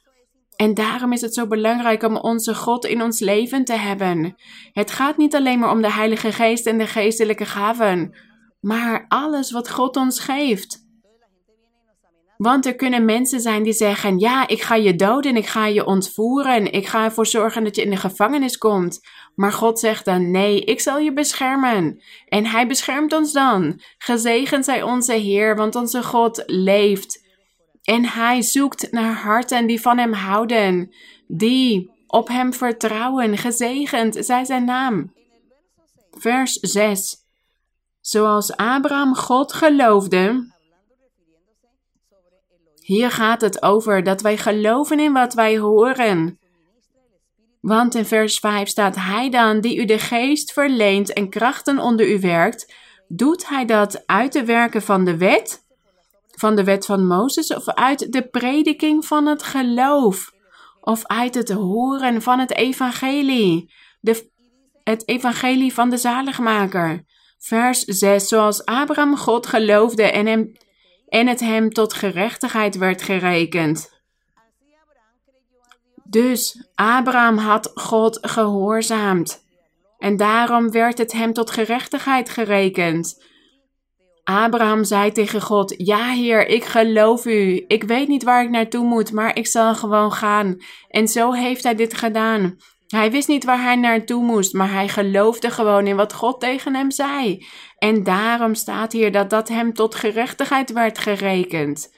En 0.56 0.74
daarom 0.74 1.12
is 1.12 1.20
het 1.20 1.34
zo 1.34 1.46
belangrijk 1.46 2.02
om 2.02 2.16
onze 2.16 2.54
God 2.54 2.84
in 2.84 3.02
ons 3.02 3.20
leven 3.20 3.64
te 3.64 3.76
hebben. 3.76 4.34
Het 4.72 4.90
gaat 4.90 5.16
niet 5.16 5.34
alleen 5.34 5.58
maar 5.58 5.70
om 5.70 5.82
de 5.82 5.92
Heilige 5.92 6.32
Geest 6.32 6.66
en 6.66 6.78
de 6.78 6.86
geestelijke 6.86 7.44
gaven, 7.44 8.16
maar 8.60 9.04
alles 9.08 9.50
wat 9.50 9.70
God 9.70 9.96
ons 9.96 10.20
geeft. 10.20 10.82
Want 12.42 12.66
er 12.66 12.74
kunnen 12.74 13.04
mensen 13.04 13.40
zijn 13.40 13.62
die 13.62 13.72
zeggen: 13.72 14.18
Ja, 14.18 14.48
ik 14.48 14.62
ga 14.62 14.74
je 14.74 14.96
doden, 14.96 15.36
ik 15.36 15.46
ga 15.46 15.66
je 15.66 15.86
ontvoeren, 15.86 16.72
ik 16.72 16.86
ga 16.86 17.04
ervoor 17.04 17.26
zorgen 17.26 17.64
dat 17.64 17.76
je 17.76 17.82
in 17.82 17.90
de 17.90 17.96
gevangenis 17.96 18.58
komt. 18.58 19.00
Maar 19.34 19.52
God 19.52 19.78
zegt 19.78 20.04
dan: 20.04 20.30
Nee, 20.30 20.60
ik 20.60 20.80
zal 20.80 20.98
je 20.98 21.12
beschermen. 21.12 22.02
En 22.28 22.46
Hij 22.46 22.66
beschermt 22.66 23.12
ons 23.12 23.32
dan. 23.32 23.80
Gezegend 23.98 24.64
zij 24.64 24.82
onze 24.82 25.12
Heer, 25.12 25.56
want 25.56 25.74
onze 25.74 26.02
God 26.02 26.42
leeft. 26.46 27.21
En 27.82 28.04
Hij 28.04 28.42
zoekt 28.42 28.92
naar 28.92 29.14
harten 29.14 29.66
die 29.66 29.80
van 29.80 29.98
Hem 29.98 30.12
houden, 30.12 30.94
die 31.26 31.90
op 32.06 32.28
Hem 32.28 32.52
vertrouwen. 32.52 33.38
Gezegend 33.38 34.16
zij 34.20 34.44
zijn 34.44 34.64
naam. 34.64 35.12
Vers 36.10 36.52
6. 36.52 37.16
Zoals 38.00 38.56
Abraham 38.56 39.14
God 39.14 39.52
geloofde 39.52 40.50
hier 42.82 43.10
gaat 43.10 43.40
het 43.40 43.62
over 43.62 44.02
dat 44.02 44.20
wij 44.20 44.36
geloven 44.36 45.00
in 45.00 45.12
wat 45.12 45.34
wij 45.34 45.58
horen. 45.58 46.38
Want 47.60 47.94
in 47.94 48.04
vers 48.04 48.38
5 48.38 48.68
staat: 48.68 48.96
Hij 48.96 49.30
dan, 49.30 49.60
die 49.60 49.76
u 49.76 49.84
de 49.84 49.98
geest 49.98 50.52
verleent 50.52 51.12
en 51.12 51.28
krachten 51.28 51.78
onder 51.78 52.10
u 52.10 52.20
werkt, 52.20 52.74
doet 53.08 53.48
hij 53.48 53.64
dat 53.64 54.06
uit 54.06 54.32
de 54.32 54.44
werken 54.44 54.82
van 54.82 55.04
de 55.04 55.16
wet, 55.16 55.61
van 56.42 56.56
de 56.56 56.64
wet 56.64 56.86
van 56.86 57.06
Mozes, 57.06 57.54
of 57.54 57.68
uit 57.68 58.12
de 58.12 58.28
prediking 58.28 59.06
van 59.06 59.26
het 59.26 59.42
geloof, 59.42 60.32
of 60.80 61.06
uit 61.06 61.34
het 61.34 61.50
horen 61.50 62.22
van 62.22 62.38
het 62.38 62.52
evangelie, 62.52 63.72
de, 64.00 64.30
het 64.84 65.08
evangelie 65.08 65.74
van 65.74 65.90
de 65.90 65.96
zaligmaker. 65.96 67.04
Vers 67.38 67.84
6: 67.84 68.28
Zoals 68.28 68.64
Abraham 68.64 69.16
God 69.16 69.46
geloofde 69.46 70.02
en 70.02 70.26
hem 70.26 70.52
en 71.08 71.26
het 71.26 71.40
hem 71.40 71.70
tot 71.70 71.94
gerechtigheid 71.94 72.76
werd 72.76 73.02
gerekend. 73.02 74.00
Dus 76.04 76.68
Abraham 76.74 77.38
had 77.38 77.70
God 77.74 78.18
gehoorzaamd. 78.20 79.44
En 79.98 80.16
daarom 80.16 80.70
werd 80.70 80.98
het 80.98 81.12
hem 81.12 81.32
tot 81.32 81.50
gerechtigheid 81.50 82.28
gerekend. 82.28 83.24
Abraham 84.24 84.84
zei 84.84 85.12
tegen 85.12 85.40
God: 85.40 85.74
Ja, 85.76 86.10
Heer, 86.10 86.46
ik 86.46 86.64
geloof 86.64 87.26
u. 87.26 87.64
Ik 87.66 87.84
weet 87.84 88.08
niet 88.08 88.22
waar 88.22 88.42
ik 88.42 88.50
naartoe 88.50 88.84
moet, 88.84 89.12
maar 89.12 89.36
ik 89.36 89.46
zal 89.46 89.74
gewoon 89.74 90.12
gaan. 90.12 90.56
En 90.88 91.08
zo 91.08 91.32
heeft 91.32 91.62
hij 91.62 91.74
dit 91.74 91.94
gedaan. 91.94 92.56
Hij 92.86 93.10
wist 93.10 93.28
niet 93.28 93.44
waar 93.44 93.62
hij 93.62 93.76
naartoe 93.76 94.22
moest, 94.22 94.52
maar 94.52 94.72
hij 94.72 94.88
geloofde 94.88 95.50
gewoon 95.50 95.86
in 95.86 95.96
wat 95.96 96.12
God 96.12 96.40
tegen 96.40 96.74
hem 96.74 96.90
zei. 96.90 97.46
En 97.78 98.02
daarom 98.02 98.54
staat 98.54 98.92
hier 98.92 99.12
dat 99.12 99.30
dat 99.30 99.48
hem 99.48 99.72
tot 99.72 99.94
gerechtigheid 99.94 100.72
werd 100.72 100.98
gerekend. 100.98 101.96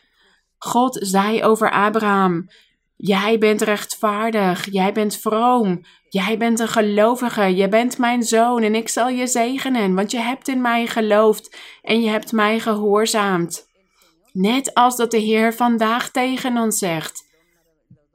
God 0.58 0.98
zei 1.00 1.42
over 1.42 1.70
Abraham: 1.70 2.48
Jij 2.96 3.38
bent 3.38 3.62
rechtvaardig, 3.62 4.68
jij 4.70 4.92
bent 4.92 5.16
vroom, 5.16 5.80
jij 6.08 6.38
bent 6.38 6.60
een 6.60 6.68
gelovige, 6.68 7.56
je 7.56 7.68
bent 7.68 7.98
mijn 7.98 8.22
zoon 8.22 8.62
en 8.62 8.74
ik 8.74 8.88
zal 8.88 9.08
je 9.08 9.26
zegenen, 9.26 9.94
want 9.94 10.10
je 10.10 10.18
hebt 10.18 10.48
in 10.48 10.60
mij 10.60 10.86
geloofd 10.86 11.56
en 11.82 12.02
je 12.02 12.10
hebt 12.10 12.32
mij 12.32 12.60
gehoorzaamd. 12.60 13.66
Net 14.32 14.74
als 14.74 14.96
dat 14.96 15.10
de 15.10 15.18
Heer 15.18 15.54
vandaag 15.54 16.10
tegen 16.10 16.56
ons 16.56 16.78
zegt. 16.78 17.32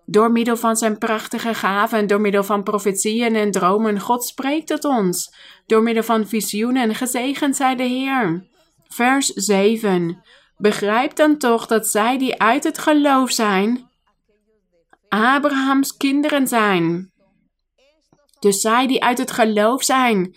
Door 0.06 0.32
middel 0.32 0.58
van 0.58 0.76
zijn 0.76 0.98
prachtige 0.98 1.54
gaven, 1.54 2.08
door 2.08 2.22
middel 2.22 2.44
van 2.44 2.63
profetieën 2.63 3.36
en 3.36 3.52
dromen, 3.52 4.00
God 4.00 4.24
spreekt 4.26 4.68
tot 4.68 4.86
ons. 4.86 5.36
Door 5.65 5.84
middel 5.84 6.04
van 6.04 6.28
visioenen, 6.28 6.96
gezegend 6.96 7.56
zij 7.56 7.76
de 7.76 7.84
Heer. 7.84 8.48
Vers 8.88 9.28
7. 9.28 10.24
Begrijp 10.58 11.15
dan 11.15 11.38
toch 11.38 11.68
dat 11.68 11.88
zij 11.88 12.18
die 12.18 12.42
uit 12.42 12.63
het 12.63 12.78
geloof 12.78 13.32
zijn, 13.32 13.88
Abrahams 15.10 15.98
kinderen 15.98 16.48
zijn. 16.48 17.12
Dus 18.39 18.62
zij 18.62 18.88
die 18.88 19.04
uit 19.04 19.17
het 19.17 19.32
geloof 19.32 19.84
zijn, 19.84 20.36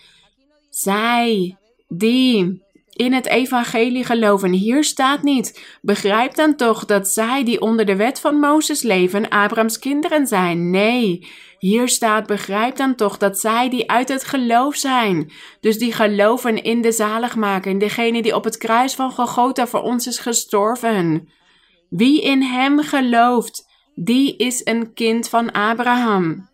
zij 0.69 1.57
die 1.87 2.63
in 2.89 3.13
het 3.13 3.27
evangelie 3.27 4.03
geloven. 4.03 4.51
Hier 4.51 4.83
staat 4.83 5.23
niet, 5.23 5.77
begrijp 5.81 6.35
dan 6.35 6.55
toch 6.55 6.85
dat 6.85 7.07
zij 7.07 7.43
die 7.43 7.61
onder 7.61 7.85
de 7.85 7.95
wet 7.95 8.19
van 8.19 8.35
Mozes 8.35 8.81
leven, 8.81 9.29
Abrahams 9.29 9.79
kinderen 9.79 10.27
zijn. 10.27 10.69
Nee, 10.69 11.27
hier 11.59 11.87
staat, 11.89 12.27
begrijp 12.27 12.75
dan 12.75 12.95
toch 12.95 13.17
dat 13.17 13.39
zij 13.39 13.69
die 13.69 13.89
uit 13.89 14.09
het 14.09 14.23
geloof 14.23 14.75
zijn. 14.75 15.31
Dus 15.59 15.77
die 15.77 15.93
geloven 15.93 16.63
in 16.63 16.81
de 16.81 16.91
zaligmaker, 16.91 17.71
in 17.71 17.79
degene 17.79 18.21
die 18.21 18.35
op 18.35 18.43
het 18.43 18.57
kruis 18.57 18.95
van 18.95 19.11
Golgotha 19.11 19.67
voor 19.67 19.81
ons 19.81 20.07
is 20.07 20.19
gestorven. 20.19 21.29
Wie 21.89 22.21
in 22.21 22.41
hem 22.41 22.79
gelooft, 22.79 23.72
die 23.95 24.35
is 24.35 24.61
een 24.63 24.93
kind 24.93 25.29
van 25.29 25.51
Abraham. 25.51 26.51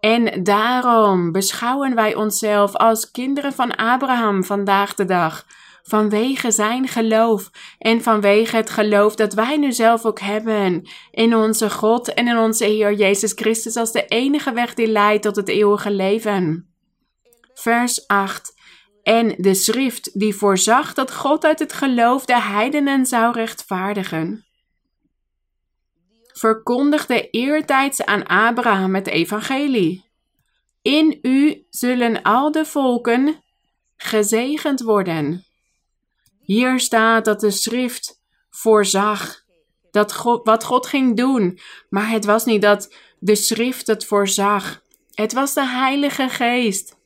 En 0.00 0.42
daarom 0.42 1.32
beschouwen 1.32 1.94
wij 1.94 2.14
onszelf 2.14 2.74
als 2.76 3.10
kinderen 3.10 3.52
van 3.52 3.76
Abraham 3.76 4.44
vandaag 4.44 4.94
de 4.94 5.04
dag. 5.04 5.46
vanwege 5.82 6.50
zijn 6.50 6.88
geloof 6.88 7.50
en 7.78 8.02
vanwege 8.02 8.56
het 8.56 8.70
geloof 8.70 9.14
dat 9.14 9.34
wij 9.34 9.56
nu 9.56 9.72
zelf 9.72 10.04
ook 10.04 10.20
hebben 10.20 10.88
in 11.10 11.36
onze 11.36 11.70
God 11.70 12.14
en 12.14 12.28
in 12.28 12.38
onze 12.38 12.64
Heer 12.64 12.92
Jezus 12.92 13.32
Christus 13.32 13.76
als 13.76 13.92
de 13.92 14.04
enige 14.04 14.52
weg 14.52 14.74
die 14.74 14.86
leidt 14.86 15.22
tot 15.22 15.36
het 15.36 15.48
eeuwige 15.48 15.90
leven. 15.90 16.72
Vers 17.54 18.06
8. 18.06 18.54
En 19.02 19.34
de 19.36 19.54
schrift 19.54 20.18
die 20.20 20.34
voorzag 20.34 20.94
dat 20.94 21.14
God 21.14 21.44
uit 21.44 21.58
het 21.58 21.72
geloof 21.72 22.24
de 22.24 22.40
heidenen 22.40 23.06
zou 23.06 23.32
rechtvaardigen 23.32 24.47
verkondigde 26.38 27.30
eertijds 27.30 28.04
aan 28.04 28.26
Abraham 28.26 28.94
het 28.94 29.06
evangelie. 29.06 30.04
In 30.82 31.18
u 31.22 31.66
zullen 31.70 32.22
al 32.22 32.52
de 32.52 32.64
volken 32.64 33.42
gezegend 33.96 34.80
worden. 34.80 35.44
Hier 36.40 36.80
staat 36.80 37.24
dat 37.24 37.40
de 37.40 37.50
schrift 37.50 38.20
voorzag 38.50 39.46
dat 39.90 40.14
God, 40.14 40.44
wat 40.44 40.64
God 40.64 40.86
ging 40.86 41.16
doen, 41.16 41.58
maar 41.88 42.10
het 42.10 42.24
was 42.24 42.44
niet 42.44 42.62
dat 42.62 42.94
de 43.18 43.34
schrift 43.34 43.86
het 43.86 44.04
voorzag. 44.04 44.82
Het 45.14 45.32
was 45.32 45.54
de 45.54 45.66
Heilige 45.66 46.28
Geest. 46.28 46.96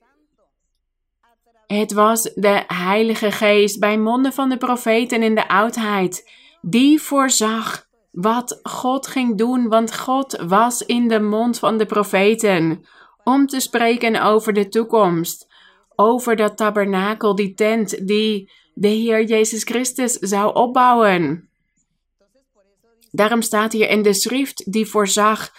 Het 1.66 1.92
was 1.92 2.22
de 2.22 2.64
Heilige 2.66 3.30
Geest 3.30 3.80
bij 3.80 3.98
monden 3.98 4.32
van 4.32 4.48
de 4.48 4.56
profeten 4.56 5.22
in 5.22 5.34
de 5.34 5.48
oudheid, 5.48 6.30
die 6.60 7.00
voorzag 7.00 7.90
wat 8.12 8.60
God 8.62 9.06
ging 9.06 9.38
doen, 9.38 9.68
want 9.68 9.98
God 9.98 10.44
was 10.46 10.82
in 10.82 11.08
de 11.08 11.20
mond 11.20 11.58
van 11.58 11.78
de 11.78 11.86
profeten 11.86 12.84
om 13.24 13.46
te 13.46 13.60
spreken 13.60 14.22
over 14.22 14.52
de 14.52 14.68
toekomst, 14.68 15.46
over 15.96 16.36
dat 16.36 16.56
tabernakel, 16.56 17.34
die 17.34 17.54
tent 17.54 18.06
die 18.06 18.50
de 18.74 18.88
Heer 18.88 19.24
Jezus 19.24 19.62
Christus 19.62 20.12
zou 20.12 20.54
opbouwen. 20.54 21.48
Daarom 23.10 23.42
staat 23.42 23.72
hier 23.72 23.88
in 23.88 24.02
de 24.02 24.12
schrift 24.12 24.72
die 24.72 24.86
voorzag 24.86 25.52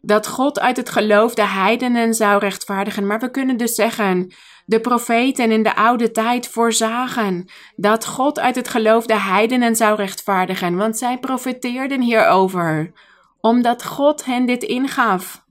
dat 0.00 0.26
God 0.26 0.60
uit 0.60 0.76
het 0.76 0.90
geloof 0.90 1.34
de 1.34 1.46
heidenen 1.46 2.14
zou 2.14 2.38
rechtvaardigen. 2.38 3.06
Maar 3.06 3.20
we 3.20 3.30
kunnen 3.30 3.56
dus 3.56 3.74
zeggen, 3.74 4.32
de 4.66 4.80
profeten 4.80 5.50
in 5.50 5.62
de 5.62 5.76
oude 5.76 6.10
tijd 6.10 6.48
voorzagen 6.48 7.50
dat 7.76 8.06
God 8.06 8.38
uit 8.38 8.56
het 8.56 8.68
geloof 8.68 9.06
de 9.06 9.20
heidenen 9.20 9.76
zou 9.76 9.96
rechtvaardigen, 9.96 10.76
want 10.76 10.98
zij 10.98 11.18
profeteerden 11.18 12.00
hierover, 12.00 12.92
omdat 13.40 13.84
God 13.84 14.24
hen 14.24 14.46
dit 14.46 14.62
ingaf. 14.62 15.44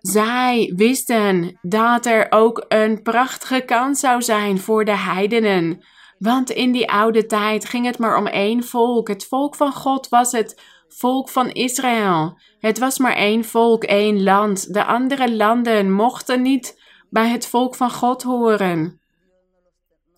Zij 0.00 0.72
wisten 0.76 1.58
dat 1.62 2.06
er 2.06 2.26
ook 2.30 2.64
een 2.68 3.02
prachtige 3.02 3.60
kans 3.60 4.00
zou 4.00 4.22
zijn 4.22 4.58
voor 4.58 4.84
de 4.84 4.96
heidenen. 4.96 5.84
Want 6.18 6.50
in 6.50 6.72
die 6.72 6.90
oude 6.90 7.26
tijd 7.26 7.64
ging 7.64 7.86
het 7.86 7.98
maar 7.98 8.16
om 8.16 8.26
één 8.26 8.64
volk. 8.64 9.08
Het 9.08 9.26
volk 9.26 9.54
van 9.54 9.72
God 9.72 10.08
was 10.08 10.32
het 10.32 10.62
volk 10.96 11.28
van 11.28 11.50
Israël. 11.50 12.38
Het 12.58 12.78
was 12.78 12.98
maar 12.98 13.16
één 13.16 13.44
volk, 13.44 13.84
één 13.84 14.22
land. 14.22 14.74
De 14.74 14.84
andere 14.84 15.34
landen 15.34 15.92
mochten 15.92 16.42
niet 16.42 16.80
bij 17.10 17.28
het 17.28 17.46
volk 17.46 17.74
van 17.74 17.90
God 17.90 18.22
horen. 18.22 19.00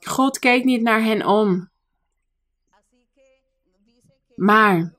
God 0.01 0.39
keek 0.39 0.65
niet 0.65 0.83
naar 0.83 1.03
hen 1.03 1.27
om. 1.27 1.69
Maar 4.35 4.95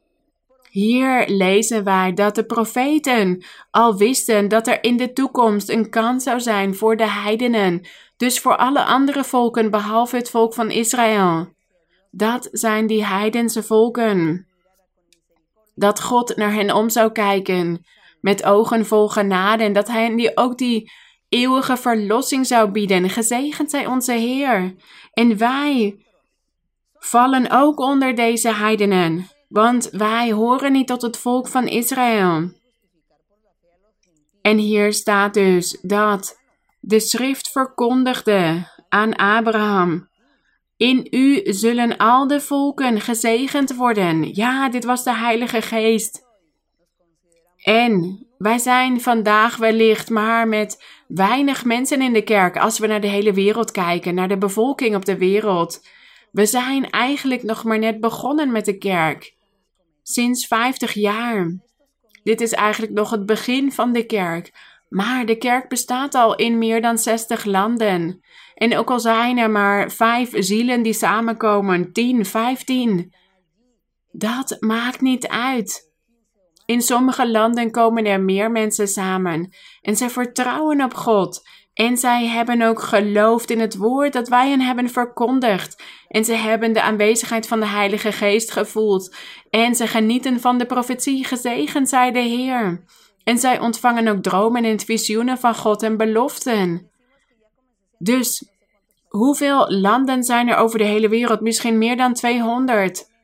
hier 0.69 1.29
lezen 1.29 1.83
wij 1.83 2.13
dat 2.13 2.35
de 2.35 2.45
profeten 2.45 3.45
al 3.71 3.97
wisten 3.97 4.47
dat 4.47 4.67
er 4.67 4.83
in 4.83 4.97
de 4.97 5.13
toekomst 5.13 5.69
een 5.69 5.89
kans 5.89 6.23
zou 6.23 6.39
zijn 6.39 6.75
voor 6.75 6.97
de 6.97 7.09
heidenen, 7.09 7.87
dus 8.17 8.39
voor 8.39 8.57
alle 8.57 8.83
andere 8.83 9.23
volken 9.23 9.71
behalve 9.71 10.15
het 10.15 10.29
volk 10.29 10.53
van 10.53 10.71
Israël. 10.71 11.53
Dat 12.11 12.49
zijn 12.51 12.87
die 12.87 13.05
heidense 13.05 13.63
volken 13.63 14.46
dat 15.77 16.01
God 16.01 16.35
naar 16.35 16.53
hen 16.53 16.75
om 16.75 16.89
zou 16.89 17.11
kijken 17.11 17.85
met 18.21 18.43
ogen 18.43 18.85
vol 18.85 19.07
genade 19.07 19.63
en 19.63 19.73
dat 19.73 19.87
hij 19.87 20.15
die 20.15 20.37
ook 20.37 20.57
die 20.57 20.91
eeuwige 21.29 21.77
verlossing 21.77 22.47
zou 22.47 22.71
bieden. 22.71 23.09
Gezegend 23.09 23.69
zij 23.69 23.85
onze 23.85 24.13
Heer. 24.13 24.75
En 25.13 25.37
wij 25.37 26.05
vallen 26.93 27.49
ook 27.51 27.79
onder 27.79 28.15
deze 28.15 28.53
heidenen, 28.53 29.27
want 29.47 29.89
wij 29.89 30.31
horen 30.31 30.71
niet 30.71 30.87
tot 30.87 31.01
het 31.01 31.17
volk 31.17 31.47
van 31.47 31.67
Israël. 31.67 32.51
En 34.41 34.57
hier 34.57 34.93
staat 34.93 35.33
dus 35.33 35.79
dat 35.81 36.39
de 36.79 36.99
schrift 36.99 37.51
verkondigde 37.51 38.67
aan 38.89 39.15
Abraham 39.15 40.09
in 40.77 41.07
u 41.11 41.41
zullen 41.43 41.97
al 41.97 42.27
de 42.27 42.41
volken 42.41 43.01
gezegend 43.01 43.75
worden. 43.75 44.35
Ja, 44.35 44.69
dit 44.69 44.83
was 44.83 45.03
de 45.03 45.15
Heilige 45.15 45.61
Geest. 45.61 46.25
En 47.57 48.25
wij 48.37 48.57
zijn 48.57 49.01
vandaag 49.01 49.57
wellicht 49.57 50.09
maar 50.09 50.47
met 50.47 50.83
weinig 51.07 51.65
mensen 51.65 52.01
in 52.01 52.13
de 52.13 52.21
kerk 52.21 52.57
als 52.57 52.79
we 52.79 52.87
naar 52.87 53.01
de 53.01 53.07
hele 53.07 53.33
wereld 53.33 53.71
kijken, 53.71 54.15
naar 54.15 54.27
de 54.27 54.37
bevolking 54.37 54.95
op 54.95 55.05
de 55.05 55.17
wereld. 55.17 55.87
We 56.31 56.45
zijn 56.45 56.89
eigenlijk 56.89 57.43
nog 57.43 57.63
maar 57.63 57.79
net 57.79 57.99
begonnen 57.99 58.51
met 58.51 58.65
de 58.65 58.77
kerk. 58.77 59.35
Sinds 60.03 60.47
50 60.47 60.93
jaar. 60.93 61.59
Dit 62.23 62.41
is 62.41 62.53
eigenlijk 62.53 62.93
nog 62.93 63.09
het 63.09 63.25
begin 63.25 63.71
van 63.71 63.93
de 63.93 64.05
kerk. 64.05 64.51
Maar 64.89 65.25
de 65.25 65.37
kerk 65.37 65.69
bestaat 65.69 66.15
al 66.15 66.35
in 66.35 66.57
meer 66.57 66.81
dan 66.81 66.97
60 66.97 67.45
landen. 67.45 68.21
En 68.57 68.77
ook 68.77 68.91
al 68.91 68.99
zijn 68.99 69.37
er 69.37 69.51
maar 69.51 69.91
vijf 69.91 70.29
zielen 70.33 70.81
die 70.81 70.93
samenkomen, 70.93 71.93
tien, 71.93 72.25
vijftien, 72.25 73.13
dat 74.11 74.57
maakt 74.59 75.01
niet 75.01 75.27
uit. 75.27 75.91
In 76.65 76.81
sommige 76.81 77.31
landen 77.31 77.71
komen 77.71 78.05
er 78.05 78.21
meer 78.21 78.51
mensen 78.51 78.87
samen 78.87 79.53
en 79.81 79.95
zij 79.95 80.09
vertrouwen 80.09 80.81
op 80.81 80.93
God. 80.93 81.47
En 81.73 81.97
zij 81.97 82.25
hebben 82.25 82.61
ook 82.61 82.81
geloofd 82.81 83.49
in 83.49 83.59
het 83.59 83.75
woord 83.75 84.13
dat 84.13 84.27
wij 84.27 84.49
hen 84.49 84.61
hebben 84.61 84.89
verkondigd. 84.89 85.83
En 86.07 86.25
ze 86.25 86.33
hebben 86.33 86.73
de 86.73 86.81
aanwezigheid 86.81 87.47
van 87.47 87.59
de 87.59 87.67
Heilige 87.67 88.11
Geest 88.11 88.51
gevoeld. 88.51 89.15
En 89.49 89.75
ze 89.75 89.87
genieten 89.87 90.39
van 90.39 90.57
de 90.57 90.65
profetie, 90.65 91.25
gezegend 91.25 91.89
zij 91.89 92.11
de 92.11 92.19
Heer. 92.19 92.83
En 93.23 93.37
zij 93.37 93.59
ontvangen 93.59 94.07
ook 94.07 94.23
dromen 94.23 94.63
en 94.63 94.79
visioenen 94.79 95.37
van 95.37 95.55
God 95.55 95.83
en 95.83 95.97
beloften. 95.97 96.91
Dus 97.97 98.49
hoeveel 99.07 99.71
landen 99.71 100.23
zijn 100.23 100.49
er 100.49 100.55
over 100.55 100.77
de 100.77 100.85
hele 100.85 101.09
wereld? 101.09 101.41
Misschien 101.41 101.77
meer 101.77 101.97
dan 101.97 102.13
200. 102.13 103.15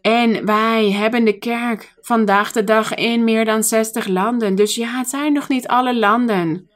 En 0.00 0.44
wij 0.46 0.90
hebben 0.90 1.24
de 1.24 1.38
kerk 1.38 1.94
vandaag 2.00 2.52
de 2.52 2.64
dag 2.64 2.94
in 2.94 3.24
meer 3.24 3.44
dan 3.44 3.62
60 3.62 4.06
landen. 4.06 4.54
Dus 4.54 4.74
ja, 4.74 4.98
het 4.98 5.08
zijn 5.08 5.32
nog 5.32 5.48
niet 5.48 5.68
alle 5.68 5.96
landen. 5.96 6.70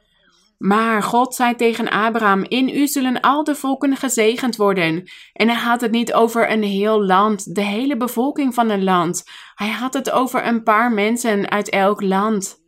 Maar 0.57 1.03
God 1.03 1.35
zei 1.35 1.55
tegen 1.55 1.89
Abraham: 1.89 2.43
In 2.43 2.69
u 2.69 2.87
zullen 2.87 3.21
al 3.21 3.43
de 3.43 3.55
volken 3.55 3.95
gezegend 3.95 4.55
worden. 4.55 5.09
En 5.33 5.49
hij 5.49 5.57
had 5.57 5.81
het 5.81 5.91
niet 5.91 6.13
over 6.13 6.51
een 6.51 6.63
heel 6.63 7.03
land, 7.03 7.55
de 7.55 7.61
hele 7.61 7.97
bevolking 7.97 8.53
van 8.53 8.69
een 8.69 8.83
land. 8.83 9.23
Hij 9.55 9.69
had 9.69 9.93
het 9.93 10.11
over 10.11 10.47
een 10.47 10.63
paar 10.63 10.91
mensen 10.91 11.49
uit 11.49 11.69
elk 11.69 12.01
land. 12.01 12.65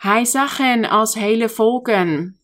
Hij 0.00 0.24
zag 0.24 0.56
hen 0.56 0.88
als 0.88 1.14
hele 1.14 1.48
volken. 1.48 2.38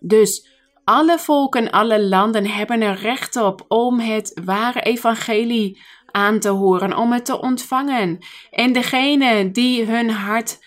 Dus 0.00 0.48
alle 0.84 1.18
volken, 1.18 1.70
alle 1.70 2.02
landen 2.02 2.46
hebben 2.46 2.80
er 2.80 2.96
recht 2.96 3.36
op 3.36 3.64
om 3.68 4.00
het 4.00 4.40
ware 4.44 4.80
evangelie 4.80 5.82
aan 6.10 6.38
te 6.38 6.48
horen, 6.48 6.96
om 6.96 7.12
het 7.12 7.24
te 7.24 7.40
ontvangen. 7.40 8.18
En 8.50 8.72
degene 8.72 9.50
die 9.50 9.84
hun 9.84 10.10
hart, 10.10 10.58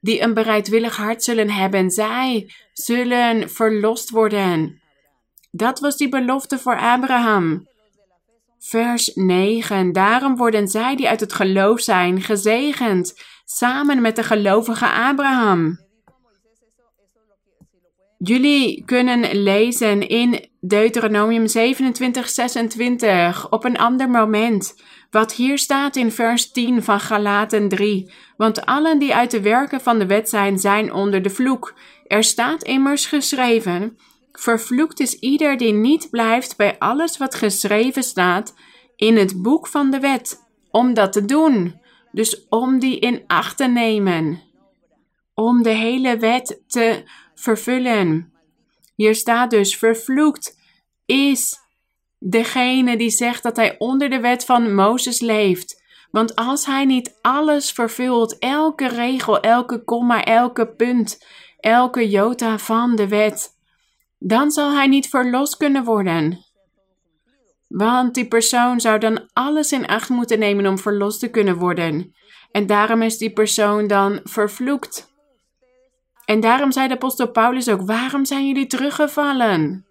die 0.00 0.20
een 0.20 0.34
bereidwillig 0.34 0.96
hart 0.96 1.24
zullen 1.24 1.50
hebben, 1.50 1.90
zij 1.90 2.52
zullen 2.72 3.50
verlost 3.50 4.10
worden. 4.10 4.82
Dat 5.50 5.80
was 5.80 5.96
die 5.96 6.08
belofte 6.08 6.58
voor 6.58 6.78
Abraham. 6.78 7.68
Vers 8.58 9.10
9. 9.14 9.92
Daarom 9.92 10.36
worden 10.36 10.68
zij 10.68 10.96
die 10.96 11.08
uit 11.08 11.20
het 11.20 11.32
geloof 11.32 11.80
zijn 11.80 12.22
gezegend, 12.22 13.14
samen 13.54 14.00
met 14.00 14.16
de 14.16 14.22
gelovige 14.22 14.86
Abraham. 14.86 15.78
Jullie 18.18 18.84
kunnen 18.84 19.42
lezen 19.42 20.08
in 20.08 20.48
Deuteronomium 20.60 21.46
27, 21.46 22.28
26 22.28 23.50
op 23.50 23.64
een 23.64 23.78
ander 23.78 24.10
moment. 24.10 24.74
Wat 25.10 25.32
hier 25.32 25.58
staat 25.58 25.96
in 25.96 26.12
vers 26.12 26.50
10 26.50 26.82
van 26.82 27.00
Galaten 27.00 27.68
3. 27.68 28.12
Want 28.36 28.66
allen 28.66 28.98
die 28.98 29.14
uit 29.14 29.30
de 29.30 29.40
werken 29.40 29.80
van 29.80 29.98
de 29.98 30.06
wet 30.06 30.28
zijn, 30.28 30.58
zijn 30.58 30.92
onder 30.92 31.22
de 31.22 31.30
vloek. 31.30 31.74
Er 32.06 32.24
staat 32.24 32.62
immers 32.62 33.06
geschreven: 33.06 33.98
Vervloekt 34.32 35.00
is 35.00 35.18
ieder 35.18 35.56
die 35.56 35.72
niet 35.72 36.10
blijft 36.10 36.56
bij 36.56 36.78
alles 36.78 37.16
wat 37.16 37.34
geschreven 37.34 38.02
staat 38.02 38.54
in 38.96 39.16
het 39.16 39.42
boek 39.42 39.66
van 39.66 39.90
de 39.90 40.00
wet, 40.00 40.40
om 40.70 40.94
dat 40.94 41.12
te 41.12 41.24
doen. 41.24 41.82
Dus 42.14 42.46
om 42.48 42.78
die 42.78 42.98
in 42.98 43.24
acht 43.26 43.56
te 43.56 43.66
nemen. 43.66 44.42
om 45.34 45.62
de 45.62 45.70
hele 45.70 46.16
wet 46.16 46.62
te 46.66 47.02
vervullen. 47.34 48.32
Hier 48.94 49.14
staat 49.14 49.50
dus: 49.50 49.76
vervloekt 49.76 50.58
is 51.06 51.58
degene 52.18 52.96
die 52.96 53.10
zegt 53.10 53.42
dat 53.42 53.56
hij 53.56 53.78
onder 53.78 54.10
de 54.10 54.20
wet 54.20 54.44
van 54.44 54.74
Mozes 54.74 55.20
leeft. 55.20 55.82
Want 56.10 56.34
als 56.34 56.66
hij 56.66 56.84
niet 56.84 57.18
alles 57.22 57.72
vervult, 57.72 58.38
elke 58.38 58.88
regel, 58.88 59.40
elke 59.40 59.84
komma, 59.84 60.24
elke 60.24 60.66
punt, 60.66 61.26
elke 61.60 62.08
jota 62.08 62.58
van 62.58 62.96
de 62.96 63.08
wet, 63.08 63.50
dan 64.18 64.50
zal 64.50 64.72
hij 64.72 64.86
niet 64.86 65.08
verlost 65.08 65.56
kunnen 65.56 65.84
worden. 65.84 66.43
Want 67.76 68.14
die 68.14 68.28
persoon 68.28 68.80
zou 68.80 68.98
dan 68.98 69.28
alles 69.32 69.72
in 69.72 69.86
acht 69.86 70.08
moeten 70.08 70.38
nemen 70.38 70.66
om 70.66 70.78
verlost 70.78 71.20
te 71.20 71.28
kunnen 71.28 71.56
worden. 71.56 72.14
En 72.50 72.66
daarom 72.66 73.02
is 73.02 73.18
die 73.18 73.32
persoon 73.32 73.86
dan 73.86 74.20
vervloekt. 74.24 75.12
En 76.24 76.40
daarom 76.40 76.72
zei 76.72 76.88
de 76.88 76.94
apostel 76.94 77.30
Paulus 77.30 77.68
ook: 77.68 77.86
Waarom 77.86 78.24
zijn 78.24 78.46
jullie 78.46 78.66
teruggevallen? 78.66 79.86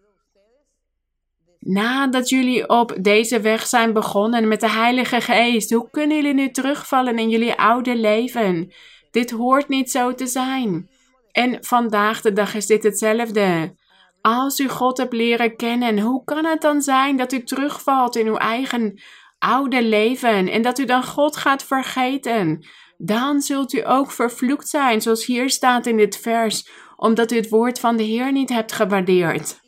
Nadat 1.59 2.29
jullie 2.29 2.69
op 2.69 2.95
deze 3.01 3.41
weg 3.41 3.67
zijn 3.67 3.93
begonnen 3.93 4.47
met 4.47 4.59
de 4.59 4.69
Heilige 4.69 5.21
Geest, 5.21 5.71
hoe 5.71 5.89
kunnen 5.89 6.17
jullie 6.17 6.33
nu 6.33 6.51
terugvallen 6.51 7.19
in 7.19 7.29
jullie 7.29 7.53
oude 7.53 7.95
leven? 7.95 8.73
Dit 9.11 9.31
hoort 9.31 9.67
niet 9.67 9.91
zo 9.91 10.13
te 10.13 10.27
zijn. 10.27 10.89
En 11.31 11.57
vandaag 11.61 12.21
de 12.21 12.33
dag 12.33 12.53
is 12.53 12.65
dit 12.65 12.83
hetzelfde. 12.83 13.75
Als 14.25 14.59
u 14.59 14.69
God 14.69 14.97
hebt 14.97 15.13
leren 15.13 15.55
kennen, 15.55 15.99
hoe 15.99 16.23
kan 16.23 16.45
het 16.45 16.61
dan 16.61 16.81
zijn 16.81 17.17
dat 17.17 17.33
u 17.33 17.43
terugvalt 17.43 18.15
in 18.15 18.27
uw 18.27 18.37
eigen 18.37 19.01
oude 19.39 19.83
leven 19.83 20.47
en 20.47 20.61
dat 20.61 20.79
u 20.79 20.85
dan 20.85 21.03
God 21.03 21.37
gaat 21.37 21.63
vergeten? 21.63 22.65
Dan 22.97 23.41
zult 23.41 23.73
u 23.73 23.87
ook 23.87 24.11
vervloekt 24.11 24.69
zijn, 24.69 25.01
zoals 25.01 25.25
hier 25.25 25.49
staat 25.49 25.85
in 25.85 25.97
dit 25.97 26.17
vers, 26.17 26.69
omdat 26.95 27.31
u 27.31 27.35
het 27.35 27.49
woord 27.49 27.79
van 27.79 27.97
de 27.97 28.03
Heer 28.03 28.31
niet 28.31 28.49
hebt 28.49 28.71
gewaardeerd. 28.71 29.59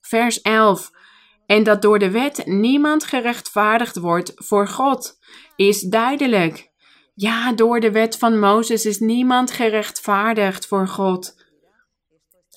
Vers 0.00 0.40
11. 0.40 0.90
En 1.46 1.62
dat 1.62 1.82
door 1.82 1.98
de 1.98 2.10
wet 2.10 2.46
niemand 2.46 3.04
gerechtvaardigd 3.04 3.98
wordt 3.98 4.32
voor 4.34 4.68
God, 4.68 5.18
is 5.56 5.80
duidelijk. 5.80 6.70
Ja, 7.14 7.52
door 7.52 7.80
de 7.80 7.90
wet 7.90 8.18
van 8.18 8.38
Mozes 8.38 8.86
is 8.86 8.98
niemand 8.98 9.50
gerechtvaardigd 9.50 10.66
voor 10.66 10.88
God. 10.88 11.37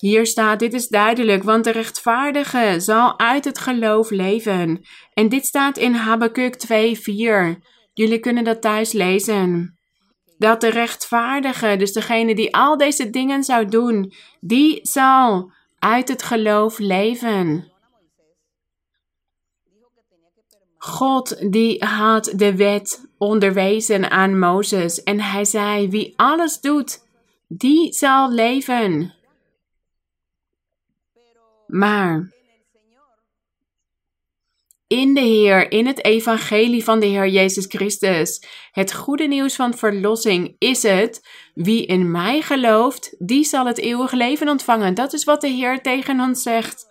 Hier 0.02 0.26
staat, 0.26 0.58
dit 0.58 0.74
is 0.74 0.88
duidelijk, 0.88 1.42
want 1.42 1.64
de 1.64 1.70
rechtvaardige 1.70 2.74
zal 2.78 3.18
uit 3.18 3.44
het 3.44 3.58
geloof 3.58 4.10
leven. 4.10 4.80
En 5.14 5.28
dit 5.28 5.46
staat 5.46 5.78
in 5.78 5.94
Habakkuk 5.94 6.56
2:4. 6.56 7.58
Jullie 7.92 8.18
kunnen 8.18 8.44
dat 8.44 8.60
thuis 8.60 8.92
lezen. 8.92 9.78
Dat 10.38 10.60
de 10.60 10.68
rechtvaardige, 10.68 11.76
dus 11.76 11.92
degene 11.92 12.34
die 12.34 12.54
al 12.54 12.76
deze 12.76 13.10
dingen 13.10 13.44
zou 13.44 13.66
doen, 13.66 14.12
die 14.40 14.78
zal 14.82 15.52
uit 15.78 16.08
het 16.08 16.22
geloof 16.22 16.78
leven. 16.78 17.72
God 20.78 21.52
die 21.52 21.84
had 21.84 22.32
de 22.36 22.56
wet 22.56 23.08
onderwezen 23.18 24.10
aan 24.10 24.38
Mozes 24.38 25.02
en 25.02 25.20
hij 25.20 25.44
zei: 25.44 25.88
Wie 25.88 26.12
alles 26.16 26.60
doet, 26.60 27.06
die 27.48 27.92
zal 27.92 28.30
leven. 28.32 29.20
Maar 31.72 32.30
in 34.86 35.14
de 35.14 35.20
Heer, 35.20 35.70
in 35.70 35.86
het 35.86 36.04
evangelie 36.04 36.84
van 36.84 37.00
de 37.00 37.06
Heer 37.06 37.28
Jezus 37.28 37.64
Christus, 37.68 38.44
het 38.72 38.92
goede 38.92 39.24
nieuws 39.24 39.54
van 39.54 39.74
verlossing 39.74 40.56
is 40.58 40.82
het, 40.82 41.28
wie 41.54 41.86
in 41.86 42.10
mij 42.10 42.42
gelooft, 42.42 43.14
die 43.18 43.44
zal 43.44 43.66
het 43.66 43.78
eeuwige 43.78 44.16
leven 44.16 44.48
ontvangen. 44.48 44.94
Dat 44.94 45.12
is 45.12 45.24
wat 45.24 45.40
de 45.40 45.48
Heer 45.48 45.82
tegen 45.82 46.20
ons 46.20 46.42
zegt. 46.42 46.86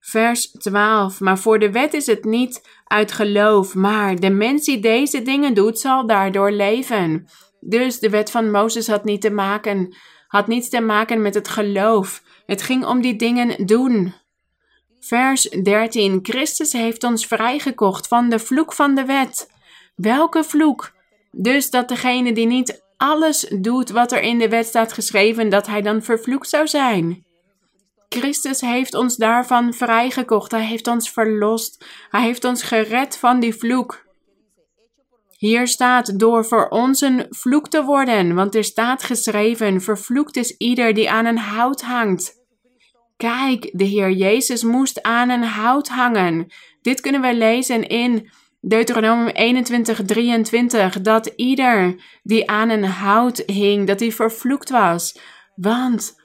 Vers 0.00 0.50
12. 0.50 1.20
Maar 1.20 1.38
voor 1.38 1.58
de 1.58 1.70
wet 1.70 1.94
is 1.94 2.06
het 2.06 2.24
niet 2.24 2.68
uit 2.84 3.12
geloof, 3.12 3.74
maar 3.74 4.16
de 4.16 4.30
mens 4.30 4.64
die 4.64 4.80
deze 4.80 5.22
dingen 5.22 5.54
doet, 5.54 5.78
zal 5.78 6.06
daardoor 6.06 6.50
leven. 6.50 7.26
Dus 7.60 7.98
de 7.98 8.10
wet 8.10 8.30
van 8.30 8.50
Mozes 8.50 8.86
had 8.86 9.04
niet 9.04 9.20
te 9.20 9.30
maken, 9.30 9.96
had 10.26 10.46
niets 10.46 10.68
te 10.68 10.80
maken 10.80 11.22
met 11.22 11.34
het 11.34 11.48
geloof. 11.48 12.22
Het 12.46 12.62
ging 12.62 12.84
om 12.84 13.00
die 13.00 13.16
dingen 13.16 13.66
doen. 13.66 14.14
Vers 15.00 15.42
13. 15.42 16.18
Christus 16.22 16.72
heeft 16.72 17.04
ons 17.04 17.26
vrijgekocht 17.26 18.08
van 18.08 18.28
de 18.28 18.38
vloek 18.38 18.72
van 18.72 18.94
de 18.94 19.04
wet. 19.04 19.50
Welke 19.94 20.44
vloek? 20.44 20.92
Dus 21.30 21.70
dat 21.70 21.88
degene 21.88 22.32
die 22.32 22.46
niet 22.46 22.82
alles 22.96 23.46
doet 23.58 23.90
wat 23.90 24.12
er 24.12 24.20
in 24.20 24.38
de 24.38 24.48
wet 24.48 24.66
staat 24.66 24.92
geschreven, 24.92 25.48
dat 25.48 25.66
hij 25.66 25.82
dan 25.82 26.02
vervloekt 26.02 26.48
zou 26.48 26.66
zijn. 26.66 27.24
Christus 28.08 28.60
heeft 28.60 28.94
ons 28.94 29.16
daarvan 29.16 29.72
vrijgekocht. 29.72 30.50
Hij 30.50 30.64
heeft 30.64 30.86
ons 30.86 31.10
verlost. 31.10 31.84
Hij 32.10 32.22
heeft 32.22 32.44
ons 32.44 32.62
gered 32.62 33.18
van 33.18 33.40
die 33.40 33.54
vloek. 33.54 34.03
Hier 35.44 35.68
staat 35.68 36.18
door 36.18 36.44
voor 36.44 36.68
ons 36.68 37.00
een 37.00 37.26
vloek 37.30 37.68
te 37.68 37.82
worden, 37.82 38.34
want 38.34 38.54
er 38.54 38.64
staat 38.64 39.02
geschreven: 39.02 39.80
vervloekt 39.80 40.36
is 40.36 40.56
ieder 40.56 40.94
die 40.94 41.10
aan 41.10 41.24
een 41.24 41.38
hout 41.38 41.82
hangt. 41.82 42.34
Kijk, 43.16 43.70
de 43.72 43.84
Heer 43.84 44.10
Jezus 44.10 44.62
moest 44.62 45.02
aan 45.02 45.30
een 45.30 45.42
hout 45.42 45.88
hangen. 45.88 46.46
Dit 46.82 47.00
kunnen 47.00 47.20
we 47.20 47.34
lezen 47.34 47.88
in 47.88 48.30
Deuteronomium 48.60 49.28
21, 49.28 50.04
23, 50.04 51.00
dat 51.00 51.26
ieder 51.36 51.94
die 52.22 52.50
aan 52.50 52.70
een 52.70 52.84
hout 52.84 53.42
hing, 53.46 53.86
dat 53.86 54.00
hij 54.00 54.12
vervloekt 54.12 54.70
was. 54.70 55.18
Want 55.54 56.16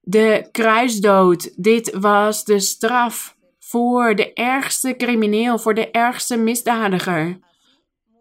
de 0.00 0.48
kruisdood, 0.52 1.62
dit 1.62 1.96
was 2.00 2.44
de 2.44 2.60
straf 2.60 3.36
voor 3.58 4.14
de 4.14 4.32
ergste 4.32 4.96
crimineel, 4.96 5.58
voor 5.58 5.74
de 5.74 5.90
ergste 5.90 6.36
misdadiger. 6.36 7.50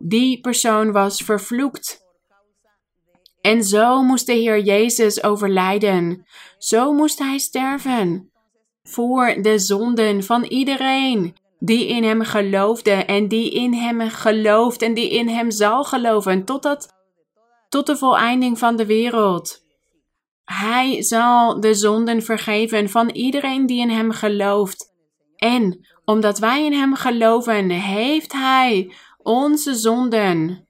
Die 0.03 0.41
persoon 0.41 0.91
was 0.91 1.21
vervloekt. 1.21 1.99
En 3.41 3.63
zo 3.63 4.03
moest 4.03 4.25
de 4.25 4.33
Heer 4.33 4.59
Jezus 4.59 5.23
overlijden. 5.23 6.25
Zo 6.57 6.93
moest 6.93 7.19
hij 7.19 7.37
sterven. 7.37 8.31
Voor 8.83 9.35
de 9.41 9.59
zonden 9.59 10.23
van 10.23 10.43
iedereen 10.43 11.35
die 11.59 11.87
in 11.87 12.03
hem 12.03 12.21
geloofde 12.21 12.91
en 12.91 13.27
die 13.27 13.51
in 13.51 13.73
hem 13.73 14.09
gelooft 14.09 14.81
en 14.81 14.93
die 14.93 15.09
in 15.09 15.27
hem 15.27 15.51
zal 15.51 15.83
geloven 15.83 16.45
totdat, 16.45 16.93
tot 17.69 17.85
de 17.85 17.97
voleinding 17.97 18.59
van 18.59 18.75
de 18.75 18.85
wereld. 18.85 19.65
Hij 20.43 21.03
zal 21.03 21.59
de 21.59 21.73
zonden 21.73 22.23
vergeven 22.23 22.89
van 22.89 23.09
iedereen 23.09 23.65
die 23.65 23.81
in 23.81 23.89
hem 23.89 24.11
gelooft. 24.11 24.93
En 25.35 25.87
omdat 26.05 26.39
wij 26.39 26.65
in 26.65 26.73
hem 26.73 26.95
geloven, 26.95 27.69
heeft 27.69 28.33
hij 28.33 28.91
onze 29.23 29.75
zonden 29.75 30.67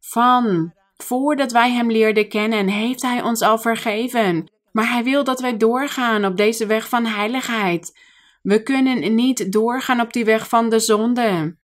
van 0.00 0.72
voordat 0.96 1.52
wij 1.52 1.72
hem 1.72 1.90
leerden 1.90 2.28
kennen, 2.28 2.68
heeft 2.68 3.02
hij 3.02 3.22
ons 3.22 3.42
al 3.42 3.58
vergeven. 3.58 4.50
Maar 4.72 4.92
hij 4.92 5.04
wil 5.04 5.24
dat 5.24 5.40
wij 5.40 5.56
doorgaan 5.56 6.24
op 6.24 6.36
deze 6.36 6.66
weg 6.66 6.88
van 6.88 7.06
heiligheid. 7.06 7.98
We 8.42 8.62
kunnen 8.62 9.14
niet 9.14 9.52
doorgaan 9.52 10.00
op 10.00 10.12
die 10.12 10.24
weg 10.24 10.48
van 10.48 10.68
de 10.68 10.78
zonde. 10.78 11.56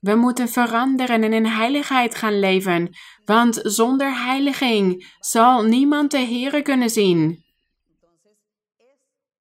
We 0.00 0.14
moeten 0.14 0.48
veranderen 0.48 1.22
en 1.22 1.32
in 1.32 1.46
heiligheid 1.46 2.14
gaan 2.14 2.38
leven, 2.38 2.96
want 3.24 3.60
zonder 3.62 4.24
heiliging 4.24 5.14
zal 5.18 5.62
niemand 5.62 6.10
de 6.10 6.18
Here 6.18 6.62
kunnen 6.62 6.90
zien. 6.90 7.44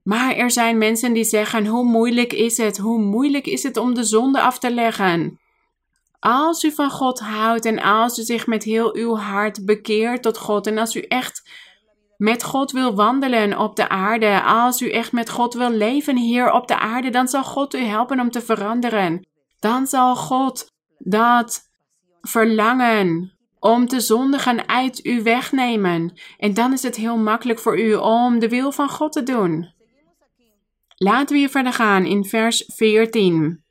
Maar 0.03 0.35
er 0.35 0.51
zijn 0.51 0.77
mensen 0.77 1.13
die 1.13 1.23
zeggen: 1.23 1.65
hoe 1.65 1.85
moeilijk 1.85 2.33
is 2.33 2.57
het? 2.57 2.77
Hoe 2.77 2.99
moeilijk 2.99 3.45
is 3.45 3.63
het 3.63 3.77
om 3.77 3.93
de 3.93 4.03
zonde 4.03 4.41
af 4.41 4.59
te 4.59 4.71
leggen? 4.71 5.39
Als 6.27 6.63
u 6.63 6.71
van 6.71 6.89
God 6.89 7.19
houdt 7.19 7.65
en 7.65 7.81
als 7.81 8.19
u 8.19 8.23
zich 8.23 8.47
met 8.47 8.63
heel 8.63 8.95
uw 8.95 9.15
hart 9.15 9.65
bekeert 9.65 10.21
tot 10.21 10.37
God 10.37 10.67
en 10.67 10.77
als 10.77 10.95
u 10.95 10.99
echt 10.99 11.49
met 12.17 12.43
God 12.43 12.71
wil 12.71 12.95
wandelen 12.95 13.57
op 13.57 13.75
de 13.75 13.89
aarde, 13.89 14.43
als 14.43 14.81
u 14.81 14.91
echt 14.91 15.11
met 15.11 15.29
God 15.29 15.53
wil 15.53 15.69
leven 15.69 16.17
hier 16.17 16.51
op 16.51 16.67
de 16.67 16.79
aarde, 16.79 17.09
dan 17.09 17.27
zal 17.27 17.43
God 17.43 17.75
u 17.75 17.79
helpen 17.79 18.19
om 18.19 18.31
te 18.31 18.41
veranderen. 18.41 19.27
Dan 19.59 19.87
zal 19.87 20.15
God 20.15 20.71
dat 20.97 21.61
verlangen 22.21 23.33
om 23.59 23.87
te 23.87 23.99
zondigen 23.99 24.67
uit 24.67 25.05
u 25.05 25.23
wegnemen. 25.23 26.13
En 26.37 26.53
dan 26.53 26.73
is 26.73 26.83
het 26.83 26.95
heel 26.95 27.17
makkelijk 27.17 27.59
voor 27.59 27.79
u 27.79 27.93
om 27.93 28.39
de 28.39 28.49
wil 28.49 28.71
van 28.71 28.89
God 28.89 29.11
te 29.11 29.23
doen. 29.23 29.73
Laten 30.97 31.33
we 31.33 31.37
hier 31.37 31.49
verder 31.49 31.73
gaan 31.73 32.05
in 32.05 32.25
vers 32.25 32.63
14 32.75 33.64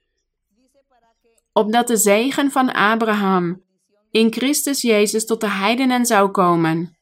opdat 1.55 1.87
de 1.87 1.97
zegen 1.97 2.51
van 2.51 2.73
Abraham 2.73 3.63
in 4.11 4.33
Christus 4.33 4.83
Jezus 4.83 5.27
tot 5.27 5.41
de 5.41 5.49
heidenen 5.49 6.07
zou 6.07 6.31
komen. 6.31 6.97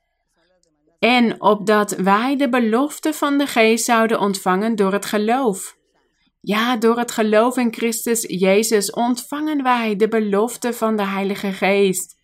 En 0.99 1.41
opdat 1.41 1.91
wij 1.91 2.37
de 2.37 2.49
belofte 2.49 3.13
van 3.13 3.39
de 3.39 3.47
geest 3.47 3.85
zouden 3.85 4.21
ontvangen 4.21 4.77
door 4.77 4.93
het 4.93 5.05
geloof. 5.05 5.77
Ja, 6.41 6.77
door 6.77 6.99
het 6.99 7.11
geloof 7.11 7.57
in 7.57 7.73
Christus 7.73 8.25
Jezus 8.29 8.91
ontvangen 8.91 9.63
wij 9.63 9.97
de 9.97 10.09
belofte 10.09 10.73
van 10.73 10.97
de 10.97 11.05
Heilige 11.05 11.53
Geest. 11.53 12.21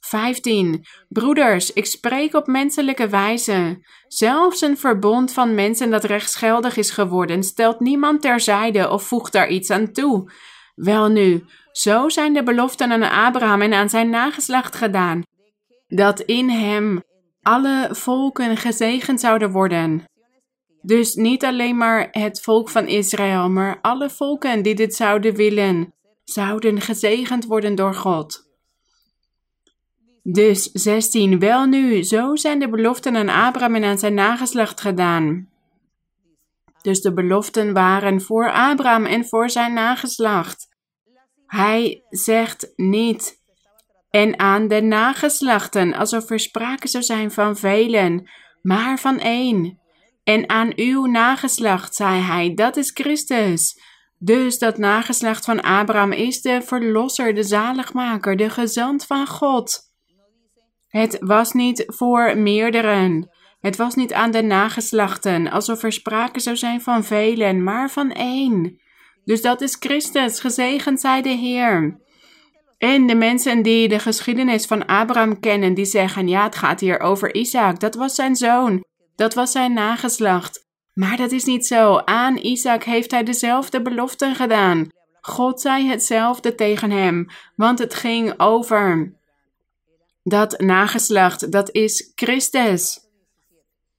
15. 0.00 0.84
Broeders, 1.08 1.72
ik 1.72 1.86
spreek 1.86 2.34
op 2.34 2.46
menselijke 2.46 3.08
wijze. 3.08 3.86
Zelfs 4.08 4.60
een 4.60 4.78
verbond 4.78 5.32
van 5.32 5.54
mensen 5.54 5.90
dat 5.90 6.04
rechtsgeldig 6.04 6.76
is 6.76 6.90
geworden, 6.90 7.42
stelt 7.42 7.80
niemand 7.80 8.22
terzijde 8.22 8.90
of 8.90 9.02
voegt 9.02 9.32
daar 9.32 9.48
iets 9.48 9.70
aan 9.70 9.92
toe. 9.92 10.30
Welnu, 10.76 11.44
zo 11.72 12.08
zijn 12.08 12.32
de 12.32 12.42
beloften 12.42 12.92
aan 12.92 13.26
Abraham 13.26 13.62
en 13.62 13.72
aan 13.72 13.88
zijn 13.88 14.10
nageslacht 14.10 14.76
gedaan, 14.76 15.22
dat 15.86 16.20
in 16.20 16.48
hem 16.48 17.02
alle 17.42 17.88
volken 17.90 18.56
gezegend 18.56 19.20
zouden 19.20 19.50
worden. 19.50 20.04
Dus 20.82 21.14
niet 21.14 21.44
alleen 21.44 21.76
maar 21.76 22.08
het 22.10 22.40
volk 22.40 22.68
van 22.68 22.86
Israël, 22.86 23.50
maar 23.50 23.78
alle 23.82 24.10
volken 24.10 24.62
die 24.62 24.74
dit 24.74 24.94
zouden 24.94 25.34
willen, 25.34 25.94
zouden 26.24 26.80
gezegend 26.80 27.44
worden 27.44 27.74
door 27.74 27.94
God. 27.94 28.44
Dus 30.22 30.62
16. 30.72 31.38
Wel 31.38 31.64
nu, 31.64 32.02
zo 32.02 32.36
zijn 32.36 32.58
de 32.58 32.68
beloften 32.68 33.16
aan 33.16 33.28
Abraham 33.28 33.74
en 33.74 33.84
aan 33.84 33.98
zijn 33.98 34.14
nageslacht 34.14 34.80
gedaan. 34.80 35.48
Dus 36.86 37.00
de 37.00 37.12
beloften 37.12 37.72
waren 37.72 38.20
voor 38.20 38.52
Abraham 38.52 39.04
en 39.04 39.24
voor 39.24 39.50
zijn 39.50 39.72
nageslacht. 39.72 40.68
Hij 41.46 42.02
zegt 42.08 42.72
niet 42.76 43.42
en 44.10 44.38
aan 44.38 44.68
de 44.68 44.80
nageslachten, 44.80 45.94
alsof 45.94 46.30
er 46.30 46.40
sprake 46.40 46.88
zou 46.88 47.04
zijn 47.04 47.30
van 47.30 47.56
velen, 47.56 48.30
maar 48.62 48.98
van 48.98 49.18
één. 49.18 49.80
En 50.24 50.48
aan 50.48 50.72
uw 50.76 51.04
nageslacht, 51.06 51.94
zei 51.94 52.20
hij, 52.20 52.54
dat 52.54 52.76
is 52.76 52.90
Christus. 52.94 53.80
Dus 54.18 54.58
dat 54.58 54.78
nageslacht 54.78 55.44
van 55.44 55.60
Abraham 55.60 56.12
is 56.12 56.40
de 56.40 56.62
verlosser, 56.62 57.34
de 57.34 57.42
zaligmaker, 57.42 58.36
de 58.36 58.50
gezant 58.50 59.06
van 59.06 59.26
God. 59.26 59.80
Het 60.88 61.16
was 61.20 61.52
niet 61.52 61.84
voor 61.86 62.38
meerderen. 62.38 63.30
Het 63.66 63.76
was 63.76 63.94
niet 63.94 64.12
aan 64.12 64.30
de 64.30 64.42
nageslachten, 64.42 65.50
alsof 65.50 65.82
er 65.82 65.92
sprake 65.92 66.40
zou 66.40 66.56
zijn 66.56 66.80
van 66.80 67.04
velen, 67.04 67.62
maar 67.62 67.90
van 67.90 68.12
één. 68.12 68.80
Dus 69.24 69.42
dat 69.42 69.60
is 69.60 69.76
Christus, 69.80 70.40
gezegend 70.40 71.00
zij 71.00 71.22
de 71.22 71.28
Heer. 71.28 72.00
En 72.78 73.06
de 73.06 73.14
mensen 73.14 73.62
die 73.62 73.88
de 73.88 73.98
geschiedenis 73.98 74.66
van 74.66 74.86
Abraham 74.86 75.40
kennen, 75.40 75.74
die 75.74 75.84
zeggen, 75.84 76.28
ja, 76.28 76.44
het 76.44 76.56
gaat 76.56 76.80
hier 76.80 77.00
over 77.00 77.34
Isaac, 77.34 77.80
dat 77.80 77.94
was 77.94 78.14
zijn 78.14 78.36
zoon, 78.36 78.84
dat 79.16 79.34
was 79.34 79.52
zijn 79.52 79.72
nageslacht. 79.72 80.66
Maar 80.94 81.16
dat 81.16 81.32
is 81.32 81.44
niet 81.44 81.66
zo. 81.66 81.96
Aan 81.98 82.36
Isaac 82.36 82.84
heeft 82.84 83.10
hij 83.10 83.22
dezelfde 83.22 83.82
beloften 83.82 84.34
gedaan. 84.34 84.88
God 85.20 85.60
zei 85.60 85.88
hetzelfde 85.88 86.54
tegen 86.54 86.90
hem, 86.90 87.26
want 87.56 87.78
het 87.78 87.94
ging 87.94 88.40
over 88.40 89.12
dat 90.22 90.60
nageslacht, 90.60 91.52
dat 91.52 91.70
is 91.70 92.12
Christus. 92.14 93.04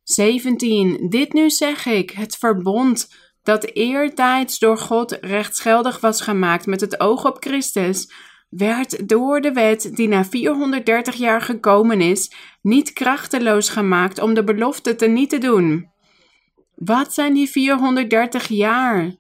17. 0.10 1.10
Dit 1.10 1.34
nu 1.34 1.49
zeg 1.49 1.86
ik, 1.86 2.12
het 2.12 2.38
verbond 2.38 3.16
dat 3.43 3.64
eertijds 3.64 4.60
door 4.60 4.78
God 4.78 5.18
rechtsgeldig 5.22 5.99
was 5.99 6.22
gemaakt 6.22 6.66
met 6.66 6.82
het 6.82 6.99
oog 6.99 7.26
op 7.26 7.38
Christus, 7.39 8.12
werd 8.49 9.08
door 9.10 9.41
de 9.41 9.51
wet 9.51 9.95
die 9.95 10.08
na 10.08 10.26
430 10.26 11.16
jaar 11.16 11.41
gekomen 11.41 12.01
is, 12.01 12.32
niet 12.62 12.93
krachteloos 12.93 13.70
gemaakt 13.70 14.20
om 14.20 14.34
de 14.34 14.43
belofte 14.43 14.95
te 14.95 15.08
niet 15.08 15.30
te 15.30 15.38
doen. 15.38 15.91
Wat 16.76 17.14
zijn 17.14 17.34
die 17.34 17.49
430 17.49 18.47
jaar? 18.47 19.16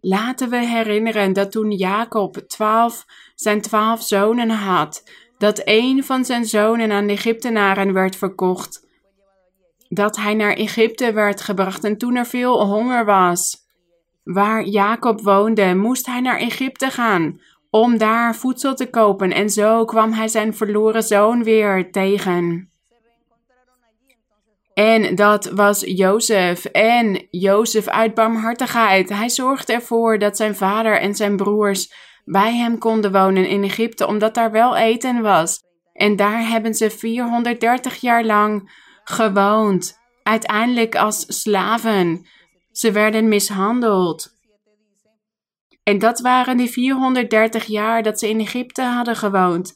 Laten 0.00 0.50
we 0.50 0.66
herinneren 0.66 1.32
dat 1.32 1.50
toen 1.50 1.70
Jacob 1.70 2.36
12, 2.36 3.04
zijn 3.34 3.60
twaalf 3.60 4.02
zonen 4.02 4.50
had, 4.50 5.10
dat 5.38 5.60
een 5.64 6.04
van 6.04 6.24
zijn 6.24 6.44
zonen 6.44 6.92
aan 6.92 7.06
de 7.06 7.12
Egyptenaren 7.12 7.92
werd 7.92 8.16
verkocht. 8.16 8.86
Dat 9.88 10.16
hij 10.16 10.34
naar 10.34 10.52
Egypte 10.52 11.12
werd 11.12 11.40
gebracht 11.40 11.84
en 11.84 11.98
toen 11.98 12.16
er 12.16 12.26
veel 12.26 12.66
honger 12.66 13.04
was. 13.04 13.56
Waar 14.24 14.64
Jacob 14.64 15.20
woonde, 15.20 15.74
moest 15.74 16.06
hij 16.06 16.20
naar 16.20 16.38
Egypte 16.38 16.90
gaan 16.90 17.40
om 17.70 17.98
daar 17.98 18.34
voedsel 18.34 18.74
te 18.74 18.90
kopen 18.90 19.32
en 19.32 19.50
zo 19.50 19.84
kwam 19.84 20.12
hij 20.12 20.28
zijn 20.28 20.54
verloren 20.54 21.02
zoon 21.02 21.44
weer 21.44 21.90
tegen. 21.90 22.70
En 24.74 25.14
dat 25.14 25.50
was 25.50 25.82
Jozef. 25.86 26.64
En 26.64 27.26
Jozef 27.30 27.88
uit 27.88 28.14
barmhartigheid. 28.14 29.08
Hij 29.08 29.28
zorgde 29.28 29.72
ervoor 29.72 30.18
dat 30.18 30.36
zijn 30.36 30.56
vader 30.56 31.00
en 31.00 31.14
zijn 31.14 31.36
broers 31.36 31.92
bij 32.24 32.54
hem 32.54 32.78
konden 32.78 33.12
wonen 33.12 33.48
in 33.48 33.62
Egypte, 33.62 34.06
omdat 34.06 34.34
daar 34.34 34.50
wel 34.50 34.76
eten 34.76 35.22
was. 35.22 35.62
En 35.92 36.16
daar 36.16 36.48
hebben 36.48 36.74
ze 36.74 36.90
430 36.90 37.96
jaar 37.96 38.24
lang 38.24 38.70
gewoond, 39.08 39.98
uiteindelijk 40.22 40.96
als 40.96 41.24
slaven. 41.40 42.26
Ze 42.72 42.92
werden 42.92 43.28
mishandeld. 43.28 44.36
En 45.82 45.98
dat 45.98 46.20
waren 46.20 46.56
die 46.56 46.70
430 46.70 47.64
jaar 47.64 48.02
dat 48.02 48.18
ze 48.18 48.28
in 48.28 48.40
Egypte 48.40 48.82
hadden 48.82 49.16
gewoond. 49.16 49.74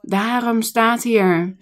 Daarom 0.00 0.62
staat 0.62 1.02
hier 1.02 1.56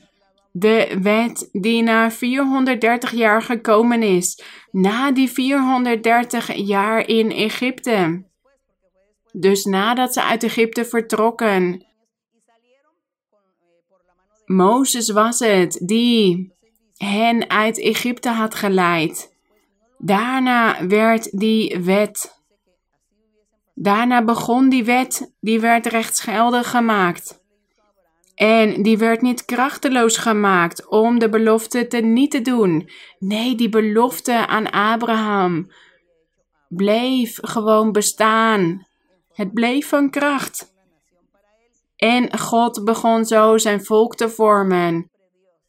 de 0.53 0.99
wet 1.03 1.49
die 1.53 1.83
na 1.83 2.11
430 2.11 3.11
jaar 3.11 3.43
gekomen 3.43 4.03
is, 4.03 4.43
na 4.71 5.13
die 5.13 5.31
430 5.31 6.53
jaar 6.55 7.09
in 7.09 7.31
Egypte. 7.31 8.25
Dus 9.33 9.65
nadat 9.65 10.13
ze 10.13 10.23
uit 10.23 10.43
Egypte 10.43 10.85
vertrokken, 10.85 11.87
Mozes 14.47 15.11
was 15.11 15.39
het 15.39 15.81
die 15.85 16.52
hen 17.05 17.51
uit 17.51 17.79
Egypte 17.79 18.29
had 18.29 18.55
geleid. 18.55 19.37
Daarna 19.99 20.87
werd 20.87 21.39
die 21.39 21.79
wet. 21.79 22.43
Daarna 23.75 24.25
begon 24.25 24.69
die 24.69 24.85
wet, 24.85 25.35
die 25.41 25.61
werd 25.61 25.87
rechtsgeldig 25.87 26.71
gemaakt. 26.71 27.41
En 28.35 28.83
die 28.83 28.99
werd 28.99 29.23
niet 29.23 29.45
krachteloos 29.45 30.17
gemaakt 30.17 30.89
om 30.89 31.19
de 31.19 31.29
belofte 31.29 31.87
te 31.87 31.97
niet 31.97 32.31
te 32.31 32.43
doen. 32.43 32.91
Nee, 33.19 33.55
die 33.55 33.69
belofte 33.69 34.47
aan 34.47 34.71
Abraham 34.71 35.71
bleef 36.69 37.39
gewoon 37.41 37.93
bestaan. 37.93 38.87
Het 39.33 39.53
bleef 39.53 39.89
van 39.89 40.11
kracht. 40.11 40.75
En 41.97 42.39
God 42.39 42.85
begon 42.85 43.25
zo 43.25 43.59
zijn 43.59 43.85
volk 43.85 44.15
te 44.15 44.29
vormen 44.29 45.12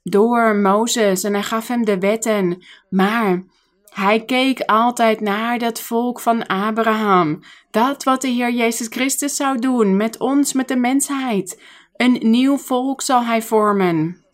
door 0.03 0.55
Mozes 0.55 1.23
en 1.23 1.33
hij 1.33 1.43
gaf 1.43 1.67
hem 1.67 1.85
de 1.85 1.99
wetten. 1.99 2.63
Maar 2.89 3.43
hij 3.89 4.25
keek 4.25 4.59
altijd 4.59 5.21
naar 5.21 5.59
dat 5.59 5.81
volk 5.81 6.19
van 6.19 6.47
Abraham. 6.47 7.39
Dat 7.71 8.03
wat 8.03 8.21
de 8.21 8.27
Heer 8.27 8.51
Jezus 8.51 8.87
Christus 8.87 9.35
zou 9.35 9.59
doen 9.59 9.97
met 9.97 10.19
ons, 10.19 10.53
met 10.53 10.67
de 10.67 10.75
mensheid. 10.75 11.61
Een 11.95 12.17
nieuw 12.21 12.57
volk 12.57 13.01
zal 13.01 13.23
hij 13.23 13.41
vormen. 13.41 14.25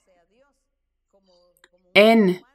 En 1.92 2.46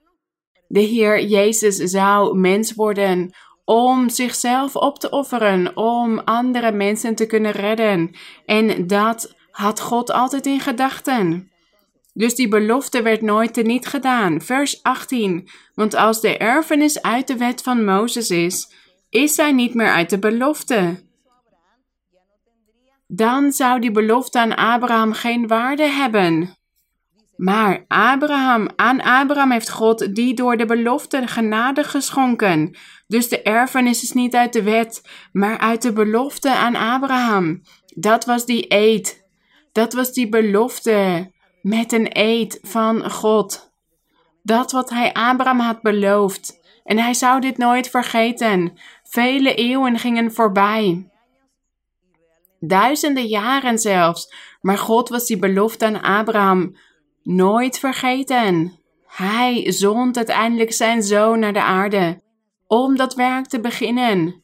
de 0.68 0.80
Heer 0.80 1.24
Jezus 1.24 1.76
zou 1.76 2.38
mens 2.38 2.74
worden 2.74 3.34
om 3.64 4.08
zichzelf 4.08 4.76
op 4.76 4.98
te 4.98 5.10
offeren, 5.10 5.76
om 5.76 6.18
andere 6.18 6.72
mensen 6.72 7.14
te 7.14 7.26
kunnen 7.26 7.52
redden. 7.52 8.16
En 8.44 8.86
dat 8.86 9.34
had 9.50 9.80
God 9.80 10.10
altijd 10.12 10.46
in 10.46 10.60
gedachten. 10.60 11.52
Dus 12.14 12.34
die 12.34 12.48
belofte 12.48 13.02
werd 13.02 13.22
nooit 13.22 13.54
teniet 13.54 13.86
gedaan. 13.86 14.40
Vers 14.40 14.82
18. 14.82 15.48
Want 15.74 15.94
als 15.94 16.20
de 16.20 16.36
erfenis 16.36 17.02
uit 17.02 17.26
de 17.26 17.36
wet 17.36 17.62
van 17.62 17.84
Mozes 17.84 18.30
is, 18.30 18.72
is 19.10 19.34
zij 19.34 19.52
niet 19.52 19.74
meer 19.74 19.92
uit 19.92 20.10
de 20.10 20.18
belofte. 20.18 21.02
Dan 23.06 23.52
zou 23.52 23.80
die 23.80 23.90
belofte 23.90 24.38
aan 24.38 24.56
Abraham 24.56 25.12
geen 25.12 25.46
waarde 25.46 25.82
hebben. 25.82 26.56
Maar 27.36 27.84
Abraham, 27.88 28.68
aan 28.76 29.00
Abraham 29.02 29.50
heeft 29.50 29.70
God 29.70 30.14
die 30.14 30.34
door 30.34 30.56
de 30.56 30.66
belofte 30.66 31.26
genade 31.26 31.84
geschonken. 31.84 32.76
Dus 33.06 33.28
de 33.28 33.42
erfenis 33.42 34.02
is 34.02 34.12
niet 34.12 34.34
uit 34.34 34.52
de 34.52 34.62
wet, 34.62 35.02
maar 35.32 35.58
uit 35.58 35.82
de 35.82 35.92
belofte 35.92 36.54
aan 36.54 36.76
Abraham. 36.76 37.62
Dat 37.94 38.24
was 38.24 38.46
die 38.46 38.64
eed. 38.68 39.24
Dat 39.72 39.92
was 39.92 40.12
die 40.12 40.28
belofte 40.28 41.32
met 41.64 41.92
een 41.92 42.08
eed 42.12 42.58
van 42.62 43.10
God. 43.10 43.72
Dat 44.42 44.72
wat 44.72 44.90
hij 44.90 45.12
Abraham 45.12 45.60
had 45.60 45.82
beloofd. 45.82 46.60
En 46.84 46.98
hij 46.98 47.14
zou 47.14 47.40
dit 47.40 47.58
nooit 47.58 47.90
vergeten. 47.90 48.78
Vele 49.02 49.54
eeuwen 49.54 49.98
gingen 49.98 50.32
voorbij. 50.32 51.10
Duizenden 52.60 53.26
jaren 53.26 53.78
zelfs. 53.78 54.34
Maar 54.60 54.78
God 54.78 55.08
was 55.08 55.26
die 55.26 55.38
belofte 55.38 55.84
aan 55.84 56.02
Abraham 56.02 56.76
nooit 57.22 57.78
vergeten. 57.78 58.78
Hij 59.06 59.72
zond 59.72 60.16
uiteindelijk 60.16 60.72
zijn 60.72 61.02
zoon 61.02 61.38
naar 61.38 61.52
de 61.52 61.62
aarde 61.62 62.22
om 62.66 62.96
dat 62.96 63.14
werk 63.14 63.46
te 63.46 63.60
beginnen. 63.60 64.42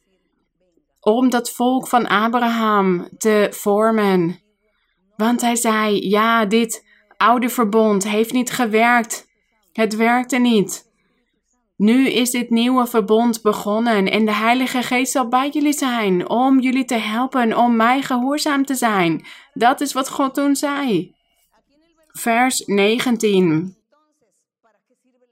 Om 0.99 1.29
dat 1.29 1.51
volk 1.51 1.87
van 1.87 2.07
Abraham 2.07 3.09
te 3.17 3.47
vormen. 3.51 4.39
Want 5.15 5.41
hij 5.41 5.55
zei: 5.55 6.09
Ja, 6.09 6.45
dit 6.45 6.89
oude 7.21 7.49
verbond 7.49 8.07
heeft 8.07 8.33
niet 8.33 8.51
gewerkt. 8.51 9.27
Het 9.73 9.95
werkte 9.95 10.37
niet. 10.37 10.89
Nu 11.77 12.09
is 12.09 12.31
dit 12.31 12.49
nieuwe 12.49 12.87
verbond 12.87 13.41
begonnen 13.41 14.11
en 14.11 14.25
de 14.25 14.33
Heilige 14.33 14.81
Geest 14.81 15.11
zal 15.11 15.27
bij 15.27 15.49
jullie 15.49 15.73
zijn 15.73 16.29
om 16.29 16.59
jullie 16.59 16.85
te 16.85 16.95
helpen 16.95 17.57
om 17.57 17.75
mij 17.75 18.01
gehoorzaam 18.01 18.65
te 18.65 18.75
zijn. 18.75 19.25
Dat 19.53 19.81
is 19.81 19.93
wat 19.93 20.09
God 20.09 20.33
toen 20.33 20.55
zei. 20.55 21.15
Vers 22.11 22.65
19. 22.65 23.75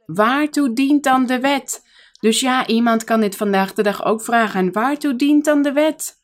Waartoe 0.05 0.73
dient 0.73 1.03
dan 1.03 1.25
de 1.25 1.39
wet? 1.39 1.85
Dus 2.19 2.39
ja, 2.39 2.67
iemand 2.67 3.03
kan 3.03 3.19
dit 3.19 3.35
vandaag 3.35 3.73
de 3.73 3.83
dag 3.83 4.05
ook 4.05 4.21
vragen. 4.21 4.71
Waartoe 4.71 5.15
dient 5.15 5.45
dan 5.45 5.61
de 5.61 5.71
wet? 5.71 6.18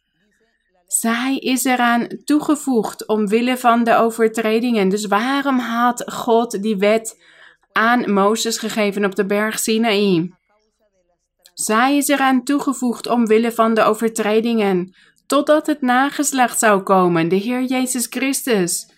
Zij 0.88 1.38
is 1.38 1.64
eraan 1.64 2.08
toegevoegd 2.24 3.08
omwille 3.08 3.58
van 3.58 3.84
de 3.84 3.96
overtredingen. 3.96 4.90
Dus 4.90 5.06
waarom 5.06 5.60
had 5.60 6.04
God 6.12 6.62
die 6.62 6.78
wet 6.78 7.22
aan 7.72 8.14
Mozes 8.14 8.58
gegeven 8.58 9.06
op 9.06 9.16
de 9.16 9.26
berg 9.26 9.60
Sinaï? 9.60 10.34
Zij 11.54 11.98
is 11.98 12.08
eraan 12.08 12.44
toegevoegd 12.44 13.08
omwille 13.08 13.52
van 13.52 13.74
de 13.74 13.84
overtredingen, 13.84 14.96
totdat 15.26 15.68
het 15.68 15.82
nageslacht 15.82 16.60
zou 16.60 16.82
komen, 16.82 17.28
de 17.30 17.36
Heer 17.36 17.64
Jezus 17.64 18.06
Christus, 18.10 18.94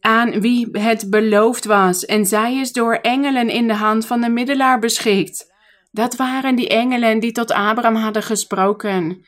aan 0.00 0.40
wie 0.40 0.68
het 0.72 1.10
beloofd 1.10 1.64
was, 1.64 2.04
en 2.04 2.26
zij 2.26 2.56
is 2.56 2.72
door 2.72 2.94
engelen 2.94 3.48
in 3.48 3.66
de 3.66 3.74
hand 3.74 4.06
van 4.06 4.20
de 4.20 4.28
middelaar 4.28 4.78
beschikt. 4.78 5.54
Dat 5.90 6.16
waren 6.16 6.54
die 6.54 6.68
engelen 6.68 7.20
die 7.20 7.32
tot 7.32 7.52
Abraham 7.52 7.94
hadden 7.94 8.22
gesproken. 8.22 9.26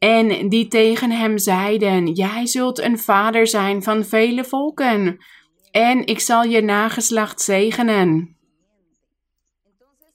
En 0.00 0.48
die 0.48 0.68
tegen 0.68 1.10
hem 1.10 1.38
zeiden: 1.38 2.12
Jij 2.12 2.46
zult 2.46 2.78
een 2.78 2.98
vader 2.98 3.46
zijn 3.46 3.82
van 3.82 4.04
vele 4.04 4.44
volken, 4.44 5.24
en 5.70 6.06
ik 6.06 6.20
zal 6.20 6.42
je 6.42 6.62
nageslacht 6.62 7.40
zegenen. 7.40 8.36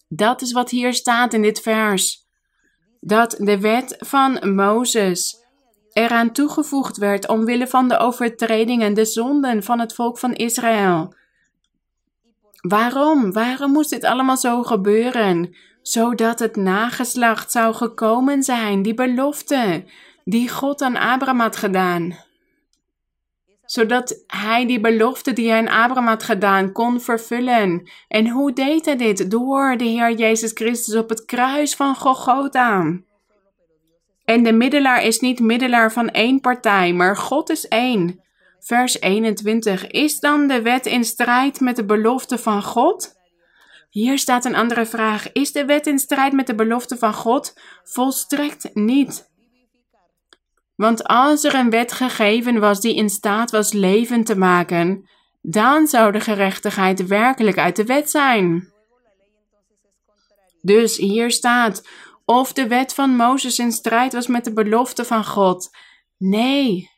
Dat 0.08 0.42
is 0.42 0.52
wat 0.52 0.70
hier 0.70 0.94
staat 0.94 1.34
in 1.34 1.42
dit 1.42 1.62
vers. 1.62 2.28
Dat 3.00 3.32
de 3.40 3.60
wet 3.60 3.96
van 3.98 4.56
Mozes 4.56 5.44
eraan 5.94 6.32
toegevoegd 6.32 6.98
werd 6.98 7.28
omwille 7.28 7.68
van 7.68 7.88
de 7.88 7.98
overtredingen, 7.98 8.94
de 8.94 9.06
zonden 9.06 9.64
van 9.64 9.80
het 9.80 9.94
volk 9.94 10.18
van 10.18 10.34
Israël. 10.34 11.16
Waarom? 12.68 13.32
Waarom 13.32 13.72
moest 13.72 13.90
dit 13.90 14.04
allemaal 14.04 14.38
zo 14.38 14.64
gebeuren? 14.64 15.56
Zodat 15.88 16.40
het 16.40 16.56
nageslacht 16.56 17.52
zou 17.52 17.74
gekomen 17.74 18.44
zijn, 18.44 18.82
die 18.82 18.94
belofte 18.94 19.84
die 20.24 20.50
God 20.50 20.82
aan 20.82 20.96
Abraham 20.96 21.40
had 21.40 21.56
gedaan. 21.56 22.18
Zodat 23.66 24.24
hij 24.28 24.66
die 24.66 24.80
belofte 24.80 25.34
die 25.34 25.50
hij 25.50 25.60
aan 25.60 25.84
Abraham 25.84 26.08
had 26.08 26.24
gedaan 26.24 26.72
kon 26.72 27.02
vervullen. 27.02 27.90
En 28.08 28.30
hoe 28.30 28.54
deed 28.54 28.86
hij 28.86 28.96
dit? 28.96 29.32
Door 29.32 29.78
de 29.78 29.84
Heer 29.84 30.12
Jezus 30.12 30.52
Christus 30.54 30.96
op 30.96 31.10
het 31.10 31.26
kruis 31.26 31.76
van 31.76 31.96
Golgotha. 31.96 33.00
En 34.24 34.44
de 34.44 34.54
middelaar 34.54 35.04
is 35.04 35.20
niet 35.20 35.40
middelaar 35.40 35.92
van 35.92 36.10
één 36.10 36.40
partij, 36.40 36.94
maar 36.94 37.18
God 37.18 37.50
is 37.50 37.68
één. 37.68 38.20
Vers 38.60 39.00
21. 39.00 39.88
Is 39.88 40.20
dan 40.20 40.48
de 40.48 40.62
wet 40.62 40.86
in 40.86 41.04
strijd 41.04 41.60
met 41.60 41.76
de 41.76 41.86
belofte 41.86 42.38
van 42.38 42.64
God? 42.64 43.15
Hier 43.96 44.20
staat 44.20 44.46
een 44.46 44.56
andere 44.56 44.86
vraag. 44.86 45.32
Is 45.32 45.52
de 45.52 45.66
wet 45.66 45.88
in 45.88 46.00
strijd 46.00 46.34
met 46.34 46.48
de 46.48 46.56
belofte 46.56 46.98
van 46.98 47.14
God? 47.14 47.54
Volstrekt 47.84 48.70
niet. 48.74 49.30
Want 50.76 51.04
als 51.04 51.44
er 51.44 51.56
een 51.56 51.70
wet 51.70 51.92
gegeven 51.92 52.60
was 52.60 52.82
die 52.82 52.96
in 52.96 53.10
staat 53.10 53.52
was 53.52 53.74
leven 53.74 54.24
te 54.24 54.38
maken, 54.38 55.10
dan 55.42 55.88
zou 55.88 56.12
de 56.12 56.20
gerechtigheid 56.20 57.08
werkelijk 57.08 57.58
uit 57.58 57.76
de 57.76 57.84
wet 57.84 58.10
zijn. 58.10 58.74
Dus 60.62 60.98
hier 60.98 61.32
staat: 61.32 61.88
of 62.26 62.54
de 62.54 62.68
wet 62.68 62.94
van 62.94 63.16
Mozes 63.16 63.60
in 63.60 63.72
strijd 63.72 64.14
was 64.14 64.28
met 64.28 64.44
de 64.44 64.54
belofte 64.54 65.06
van 65.06 65.26
God. 65.26 65.70
Nee. 66.18 66.90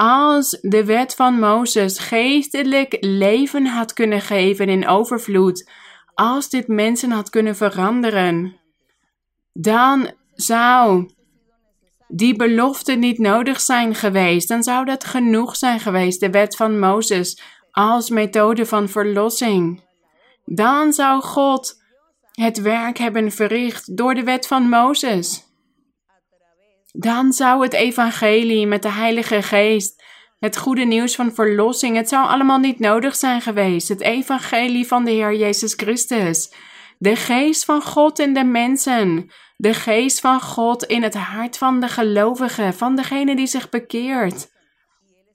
Als 0.00 0.58
de 0.60 0.84
wet 0.84 1.14
van 1.14 1.38
Mozes 1.38 1.98
geestelijk 1.98 2.96
leven 3.00 3.66
had 3.66 3.92
kunnen 3.92 4.20
geven 4.20 4.68
in 4.68 4.88
overvloed, 4.88 5.70
als 6.14 6.48
dit 6.48 6.68
mensen 6.68 7.10
had 7.10 7.30
kunnen 7.30 7.56
veranderen, 7.56 8.56
dan 9.52 10.10
zou 10.34 11.10
die 12.08 12.36
belofte 12.36 12.92
niet 12.92 13.18
nodig 13.18 13.60
zijn 13.60 13.94
geweest. 13.94 14.48
Dan 14.48 14.62
zou 14.62 14.84
dat 14.84 15.04
genoeg 15.04 15.56
zijn 15.56 15.80
geweest, 15.80 16.20
de 16.20 16.30
wet 16.30 16.56
van 16.56 16.78
Mozes, 16.78 17.42
als 17.70 18.10
methode 18.10 18.66
van 18.66 18.88
verlossing. 18.88 19.82
Dan 20.44 20.92
zou 20.92 21.22
God 21.22 21.82
het 22.32 22.60
werk 22.60 22.98
hebben 22.98 23.32
verricht 23.32 23.96
door 23.96 24.14
de 24.14 24.24
wet 24.24 24.46
van 24.46 24.68
Mozes. 24.68 25.47
Dan 27.00 27.32
zou 27.32 27.62
het 27.62 27.72
evangelie 27.72 28.66
met 28.66 28.82
de 28.82 28.90
Heilige 28.90 29.42
Geest, 29.42 30.02
het 30.38 30.56
goede 30.56 30.84
nieuws 30.84 31.14
van 31.14 31.34
verlossing, 31.34 31.96
het 31.96 32.08
zou 32.08 32.26
allemaal 32.26 32.58
niet 32.58 32.78
nodig 32.78 33.16
zijn 33.16 33.40
geweest. 33.40 33.88
Het 33.88 34.00
evangelie 34.00 34.86
van 34.86 35.04
de 35.04 35.10
Heer 35.10 35.34
Jezus 35.34 35.74
Christus. 35.74 36.52
De 36.98 37.16
geest 37.16 37.64
van 37.64 37.82
God 37.82 38.18
in 38.18 38.34
de 38.34 38.44
mensen. 38.44 39.30
De 39.56 39.74
geest 39.74 40.20
van 40.20 40.40
God 40.40 40.84
in 40.84 41.02
het 41.02 41.14
hart 41.14 41.58
van 41.58 41.80
de 41.80 41.88
gelovigen, 41.88 42.74
van 42.74 42.96
degene 42.96 43.36
die 43.36 43.46
zich 43.46 43.68
bekeert. 43.68 44.50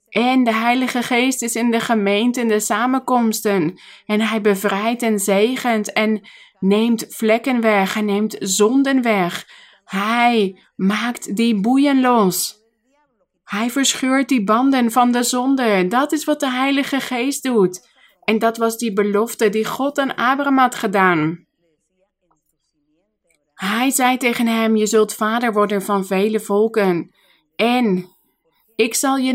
En 0.08 0.44
de 0.44 0.54
Heilige 0.54 1.02
Geest 1.02 1.42
is 1.42 1.56
in 1.56 1.70
de 1.70 1.80
gemeente, 1.80 2.40
in 2.40 2.48
de 2.48 2.60
samenkomsten. 2.60 3.78
En 4.06 4.20
hij 4.20 4.40
bevrijdt 4.40 5.02
en 5.02 5.18
zegent 5.18 5.92
en 5.92 6.20
neemt 6.58 7.06
vlekken 7.08 7.60
weg, 7.60 7.94
hij 7.94 8.02
neemt 8.02 8.36
zonden 8.38 9.02
weg. 9.02 9.46
Hij 9.84 10.60
maakt 10.76 11.36
die 11.36 11.60
boeien 11.60 12.00
los. 12.00 12.62
Hij 13.44 13.70
verscheurt 13.70 14.28
die 14.28 14.44
banden 14.44 14.90
van 14.90 15.12
de 15.12 15.22
zonde. 15.22 15.86
Dat 15.88 16.12
is 16.12 16.24
wat 16.24 16.40
de 16.40 16.50
Heilige 16.50 17.00
Geest 17.00 17.42
doet. 17.42 17.88
En 18.24 18.38
dat 18.38 18.56
was 18.56 18.76
die 18.76 18.92
belofte 18.92 19.48
die 19.48 19.64
God 19.64 19.98
aan 19.98 20.14
Abraham 20.14 20.58
had 20.58 20.74
gedaan. 20.74 21.46
Hij 23.54 23.90
zei 23.90 24.16
tegen 24.16 24.46
hem: 24.46 24.76
Je 24.76 24.86
zult 24.86 25.14
vader 25.14 25.52
worden 25.52 25.82
van 25.82 26.06
vele 26.06 26.40
volken. 26.40 27.14
En 27.56 28.08
ik 28.76 28.94
zal 28.94 29.16
je 29.16 29.32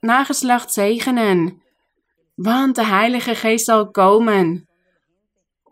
nageslacht, 0.00 0.72
zegenen. 0.72 1.62
Want 2.34 2.74
de 2.74 2.84
Heilige 2.84 3.34
Geest 3.34 3.64
zal 3.64 3.90
komen 3.90 4.68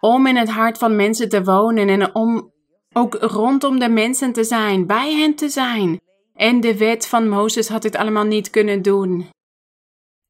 om 0.01 0.27
in 0.27 0.37
het 0.37 0.51
hart 0.51 0.79
van 0.79 0.97
mensen 0.97 1.29
te 1.29 1.45
wonen 1.45 1.89
en 1.89 2.15
om 2.15 2.53
ook 2.97 3.15
rondom 3.15 3.79
de 3.79 3.89
mensen 3.89 4.33
te 4.33 4.45
zijn, 4.45 4.87
bij 4.87 5.13
hen 5.15 5.35
te 5.35 5.49
zijn. 5.49 6.01
En 6.35 6.61
de 6.61 6.77
wet 6.77 7.07
van 7.07 7.29
Mozes 7.29 7.69
had 7.69 7.83
dit 7.83 7.97
allemaal 7.97 8.25
niet 8.25 8.51
kunnen 8.51 8.83
doen. 8.83 9.29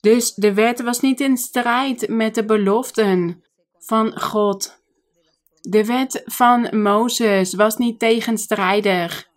Dus 0.01 0.35
de 0.35 0.55
wet 0.55 0.83
was 0.83 1.01
niet 1.01 1.21
in 1.21 1.37
strijd 1.37 2.09
met 2.09 2.35
de 2.35 2.45
beloften 2.45 3.45
van 3.79 4.21
God. 4.21 4.83
De 5.61 5.85
wet 5.85 6.23
van 6.25 6.83
Mozes 6.83 7.55
was 7.55 7.77
niet 7.77 7.99
tegenstrijdig. 7.99 9.29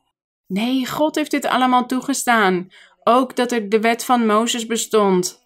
Nee, 0.47 0.85
God 0.85 1.15
heeft 1.15 1.31
dit 1.31 1.45
allemaal 1.45 1.85
toegestaan. 1.85 2.67
Ook 3.03 3.35
dat 3.35 3.51
er 3.51 3.69
de 3.69 3.79
wet 3.79 4.05
van 4.05 4.25
Mozes 4.25 4.65
bestond. 4.65 5.45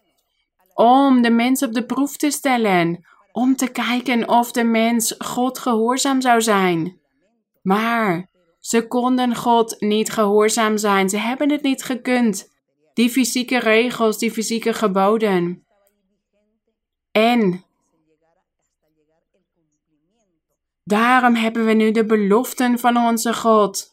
Om 0.74 1.22
de 1.22 1.30
mens 1.30 1.64
op 1.64 1.74
de 1.74 1.86
proef 1.86 2.18
te 2.18 2.32
stellen 2.32 3.06
om 3.32 3.56
te 3.56 3.68
kijken 3.68 4.30
of 4.30 4.52
de 4.52 4.64
mens 4.64 5.16
God 5.18 5.60
gehoorzaam 5.60 6.22
zou 6.22 6.42
zijn. 6.42 7.01
Maar 7.62 8.30
ze 8.60 8.88
konden 8.88 9.36
God 9.36 9.76
niet 9.80 10.12
gehoorzaam 10.12 10.78
zijn. 10.78 11.10
Ze 11.10 11.18
hebben 11.18 11.52
het 11.52 11.62
niet 11.62 11.84
gekund. 11.84 12.50
Die 12.94 13.10
fysieke 13.10 13.60
regels, 13.60 14.18
die 14.18 14.32
fysieke 14.32 14.74
geboden. 14.74 15.66
En 17.12 17.64
daarom 20.84 21.36
hebben 21.36 21.66
we 21.66 21.74
nu 21.74 21.92
de 21.92 22.06
beloften 22.06 22.80
van 22.80 22.98
onze 22.98 23.34
God. 23.34 23.90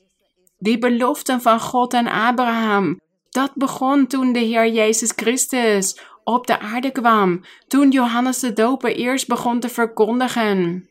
Die 0.59 0.79
beloften 0.79 1.41
van 1.41 1.61
God 1.61 1.95
en 1.95 2.07
Abraham. 2.07 3.01
Dat 3.29 3.51
begon 3.55 4.07
toen 4.07 4.33
de 4.33 4.39
Heer 4.39 4.73
Jezus 4.73 5.13
Christus 5.17 6.01
op 6.25 6.47
de 6.47 6.59
aarde 6.59 6.91
kwam, 6.91 7.45
toen 7.69 7.91
Johannes 7.91 8.39
de 8.39 8.53
Doper 8.53 8.97
eerst 8.97 9.29
begon 9.29 9.61
te 9.61 9.69
verkondigen. 9.69 10.89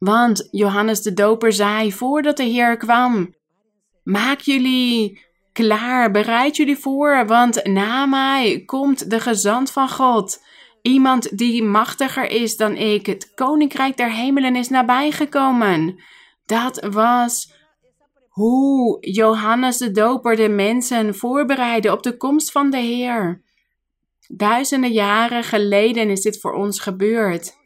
Want 0.00 0.48
Johannes 0.50 1.02
de 1.02 1.12
Doper 1.12 1.52
zei 1.52 1.92
voordat 1.92 2.36
de 2.36 2.42
Heer 2.42 2.76
kwam: 2.76 3.34
Maak 4.02 4.40
jullie 4.40 5.20
klaar, 5.52 6.10
bereid 6.10 6.56
jullie 6.56 6.76
voor, 6.76 7.26
want 7.26 7.64
na 7.64 8.06
mij 8.06 8.62
komt 8.66 9.10
de 9.10 9.20
gezant 9.20 9.70
van 9.70 9.88
God. 9.88 10.42
Iemand 10.82 11.38
die 11.38 11.62
machtiger 11.62 12.30
is 12.30 12.56
dan 12.56 12.76
ik. 12.76 13.06
Het 13.06 13.34
koninkrijk 13.34 13.96
der 13.96 14.12
hemelen 14.12 14.56
is 14.56 14.68
nabijgekomen. 14.68 16.02
Dat 16.46 16.86
was 16.90 17.52
hoe 18.28 18.98
Johannes 19.00 19.78
de 19.78 19.90
Doper 19.90 20.36
de 20.36 20.48
mensen 20.48 21.14
voorbereidde 21.14 21.92
op 21.92 22.02
de 22.02 22.16
komst 22.16 22.52
van 22.52 22.70
de 22.70 22.78
Heer. 22.78 23.42
Duizenden 24.26 24.92
jaren 24.92 25.44
geleden 25.44 26.10
is 26.10 26.20
dit 26.20 26.40
voor 26.40 26.52
ons 26.52 26.80
gebeurd. 26.80 27.58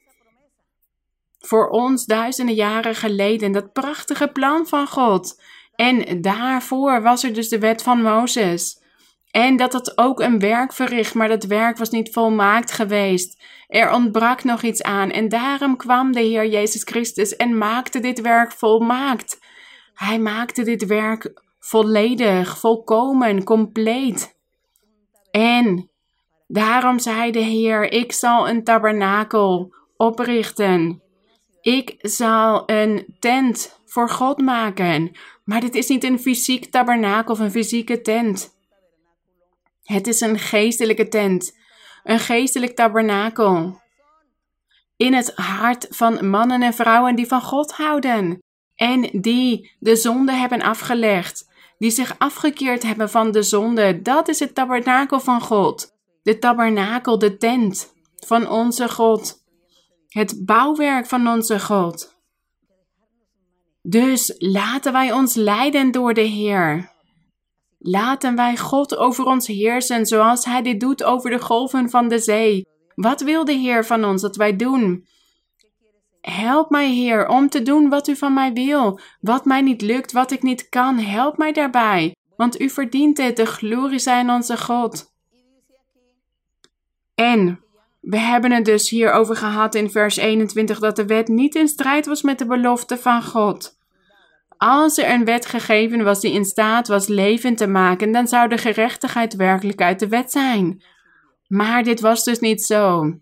Voor 1.46 1.68
ons 1.68 2.04
duizenden 2.04 2.54
jaren 2.54 2.94
geleden, 2.94 3.52
dat 3.52 3.72
prachtige 3.72 4.28
plan 4.28 4.66
van 4.66 4.86
God. 4.86 5.42
En 5.74 6.20
daarvoor 6.20 7.02
was 7.02 7.22
er 7.22 7.34
dus 7.34 7.48
de 7.48 7.58
wet 7.58 7.82
van 7.82 8.02
Mozes. 8.02 8.82
En 9.30 9.56
dat 9.56 9.72
het 9.72 9.98
ook 9.98 10.20
een 10.20 10.38
werk 10.38 10.72
verricht, 10.72 11.14
maar 11.14 11.28
dat 11.28 11.44
werk 11.44 11.76
was 11.76 11.90
niet 11.90 12.12
volmaakt 12.12 12.72
geweest. 12.72 13.42
Er 13.68 13.92
ontbrak 13.92 14.44
nog 14.44 14.62
iets 14.62 14.82
aan 14.82 15.10
en 15.10 15.28
daarom 15.28 15.76
kwam 15.76 16.12
de 16.12 16.20
Heer 16.20 16.46
Jezus 16.46 16.82
Christus 16.82 17.36
en 17.36 17.58
maakte 17.58 18.00
dit 18.00 18.20
werk 18.20 18.52
volmaakt. 18.52 19.38
Hij 19.94 20.18
maakte 20.18 20.62
dit 20.62 20.86
werk 20.86 21.42
volledig, 21.58 22.58
volkomen, 22.58 23.44
compleet. 23.44 24.36
En 25.30 25.90
daarom 26.46 26.98
zei 26.98 27.30
de 27.30 27.38
Heer: 27.38 27.92
Ik 27.92 28.12
zal 28.12 28.48
een 28.48 28.64
tabernakel 28.64 29.74
oprichten. 29.96 31.03
Ik 31.64 31.96
zal 31.98 32.62
een 32.66 33.16
tent 33.18 33.78
voor 33.86 34.10
God 34.10 34.38
maken. 34.38 35.12
Maar 35.44 35.60
dit 35.60 35.74
is 35.74 35.88
niet 35.88 36.04
een 36.04 36.18
fysiek 36.18 36.70
tabernakel 36.70 37.34
of 37.34 37.40
een 37.40 37.50
fysieke 37.50 38.00
tent. 38.00 38.54
Het 39.82 40.06
is 40.06 40.20
een 40.20 40.38
geestelijke 40.38 41.08
tent, 41.08 41.56
een 42.02 42.18
geestelijk 42.18 42.76
tabernakel. 42.76 43.80
In 44.96 45.14
het 45.14 45.32
hart 45.34 45.86
van 45.90 46.28
mannen 46.28 46.62
en 46.62 46.74
vrouwen 46.74 47.16
die 47.16 47.26
van 47.26 47.42
God 47.42 47.72
houden 47.72 48.42
en 48.74 49.08
die 49.12 49.72
de 49.78 49.96
zonde 49.96 50.32
hebben 50.32 50.62
afgelegd, 50.62 51.48
die 51.78 51.90
zich 51.90 52.18
afgekeerd 52.18 52.82
hebben 52.82 53.10
van 53.10 53.32
de 53.32 53.42
zonde. 53.42 54.02
Dat 54.02 54.28
is 54.28 54.38
het 54.38 54.54
tabernakel 54.54 55.20
van 55.20 55.40
God. 55.40 55.92
De 56.22 56.38
tabernakel, 56.38 57.18
de 57.18 57.36
tent 57.36 57.94
van 58.26 58.48
onze 58.48 58.88
God. 58.88 59.43
Het 60.14 60.42
bouwwerk 60.44 61.06
van 61.06 61.28
onze 61.28 61.60
God. 61.60 62.14
Dus 63.82 64.34
laten 64.38 64.92
wij 64.92 65.12
ons 65.12 65.34
leiden 65.34 65.90
door 65.90 66.14
de 66.14 66.20
Heer. 66.20 66.92
Laten 67.78 68.36
wij 68.36 68.56
God 68.56 68.96
over 68.96 69.24
ons 69.24 69.46
heersen, 69.46 70.06
zoals 70.06 70.44
Hij 70.44 70.62
dit 70.62 70.80
doet 70.80 71.04
over 71.04 71.30
de 71.30 71.38
golven 71.38 71.90
van 71.90 72.08
de 72.08 72.18
zee. 72.18 72.66
Wat 72.94 73.20
wil 73.20 73.44
de 73.44 73.52
Heer 73.52 73.84
van 73.84 74.04
ons 74.04 74.22
dat 74.22 74.36
wij 74.36 74.56
doen? 74.56 75.06
Help 76.20 76.70
mij, 76.70 76.90
Heer, 76.90 77.28
om 77.28 77.48
te 77.48 77.62
doen 77.62 77.88
wat 77.88 78.08
U 78.08 78.16
van 78.16 78.34
mij 78.34 78.52
wil. 78.52 79.00
Wat 79.20 79.44
mij 79.44 79.60
niet 79.60 79.82
lukt, 79.82 80.12
wat 80.12 80.30
ik 80.30 80.42
niet 80.42 80.68
kan, 80.68 80.98
help 80.98 81.36
mij 81.36 81.52
daarbij. 81.52 82.16
Want 82.36 82.60
U 82.60 82.70
verdient 82.70 83.18
het, 83.18 83.36
de 83.36 83.46
glorie 83.46 83.98
zijn 83.98 84.30
onze 84.30 84.56
God. 84.58 85.12
En 87.14 87.63
we 88.04 88.18
hebben 88.18 88.52
het 88.52 88.64
dus 88.64 88.90
hierover 88.90 89.36
gehad 89.36 89.74
in 89.74 89.90
vers 89.90 90.16
21 90.16 90.78
dat 90.78 90.96
de 90.96 91.06
wet 91.06 91.28
niet 91.28 91.54
in 91.54 91.68
strijd 91.68 92.06
was 92.06 92.22
met 92.22 92.38
de 92.38 92.46
belofte 92.46 92.96
van 92.96 93.22
God. 93.22 93.78
Als 94.56 94.98
er 94.98 95.10
een 95.10 95.24
wet 95.24 95.46
gegeven 95.46 96.04
was 96.04 96.20
die 96.20 96.32
in 96.32 96.44
staat 96.44 96.88
was 96.88 97.06
leven 97.06 97.56
te 97.56 97.66
maken, 97.66 98.12
dan 98.12 98.28
zou 98.28 98.48
de 98.48 98.58
gerechtigheid 98.58 99.34
werkelijk 99.34 99.80
uit 99.80 99.98
de 99.98 100.08
wet 100.08 100.32
zijn. 100.32 100.82
Maar 101.46 101.82
dit 101.82 102.00
was 102.00 102.24
dus 102.24 102.38
niet 102.38 102.62
zo. 102.62 103.12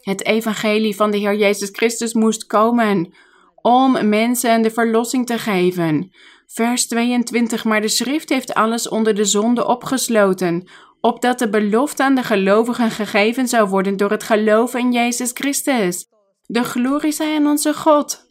Het 0.00 0.24
evangelie 0.24 0.96
van 0.96 1.10
de 1.10 1.18
Heer 1.18 1.36
Jezus 1.36 1.68
Christus 1.72 2.12
moest 2.12 2.46
komen 2.46 3.14
om 3.54 4.08
mensen 4.08 4.62
de 4.62 4.70
verlossing 4.70 5.26
te 5.26 5.38
geven. 5.38 6.10
Vers 6.46 6.86
22, 6.86 7.64
maar 7.64 7.80
de 7.80 7.88
schrift 7.88 8.28
heeft 8.28 8.54
alles 8.54 8.88
onder 8.88 9.14
de 9.14 9.24
zonde 9.24 9.66
opgesloten, 9.66 10.68
opdat 11.02 11.38
de 11.38 11.48
belofte 11.48 12.02
aan 12.02 12.14
de 12.14 12.22
gelovigen 12.22 12.90
gegeven 12.90 13.48
zou 13.48 13.68
worden 13.68 13.96
door 13.96 14.10
het 14.10 14.22
geloven 14.22 14.80
in 14.80 14.92
Jezus 14.92 15.30
Christus. 15.34 16.06
De 16.46 16.64
glorie 16.64 17.12
zij 17.12 17.36
aan 17.36 17.46
onze 17.46 17.74
God. 17.74 18.30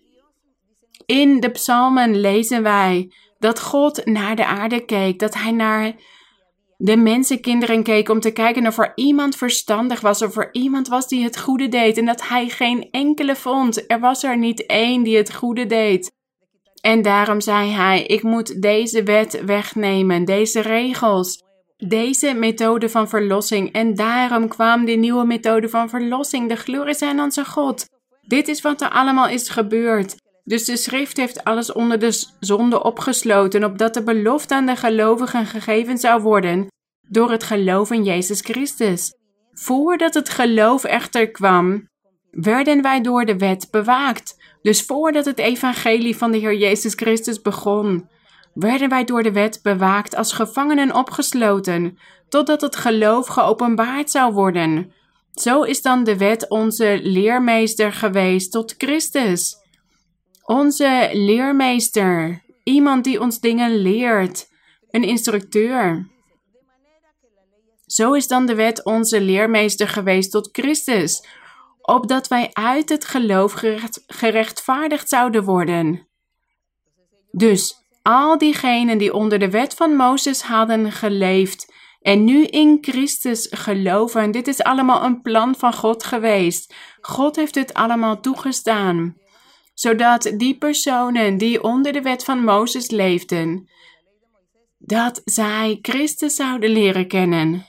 In 1.06 1.40
de 1.40 1.50
psalmen 1.50 2.20
lezen 2.20 2.64
wij 2.64 3.12
dat 3.40 3.62
God 3.62 4.06
naar 4.06 4.36
de 4.36 4.46
aarde 4.46 4.86
keek, 4.86 5.20
dat 5.20 5.34
hij 5.34 5.52
naar 5.52 5.96
de 6.78 6.98
mensenkinderen 6.98 7.84
keek 7.84 8.10
om 8.10 8.20
te 8.20 8.32
kijken 8.32 8.68
of 8.68 8.78
er 8.78 8.92
iemand 8.96 9.36
verstandig 9.36 10.02
was, 10.02 10.22
of 10.22 10.38
er 10.38 10.50
iemand 10.52 10.88
was 10.88 11.08
die 11.08 11.24
het 11.24 11.40
goede 11.40 11.68
deed 11.68 11.98
en 11.98 12.06
dat 12.06 12.28
hij 12.28 12.50
geen 12.50 12.88
enkele 12.92 13.36
vond. 13.36 13.92
Er 13.92 14.00
was 14.00 14.24
er 14.24 14.38
niet 14.38 14.66
één 14.66 15.04
die 15.04 15.18
het 15.18 15.34
goede 15.34 15.66
deed. 15.66 16.12
En 16.82 17.02
daarom 17.02 17.42
zei 17.42 17.70
hij: 17.70 18.04
Ik 18.04 18.24
moet 18.24 18.62
deze 18.62 19.04
wet 19.04 19.42
wegnemen, 19.46 20.26
deze 20.26 20.62
regels, 20.62 21.44
deze 21.88 22.34
methode 22.34 22.90
van 22.90 23.10
verlossing. 23.10 23.72
En 23.72 23.96
daarom 23.96 24.48
kwam 24.48 24.86
die 24.86 24.98
nieuwe 24.98 25.26
methode 25.26 25.70
van 25.70 25.90
verlossing. 25.90 26.50
De 26.50 26.56
glorie 26.56 26.94
zijn 26.94 27.20
onze 27.20 27.46
God. 27.46 27.86
Dit 28.22 28.48
is 28.48 28.62
wat 28.62 28.82
er 28.82 28.90
allemaal 28.90 29.28
is 29.28 29.50
gebeurd. 29.50 30.16
Dus 30.44 30.66
de 30.66 30.78
schrift 30.78 31.18
heeft 31.18 31.44
alles 31.44 31.72
onder 31.72 32.00
de 32.00 32.26
zonde 32.40 32.84
opgesloten, 32.84 33.64
opdat 33.64 33.94
de 33.94 34.04
belofte 34.04 34.54
aan 34.54 34.66
de 34.66 34.76
gelovigen 34.76 35.46
gegeven 35.46 35.98
zou 35.98 36.22
worden 36.22 36.68
door 37.08 37.32
het 37.32 37.44
geloof 37.44 37.92
in 37.92 38.04
Jezus 38.04 38.42
Christus. 38.42 39.14
Voordat 39.54 40.14
het 40.14 40.30
geloof 40.30 40.84
echter 40.84 41.32
kwam, 41.32 41.90
werden 42.32 42.82
wij 42.82 43.02
door 43.02 43.26
de 43.26 43.38
wet 43.38 43.68
bewaakt. 43.72 44.36
Dus 44.62 44.84
voordat 44.84 45.26
het 45.26 45.38
evangelie 45.38 46.18
van 46.18 46.32
de 46.32 46.38
Heer 46.38 46.56
Jezus 46.56 46.94
Christus 46.94 47.42
begon, 47.42 48.10
werden 48.54 48.90
wij 48.90 49.04
door 49.04 49.24
de 49.24 49.32
wet 49.32 49.60
bewaakt 49.64 50.16
als 50.16 50.34
gevangenen 50.34 50.96
opgesloten, 50.96 51.98
totdat 52.30 52.62
het 52.62 52.76
geloof 52.76 53.28
geopenbaard 53.28 54.12
zou 54.12 54.34
worden. 54.34 54.94
Zo 55.34 55.62
is 55.62 55.82
dan 55.82 56.04
de 56.04 56.18
wet 56.18 56.50
onze 56.50 57.00
leermeester 57.04 57.94
geweest 57.94 58.52
tot 58.52 58.76
Christus. 58.78 59.56
Onze 60.44 61.10
leermeester, 61.14 62.44
iemand 62.64 63.04
die 63.04 63.22
ons 63.22 63.40
dingen 63.40 63.76
leert, 63.76 64.50
een 64.90 65.04
instructeur. 65.04 66.10
Zo 67.86 68.14
is 68.14 68.28
dan 68.28 68.46
de 68.46 68.56
wet 68.56 68.86
onze 68.86 69.22
leermeester 69.22 69.88
geweest 69.88 70.32
tot 70.32 70.50
Christus, 70.52 71.28
opdat 71.82 72.28
wij 72.28 72.50
uit 72.54 72.90
het 72.90 73.06
geloof 73.06 73.52
gerecht, 73.52 74.04
gerechtvaardigd 74.08 75.10
zouden 75.10 75.44
worden. 75.44 76.08
Dus 77.32 77.81
al 78.02 78.38
diegenen 78.38 78.98
die 78.98 79.14
onder 79.14 79.40
de 79.40 79.50
wet 79.50 79.74
van 79.74 79.96
Mozes 79.96 80.42
hadden 80.42 80.92
geleefd 80.92 81.74
en 82.02 82.24
nu 82.24 82.46
in 82.46 82.78
Christus 82.82 83.48
geloven, 83.50 84.32
dit 84.32 84.48
is 84.48 84.64
allemaal 84.64 85.04
een 85.04 85.22
plan 85.22 85.56
van 85.56 85.74
God 85.74 86.04
geweest. 86.04 86.74
God 87.02 87.36
heeft 87.36 87.54
dit 87.54 87.74
allemaal 87.74 88.20
toegestaan 88.20 89.20
zodat 89.82 90.34
die 90.38 90.58
personen 90.58 91.38
die 91.38 91.64
onder 91.64 91.94
de 91.94 92.02
wet 92.02 92.24
van 92.24 92.44
Mozes 92.44 92.90
leefden, 92.90 93.70
dat 94.78 95.22
zij 95.26 95.80
Christus 95.82 96.36
zouden 96.36 96.70
leren 96.70 97.08
kennen. 97.08 97.66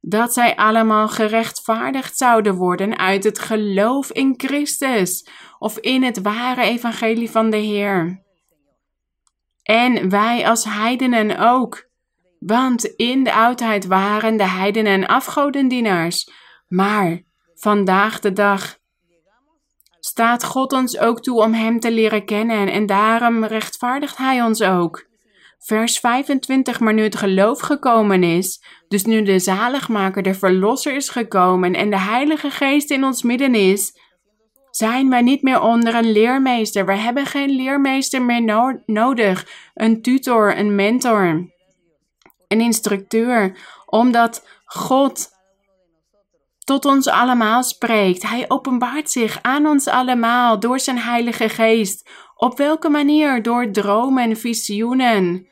Dat 0.00 0.32
zij 0.32 0.56
allemaal 0.56 1.08
gerechtvaardigd 1.08 2.16
zouden 2.16 2.54
worden 2.54 2.98
uit 2.98 3.24
het 3.24 3.38
geloof 3.38 4.10
in 4.10 4.34
Christus 4.36 5.28
of 5.58 5.78
in 5.78 6.02
het 6.02 6.22
ware 6.22 6.62
evangelie 6.62 7.30
van 7.30 7.50
de 7.50 7.56
Heer. 7.56 8.24
En 9.66 10.08
wij 10.10 10.48
als 10.48 10.64
heidenen 10.64 11.38
ook. 11.38 11.88
Want 12.38 12.84
in 12.84 13.24
de 13.24 13.32
oudheid 13.32 13.86
waren 13.86 14.36
de 14.36 14.48
heidenen 14.48 15.06
afgodendienaars. 15.06 16.30
Maar 16.68 17.22
vandaag 17.54 18.20
de 18.20 18.32
dag 18.32 18.78
staat 20.00 20.44
God 20.44 20.72
ons 20.72 20.98
ook 20.98 21.20
toe 21.22 21.42
om 21.42 21.54
Hem 21.54 21.80
te 21.80 21.92
leren 21.92 22.24
kennen 22.24 22.68
en 22.68 22.86
daarom 22.86 23.44
rechtvaardigt 23.44 24.16
Hij 24.16 24.42
ons 24.42 24.62
ook. 24.62 25.06
Vers 25.58 25.98
25, 25.98 26.80
maar 26.80 26.94
nu 26.94 27.02
het 27.02 27.16
geloof 27.16 27.60
gekomen 27.60 28.22
is, 28.22 28.64
dus 28.88 29.04
nu 29.04 29.22
de 29.22 29.38
zaligmaker, 29.38 30.22
de 30.22 30.34
verlosser 30.34 30.94
is 30.94 31.08
gekomen 31.08 31.74
en 31.74 31.90
de 31.90 31.98
Heilige 31.98 32.50
Geest 32.50 32.90
in 32.90 33.04
ons 33.04 33.22
midden 33.22 33.54
is, 33.54 33.98
zijn 34.76 35.08
wij 35.08 35.22
niet 35.22 35.42
meer 35.42 35.60
onder 35.60 35.94
een 35.94 36.12
leermeester. 36.12 36.86
We 36.86 36.96
hebben 36.96 37.26
geen 37.26 37.50
leermeester 37.50 38.22
meer 38.22 38.42
nodig, 38.86 39.48
een 39.74 40.02
tutor, 40.02 40.58
een 40.58 40.74
mentor, 40.74 41.50
een 42.48 42.60
instructeur, 42.60 43.58
omdat 43.86 44.48
God 44.64 45.28
tot 46.64 46.84
ons 46.84 47.08
allemaal 47.08 47.62
spreekt. 47.62 48.22
Hij 48.22 48.44
openbaart 48.48 49.10
zich 49.10 49.38
aan 49.42 49.66
ons 49.66 49.86
allemaal 49.86 50.60
door 50.60 50.80
zijn 50.80 50.98
Heilige 50.98 51.48
Geest. 51.48 52.10
Op 52.34 52.58
welke 52.58 52.88
manier? 52.88 53.42
Door 53.42 53.70
dromen, 53.70 54.36
visioenen, 54.36 55.48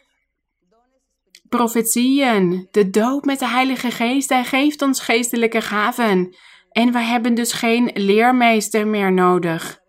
profetieën, 1.48 2.68
de 2.70 2.90
doop 2.90 3.24
met 3.24 3.38
de 3.38 3.48
Heilige 3.48 3.90
Geest. 3.90 4.28
Hij 4.28 4.44
geeft 4.44 4.82
ons 4.82 5.00
geestelijke 5.00 5.60
gaven. 5.60 6.36
En 6.74 6.92
wij 6.92 7.04
hebben 7.04 7.34
dus 7.34 7.52
geen 7.52 7.90
leermeester 7.94 8.86
meer 8.86 9.12
nodig. 9.12 9.80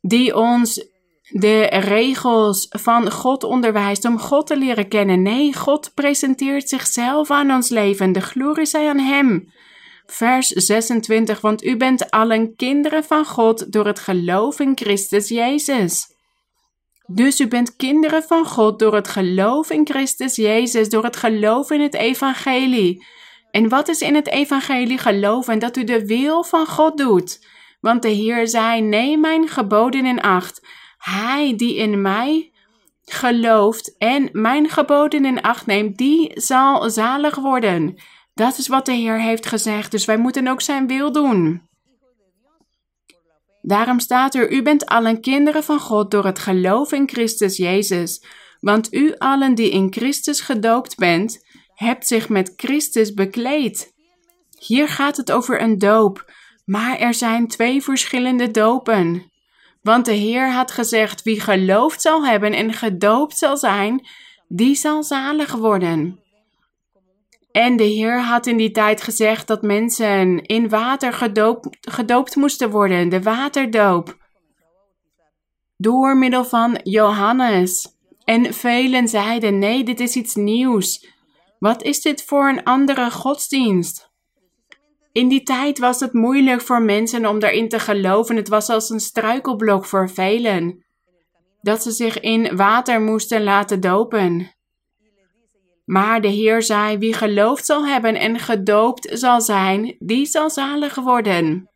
Die 0.00 0.36
ons 0.36 0.86
de 1.28 1.62
regels 1.64 2.66
van 2.68 3.10
God 3.10 3.44
onderwijst 3.44 4.04
om 4.04 4.18
God 4.18 4.46
te 4.46 4.56
leren 4.56 4.88
kennen. 4.88 5.22
Nee, 5.22 5.54
God 5.54 5.90
presenteert 5.94 6.68
zichzelf 6.68 7.30
aan 7.30 7.50
ons 7.50 7.68
leven. 7.68 8.12
De 8.12 8.20
glorie 8.20 8.66
zij 8.66 8.88
aan 8.88 8.98
Hem. 8.98 9.52
Vers 10.06 10.48
26, 10.48 11.40
want 11.40 11.64
u 11.64 11.76
bent 11.76 12.10
allen 12.10 12.56
kinderen 12.56 13.04
van 13.04 13.24
God 13.24 13.72
door 13.72 13.86
het 13.86 13.98
geloof 13.98 14.60
in 14.60 14.72
Christus 14.74 15.28
Jezus. 15.28 16.16
Dus 17.06 17.40
u 17.40 17.48
bent 17.48 17.76
kinderen 17.76 18.22
van 18.22 18.46
God 18.46 18.78
door 18.78 18.94
het 18.94 19.08
geloof 19.08 19.70
in 19.70 19.86
Christus 19.86 20.36
Jezus, 20.36 20.88
door 20.88 21.04
het 21.04 21.16
geloof 21.16 21.70
in 21.70 21.80
het 21.80 21.94
evangelie. 21.94 23.06
En 23.50 23.68
wat 23.68 23.88
is 23.88 24.00
in 24.00 24.14
het 24.14 24.28
evangelie 24.28 24.98
geloven? 24.98 25.58
Dat 25.58 25.76
u 25.76 25.84
de 25.84 26.06
wil 26.06 26.44
van 26.44 26.66
God 26.66 26.98
doet. 26.98 27.46
Want 27.80 28.02
de 28.02 28.08
Heer 28.08 28.48
zei, 28.48 28.80
neem 28.80 29.20
mijn 29.20 29.48
geboden 29.48 30.06
in 30.06 30.20
acht. 30.20 30.66
Hij 30.98 31.56
die 31.56 31.76
in 31.76 32.02
mij 32.02 32.52
gelooft 33.04 33.96
en 33.98 34.28
mijn 34.32 34.68
geboden 34.68 35.24
in 35.24 35.42
acht 35.42 35.66
neemt, 35.66 35.96
die 35.96 36.30
zal 36.34 36.90
zalig 36.90 37.36
worden. 37.36 37.94
Dat 38.34 38.58
is 38.58 38.68
wat 38.68 38.86
de 38.86 38.92
Heer 38.92 39.20
heeft 39.20 39.46
gezegd, 39.46 39.90
dus 39.90 40.04
wij 40.04 40.18
moeten 40.18 40.48
ook 40.48 40.60
zijn 40.60 40.86
wil 40.86 41.12
doen. 41.12 41.68
Daarom 43.62 44.00
staat 44.00 44.34
er: 44.34 44.52
U 44.52 44.62
bent 44.62 44.86
allen 44.86 45.20
kinderen 45.20 45.64
van 45.64 45.80
God 45.80 46.10
door 46.10 46.24
het 46.24 46.38
geloof 46.38 46.92
in 46.92 47.08
Christus 47.08 47.56
Jezus. 47.56 48.24
Want 48.60 48.94
u 48.94 49.14
allen 49.18 49.54
die 49.54 49.70
in 49.70 49.92
Christus 49.92 50.40
gedoopt 50.40 50.96
bent, 50.96 51.46
hebt 51.78 52.06
zich 52.06 52.28
met 52.28 52.52
Christus 52.56 53.14
bekleed. 53.14 53.94
Hier 54.58 54.88
gaat 54.88 55.16
het 55.16 55.32
over 55.32 55.62
een 55.62 55.78
doop, 55.78 56.32
maar 56.64 56.98
er 56.98 57.14
zijn 57.14 57.48
twee 57.48 57.82
verschillende 57.82 58.50
dopen. 58.50 59.30
Want 59.82 60.04
de 60.04 60.12
Heer 60.12 60.52
had 60.52 60.70
gezegd: 60.70 61.22
Wie 61.22 61.40
geloofd 61.40 62.00
zal 62.00 62.26
hebben 62.26 62.52
en 62.52 62.72
gedoopt 62.72 63.38
zal 63.38 63.56
zijn, 63.56 64.06
die 64.48 64.74
zal 64.74 65.02
zalig 65.02 65.52
worden. 65.52 66.20
En 67.52 67.76
de 67.76 67.84
Heer 67.84 68.20
had 68.20 68.46
in 68.46 68.56
die 68.56 68.70
tijd 68.70 69.02
gezegd 69.02 69.46
dat 69.46 69.62
mensen 69.62 70.42
in 70.42 70.68
water 70.68 71.12
gedoopt, 71.12 71.68
gedoopt 71.80 72.36
moesten 72.36 72.70
worden, 72.70 73.08
de 73.08 73.22
waterdoop. 73.22 74.16
Door 75.76 76.16
middel 76.16 76.44
van 76.44 76.80
Johannes. 76.82 77.96
En 78.24 78.54
velen 78.54 79.08
zeiden: 79.08 79.58
nee, 79.58 79.84
dit 79.84 80.00
is 80.00 80.16
iets 80.16 80.34
nieuws. 80.34 81.16
Wat 81.58 81.82
is 81.82 82.00
dit 82.00 82.24
voor 82.24 82.48
een 82.48 82.64
andere 82.64 83.10
godsdienst? 83.10 84.10
In 85.12 85.28
die 85.28 85.42
tijd 85.42 85.78
was 85.78 86.00
het 86.00 86.12
moeilijk 86.12 86.60
voor 86.60 86.82
mensen 86.82 87.26
om 87.26 87.38
daarin 87.38 87.68
te 87.68 87.78
geloven. 87.78 88.36
Het 88.36 88.48
was 88.48 88.68
als 88.68 88.90
een 88.90 89.00
struikelblok 89.00 89.84
voor 89.84 90.10
velen. 90.10 90.84
Dat 91.60 91.82
ze 91.82 91.90
zich 91.90 92.20
in 92.20 92.56
water 92.56 93.00
moesten 93.00 93.42
laten 93.42 93.80
dopen. 93.80 94.54
Maar 95.84 96.20
de 96.20 96.28
Heer 96.28 96.62
zei: 96.62 96.98
Wie 96.98 97.14
geloofd 97.14 97.64
zal 97.66 97.86
hebben 97.86 98.14
en 98.14 98.38
gedoopt 98.38 99.08
zal 99.12 99.40
zijn, 99.40 99.96
die 99.98 100.26
zal 100.26 100.50
zalig 100.50 100.94
worden. 100.94 101.70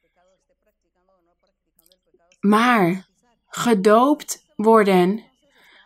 Maar 2.40 3.08
gedoopt 3.46 4.44
worden, 4.56 5.31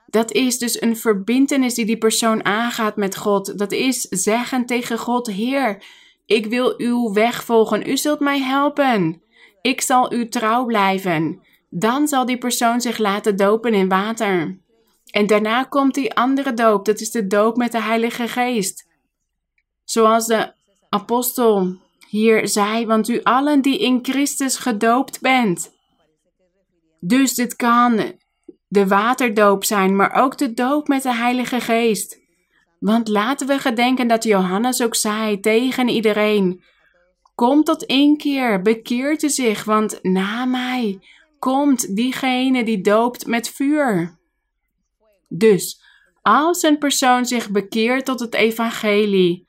dat 0.06 0.32
is 0.32 0.58
dus 0.58 0.80
een 0.80 0.96
verbintenis 0.96 1.74
die 1.74 1.84
die 1.84 1.98
persoon 1.98 2.44
aangaat 2.44 2.96
met 2.96 3.16
God. 3.16 3.58
Dat 3.58 3.72
is 3.72 4.00
zeggen 4.00 4.66
tegen 4.66 4.98
God: 4.98 5.26
Heer, 5.26 5.84
ik 6.26 6.46
wil 6.46 6.74
uw 6.76 7.12
weg 7.12 7.44
volgen. 7.44 7.88
U 7.88 7.96
zult 7.96 8.20
mij 8.20 8.40
helpen. 8.40 9.22
Ik 9.62 9.80
zal 9.80 10.12
u 10.12 10.28
trouw 10.28 10.64
blijven. 10.64 11.40
Dan 11.70 12.08
zal 12.08 12.26
die 12.26 12.38
persoon 12.38 12.80
zich 12.80 12.98
laten 12.98 13.36
dopen 13.36 13.74
in 13.74 13.88
water. 13.88 14.58
En 15.10 15.26
daarna 15.26 15.64
komt 15.64 15.94
die 15.94 16.14
andere 16.14 16.54
doop, 16.54 16.84
dat 16.84 17.00
is 17.00 17.10
de 17.10 17.26
doop 17.26 17.56
met 17.56 17.72
de 17.72 17.82
Heilige 17.82 18.28
Geest. 18.28 18.86
Zoals 19.84 20.26
de 20.26 20.52
apostel 20.88 21.76
hier 22.08 22.48
zei, 22.48 22.86
want 22.86 23.08
u 23.08 23.20
allen 23.22 23.62
die 23.62 23.78
in 23.78 23.98
Christus 24.02 24.56
gedoopt 24.56 25.20
bent. 25.20 25.74
Dus 27.00 27.34
dit 27.34 27.56
kan 27.56 28.12
de 28.76 28.86
waterdoop 28.86 29.64
zijn, 29.64 29.96
maar 29.96 30.12
ook 30.12 30.38
de 30.38 30.54
doop 30.54 30.88
met 30.88 31.02
de 31.02 31.14
Heilige 31.14 31.60
Geest. 31.60 32.20
Want 32.78 33.08
laten 33.08 33.46
we 33.46 33.58
gedenken 33.58 34.08
dat 34.08 34.24
Johannes 34.24 34.82
ook 34.82 34.94
zei 34.94 35.40
tegen 35.40 35.88
iedereen: 35.88 36.62
Kom 37.34 37.64
tot 37.64 37.86
keer, 38.16 38.62
bekeert 38.62 39.22
u 39.22 39.28
zich, 39.28 39.64
want 39.64 39.98
na 40.02 40.44
mij 40.44 40.98
komt 41.38 41.96
diegene 41.96 42.64
die 42.64 42.80
doopt 42.80 43.26
met 43.26 43.48
vuur. 43.48 44.18
Dus 45.28 45.82
als 46.22 46.62
een 46.62 46.78
persoon 46.78 47.26
zich 47.26 47.50
bekeert 47.50 48.04
tot 48.04 48.20
het 48.20 48.34
evangelie, 48.34 49.48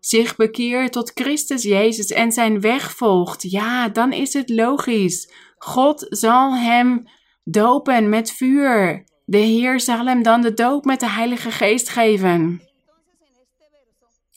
zich 0.00 0.36
bekeert 0.36 0.92
tot 0.92 1.10
Christus 1.14 1.62
Jezus 1.62 2.10
en 2.10 2.32
zijn 2.32 2.60
weg 2.60 2.96
volgt, 2.96 3.50
ja, 3.50 3.88
dan 3.88 4.12
is 4.12 4.32
het 4.32 4.48
logisch. 4.48 5.32
God 5.58 6.06
zal 6.08 6.54
hem 6.54 7.08
dopen 7.50 8.08
met 8.08 8.32
vuur. 8.32 9.04
De 9.24 9.38
Heer 9.38 9.80
zal 9.80 10.06
hem 10.06 10.22
dan 10.22 10.40
de 10.40 10.54
doop 10.54 10.84
met 10.84 11.00
de 11.00 11.10
Heilige 11.10 11.50
Geest 11.50 11.88
geven. 11.88 12.62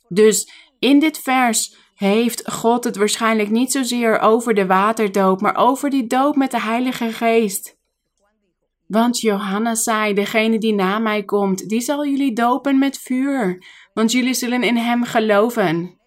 Dus 0.07 0.51
in 0.79 0.99
dit 0.99 1.19
vers 1.19 1.75
heeft 1.95 2.51
God 2.51 2.83
het 2.83 2.95
waarschijnlijk 2.95 3.49
niet 3.49 3.71
zozeer 3.71 4.19
over 4.19 4.53
de 4.53 4.65
waterdoop, 4.65 5.41
maar 5.41 5.55
over 5.55 5.89
die 5.89 6.07
doop 6.07 6.35
met 6.35 6.51
de 6.51 6.61
Heilige 6.61 7.11
Geest. 7.11 7.79
Want 8.87 9.19
Johannes 9.19 9.83
zei: 9.83 10.13
Degene 10.13 10.57
die 10.57 10.73
na 10.73 10.99
mij 10.99 11.23
komt, 11.23 11.69
die 11.69 11.81
zal 11.81 12.05
jullie 12.05 12.33
dopen 12.33 12.79
met 12.79 12.97
vuur, 12.97 13.63
want 13.93 14.11
jullie 14.11 14.33
zullen 14.33 14.63
in 14.63 14.77
hem 14.77 15.03
geloven. 15.03 16.00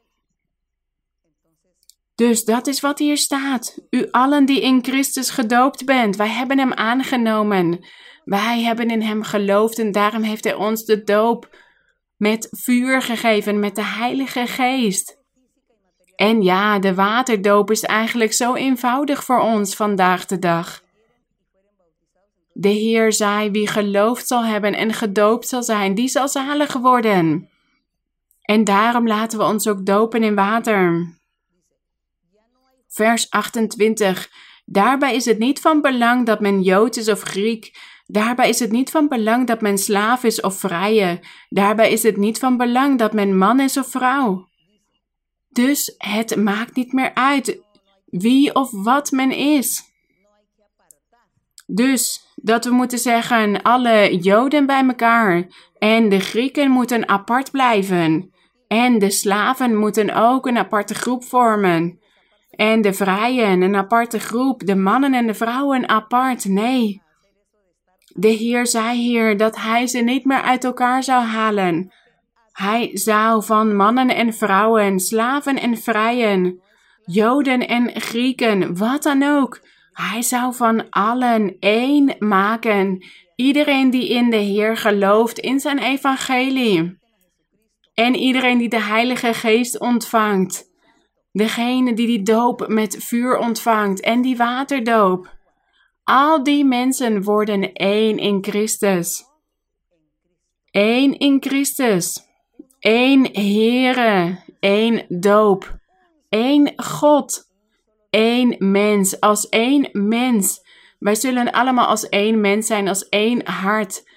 Dus 2.14 2.44
dat 2.44 2.66
is 2.66 2.80
wat 2.80 2.98
hier 2.98 3.16
staat. 3.16 3.78
U 3.90 4.08
allen 4.10 4.44
die 4.44 4.60
in 4.60 4.84
Christus 4.84 5.30
gedoopt 5.30 5.84
bent, 5.84 6.16
wij 6.16 6.28
hebben 6.28 6.58
hem 6.58 6.72
aangenomen. 6.72 7.86
Wij 8.24 8.62
hebben 8.62 8.90
in 8.90 9.02
hem 9.02 9.22
geloofd 9.22 9.78
en 9.78 9.92
daarom 9.92 10.22
heeft 10.22 10.44
hij 10.44 10.54
ons 10.54 10.84
de 10.84 11.02
doop 11.02 11.56
met 12.16 12.48
vuur 12.50 13.02
gegeven, 13.02 13.58
met 13.58 13.74
de 13.74 13.84
Heilige 13.84 14.46
Geest. 14.46 15.22
En 16.16 16.42
ja, 16.42 16.78
de 16.78 16.94
waterdoop 16.94 17.70
is 17.70 17.82
eigenlijk 17.82 18.32
zo 18.32 18.54
eenvoudig 18.54 19.24
voor 19.24 19.40
ons 19.40 19.76
vandaag 19.76 20.26
de 20.26 20.38
dag. 20.38 20.82
De 22.52 22.68
Heer 22.68 23.12
zei: 23.12 23.50
Wie 23.50 23.68
geloofd 23.68 24.26
zal 24.26 24.44
hebben 24.44 24.74
en 24.74 24.92
gedoopt 24.92 25.48
zal 25.48 25.62
zijn, 25.62 25.94
die 25.94 26.08
zal 26.08 26.28
zalig 26.28 26.72
worden. 26.72 27.48
En 28.42 28.64
daarom 28.64 29.06
laten 29.06 29.38
we 29.38 29.44
ons 29.44 29.68
ook 29.68 29.86
dopen 29.86 30.22
in 30.22 30.34
water. 30.34 31.12
Vers 32.94 33.30
28. 33.30 34.30
Daarbij 34.64 35.14
is 35.14 35.24
het 35.24 35.38
niet 35.38 35.60
van 35.60 35.80
belang 35.80 36.26
dat 36.26 36.40
men 36.40 36.62
Jood 36.62 36.96
is 36.96 37.08
of 37.08 37.22
Griek. 37.22 37.78
Daarbij 38.06 38.48
is 38.48 38.58
het 38.58 38.70
niet 38.70 38.90
van 38.90 39.08
belang 39.08 39.46
dat 39.46 39.60
men 39.60 39.78
slaaf 39.78 40.24
is 40.24 40.40
of 40.40 40.58
vrije. 40.58 41.20
Daarbij 41.48 41.92
is 41.92 42.02
het 42.02 42.16
niet 42.16 42.38
van 42.38 42.56
belang 42.56 42.98
dat 42.98 43.12
men 43.12 43.38
man 43.38 43.60
is 43.60 43.76
of 43.76 43.86
vrouw. 43.86 44.48
Dus 45.48 45.94
het 45.98 46.36
maakt 46.36 46.76
niet 46.76 46.92
meer 46.92 47.14
uit 47.14 47.60
wie 48.04 48.54
of 48.54 48.70
wat 48.70 49.10
men 49.10 49.30
is. 49.30 49.82
Dus 51.66 52.24
dat 52.34 52.64
we 52.64 52.70
moeten 52.70 52.98
zeggen 52.98 53.62
alle 53.62 54.16
Joden 54.16 54.66
bij 54.66 54.86
elkaar 54.86 55.46
en 55.78 56.08
de 56.08 56.20
Grieken 56.20 56.70
moeten 56.70 57.08
apart 57.08 57.50
blijven. 57.50 58.32
En 58.68 58.98
de 58.98 59.10
slaven 59.10 59.76
moeten 59.76 60.14
ook 60.14 60.46
een 60.46 60.58
aparte 60.58 60.94
groep 60.94 61.24
vormen. 61.24 62.02
En 62.56 62.82
de 62.82 62.92
vrijen 62.92 63.62
een 63.62 63.76
aparte 63.76 64.18
groep, 64.18 64.66
de 64.66 64.76
mannen 64.76 65.14
en 65.14 65.26
de 65.26 65.34
vrouwen 65.34 65.88
apart. 65.88 66.44
Nee. 66.44 67.02
De 68.14 68.28
Heer 68.28 68.66
zei 68.66 68.98
hier 68.98 69.36
dat 69.36 69.56
Hij 69.56 69.86
ze 69.86 69.98
niet 69.98 70.24
meer 70.24 70.42
uit 70.42 70.64
elkaar 70.64 71.02
zou 71.02 71.24
halen. 71.24 71.92
Hij 72.52 72.90
zou 72.92 73.44
van 73.44 73.76
mannen 73.76 74.08
en 74.08 74.34
vrouwen, 74.34 75.00
slaven 75.00 75.60
en 75.60 75.76
vrijen, 75.76 76.62
Joden 77.04 77.68
en 77.68 78.00
Grieken, 78.00 78.76
wat 78.76 79.02
dan 79.02 79.22
ook, 79.22 79.60
hij 79.92 80.22
zou 80.22 80.54
van 80.54 80.90
allen 80.90 81.56
één 81.60 82.16
maken, 82.18 83.06
iedereen 83.36 83.90
die 83.90 84.08
in 84.08 84.30
de 84.30 84.36
Heer 84.36 84.76
gelooft 84.76 85.38
in 85.38 85.60
zijn 85.60 85.78
evangelie. 85.78 86.98
En 87.94 88.14
iedereen 88.14 88.58
die 88.58 88.68
de 88.68 88.80
Heilige 88.80 89.34
Geest 89.34 89.80
ontvangt. 89.80 90.72
Degene 91.34 91.94
die 91.94 92.06
die 92.06 92.22
doop 92.22 92.68
met 92.68 92.96
vuur 92.98 93.38
ontvangt 93.38 94.00
en 94.00 94.22
die 94.22 94.36
waterdoop. 94.36 95.32
Al 96.04 96.42
die 96.42 96.64
mensen 96.64 97.22
worden 97.22 97.72
één 97.72 98.18
in 98.18 98.38
Christus. 98.44 99.24
Eén 100.70 101.18
in 101.18 101.36
Christus. 101.40 102.22
Eén 102.80 103.28
Heere. 103.32 104.38
Één 104.60 105.04
doop. 105.08 105.78
Één 106.28 106.72
God 106.76 107.52
één 108.14 108.56
mens, 108.58 109.20
als 109.20 109.48
één 109.48 109.88
mens 109.92 110.62
Wij 110.98 111.14
zullen 111.14 111.52
allemaal 111.52 111.86
als 111.86 112.08
één 112.08 112.40
mens 112.40 112.66
zijn, 112.66 112.88
als 112.88 113.08
één 113.08 113.48
hart. 113.48 114.08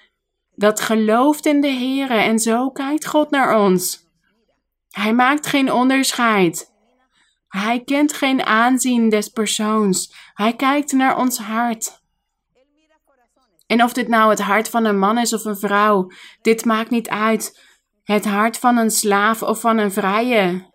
Dat 0.54 0.80
gelooft 0.80 1.46
in 1.46 1.60
de 1.60 1.68
Heer 1.68 2.10
en 2.10 2.38
zo 2.38 2.70
kijkt 2.70 3.06
God 3.06 3.30
naar 3.30 3.58
ons. 3.60 4.06
Hij 4.90 5.12
maakt 5.14 5.46
geen 5.46 5.72
onderscheid. 5.72 6.76
Hij 7.48 7.82
kent 7.84 8.12
geen 8.12 8.42
aanzien 8.46 9.08
des 9.08 9.28
persoons. 9.28 10.14
Hij 10.34 10.56
kijkt 10.56 10.92
naar 10.92 11.16
ons 11.16 11.38
hart. 11.38 12.00
En 13.66 13.82
of 13.82 13.92
dit 13.92 14.08
nou 14.08 14.30
het 14.30 14.40
hart 14.40 14.68
van 14.68 14.84
een 14.84 14.98
man 14.98 15.18
is 15.18 15.32
of 15.32 15.44
een 15.44 15.58
vrouw, 15.58 16.10
dit 16.42 16.64
maakt 16.64 16.90
niet 16.90 17.08
uit. 17.08 17.66
Het 18.04 18.24
hart 18.24 18.58
van 18.58 18.76
een 18.76 18.90
slaaf 18.90 19.42
of 19.42 19.60
van 19.60 19.78
een 19.78 19.92
vrije. 19.92 20.66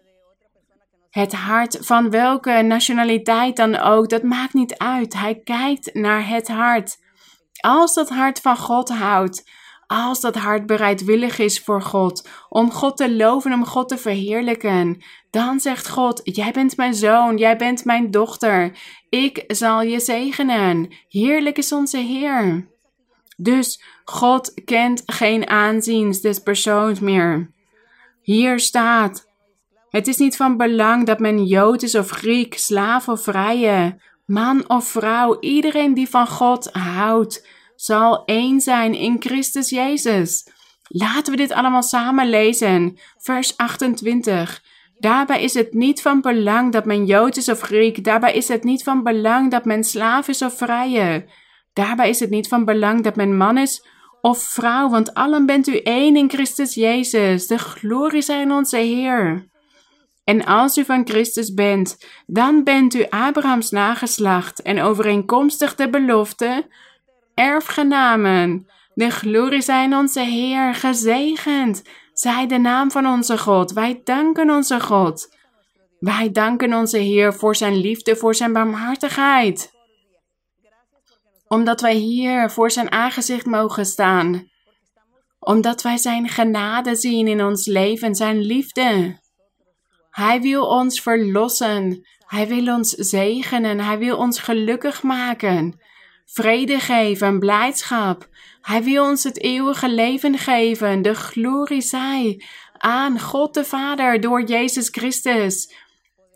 Het 1.10 1.34
hart 1.34 1.78
van 1.82 2.10
welke 2.10 2.62
nationaliteit 2.62 3.56
dan 3.56 3.76
ook, 3.76 4.10
dat 4.10 4.24
maakt 4.24 4.54
niet 4.54 4.78
uit. 4.78 5.14
Hij 5.14 5.40
kijkt 5.44 5.94
naar 5.94 6.28
het 6.28 6.48
hart. 6.48 6.98
Als 7.60 7.94
dat 7.94 8.10
hart 8.10 8.40
van 8.40 8.58
God 8.58 8.90
houdt, 8.90 9.50
als 9.94 10.22
dat 10.22 10.36
hart 10.36 10.66
bereidwillig 10.66 11.40
is 11.40 11.60
voor 11.60 11.82
God, 11.82 12.30
om 12.50 12.72
God 12.72 12.98
te 12.98 13.16
loven, 13.16 13.54
om 13.54 13.66
God 13.66 13.90
te 13.90 13.98
verheerlijken, 13.98 15.04
dan 15.30 15.60
zegt 15.60 15.90
God: 15.90 16.22
Jij 16.24 16.52
bent 16.52 16.78
mijn 16.78 16.94
zoon, 16.94 17.38
jij 17.38 17.58
bent 17.58 17.86
mijn 17.86 18.12
dochter. 18.12 18.78
Ik 19.10 19.44
zal 19.48 19.82
je 19.82 20.00
zegenen. 20.00 20.88
Heerlijk 21.08 21.58
is 21.58 21.72
onze 21.72 21.98
Heer. 21.98 22.68
Dus 23.38 23.84
God 24.04 24.54
kent 24.66 25.04
geen 25.06 25.48
aanzien 25.48 26.12
des 26.22 26.40
persoons 26.40 27.00
meer. 27.00 27.52
Hier 28.22 28.60
staat: 28.60 29.28
Het 29.90 30.08
is 30.08 30.18
niet 30.18 30.36
van 30.36 30.58
belang 30.58 31.06
dat 31.06 31.20
men 31.20 31.46
Jood 31.46 31.82
is 31.82 31.96
of 31.96 32.10
Griek, 32.10 32.58
slaaf 32.58 33.08
of 33.08 33.24
vrije, 33.24 34.02
man 34.26 34.70
of 34.70 34.88
vrouw, 34.88 35.40
iedereen 35.40 35.94
die 35.94 36.10
van 36.10 36.28
God 36.28 36.70
houdt 36.72 37.48
zal 37.84 38.26
één 38.26 38.62
zijn 38.62 38.94
in 38.94 39.16
Christus 39.20 39.70
Jezus. 39.70 40.48
Laten 40.88 41.32
we 41.32 41.38
dit 41.38 41.52
allemaal 41.52 41.84
samen 41.84 42.30
lezen. 42.30 42.98
Vers 43.18 43.58
28. 43.58 44.64
Daarbij 44.98 45.44
is 45.44 45.54
het 45.54 45.74
niet 45.74 46.02
van 46.02 46.22
belang 46.22 46.72
dat 46.72 46.86
men 46.86 47.06
Jood 47.06 47.38
is 47.38 47.50
of 47.50 47.62
Griek. 47.62 48.04
Daarbij 48.04 48.34
is 48.34 48.48
het 48.48 48.64
niet 48.64 48.84
van 48.84 49.04
belang 49.04 49.52
dat 49.52 49.66
men 49.66 49.84
slaaf 49.84 50.28
is 50.28 50.42
of 50.42 50.58
vrije. 50.58 51.26
Daarbij 51.74 52.10
is 52.10 52.20
het 52.20 52.30
niet 52.30 52.48
van 52.48 52.66
belang 52.66 53.04
dat 53.04 53.16
men 53.16 53.38
man 53.38 53.58
is 53.58 53.86
of 54.22 54.40
vrouw, 54.40 54.90
want 54.90 55.14
allen 55.14 55.46
bent 55.46 55.68
u 55.68 55.78
één 55.78 56.16
in 56.16 56.30
Christus 56.30 56.74
Jezus. 56.74 57.48
De 57.48 57.58
glorie 57.58 58.22
zijn 58.22 58.52
onze 58.52 58.78
Heer. 58.78 59.50
En 60.24 60.46
als 60.46 60.78
u 60.78 60.86
van 60.86 61.08
Christus 61.08 61.54
bent, 61.54 61.98
dan 62.26 62.64
bent 62.64 62.94
u 62.94 63.06
Abrahams 63.10 63.70
nageslacht 63.70 64.62
en 64.62 64.82
overeenkomstig 64.82 65.76
de 65.76 65.90
belofte 65.90 66.68
erfgenamen. 67.34 68.68
De 68.94 69.10
glorie 69.10 69.62
zijn 69.62 69.96
onze 69.96 70.22
Heer, 70.22 70.76
gezegend 70.76 71.82
zij 72.14 72.48
de 72.48 72.58
naam 72.58 72.92
van 72.92 73.08
onze 73.08 73.38
God. 73.38 73.72
Wij 73.72 74.02
danken 74.04 74.50
onze 74.50 74.80
God. 74.80 75.36
Wij 76.00 76.32
danken 76.32 76.74
onze 76.74 76.98
Heer 76.98 77.34
voor 77.34 77.56
zijn 77.56 77.76
liefde, 77.76 78.16
voor 78.16 78.36
zijn 78.36 78.54
barmhartigheid. 78.54 79.72
Omdat 81.48 81.82
wij 81.82 81.96
hier 81.96 82.50
voor 82.50 82.72
zijn 82.72 82.92
aangezicht 82.92 83.46
mogen 83.46 83.86
staan. 83.86 84.52
Omdat 85.40 85.82
wij 85.82 85.98
zijn 85.98 86.30
genade 86.30 86.96
zien 86.96 87.28
in 87.28 87.44
ons 87.44 87.66
leven, 87.66 88.16
zijn 88.16 88.40
liefde. 88.40 89.20
Hij 90.10 90.42
wil 90.42 90.66
ons 90.66 91.02
verlossen. 91.02 92.08
Hij 92.26 92.48
wil 92.48 92.76
ons 92.76 92.90
zegenen. 92.90 93.80
Hij 93.80 93.98
wil 93.98 94.18
ons 94.18 94.40
gelukkig 94.40 95.04
maken 95.04 95.82
vrede 96.26 96.80
geven, 96.80 97.40
blijdschap. 97.40 98.30
Hij 98.62 98.84
wil 98.84 99.04
ons 99.04 99.24
het 99.24 99.42
eeuwige 99.42 99.90
leven 99.90 100.38
geven. 100.38 101.02
De 101.02 101.14
glorie 101.14 101.82
zij 101.82 102.44
aan 102.78 103.20
God 103.20 103.54
de 103.54 103.66
Vader 103.66 104.22
door 104.22 104.44
Jezus 104.44 104.90
Christus. 104.90 105.74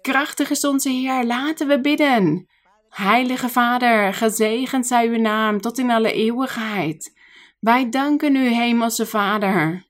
Krachtig 0.01 0.49
is 0.49 0.65
onze 0.65 0.89
Heer, 0.89 1.25
laten 1.25 1.67
we 1.67 1.81
bidden. 1.81 2.47
Heilige 2.89 3.49
Vader, 3.49 4.13
gezegend 4.13 4.87
zij 4.87 5.07
uw 5.07 5.17
naam 5.17 5.61
tot 5.61 5.77
in 5.77 5.91
alle 5.91 6.11
eeuwigheid. 6.11 7.15
Wij 7.59 7.89
danken 7.89 8.35
u, 8.35 8.47
Hemelse 8.47 9.05
Vader. 9.05 9.85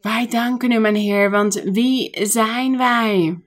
Wij 0.00 0.26
danken 0.28 0.70
u, 0.70 0.78
mijn 0.78 0.94
Heer, 0.94 1.30
want 1.30 1.62
wie 1.64 2.26
zijn 2.26 2.76
wij? 2.76 3.43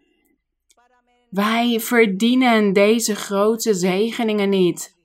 Wij 1.29 1.79
verdienen 1.79 2.73
deze 2.73 3.15
grote 3.15 3.73
zegeningen 3.73 4.49
niet. 4.49 4.95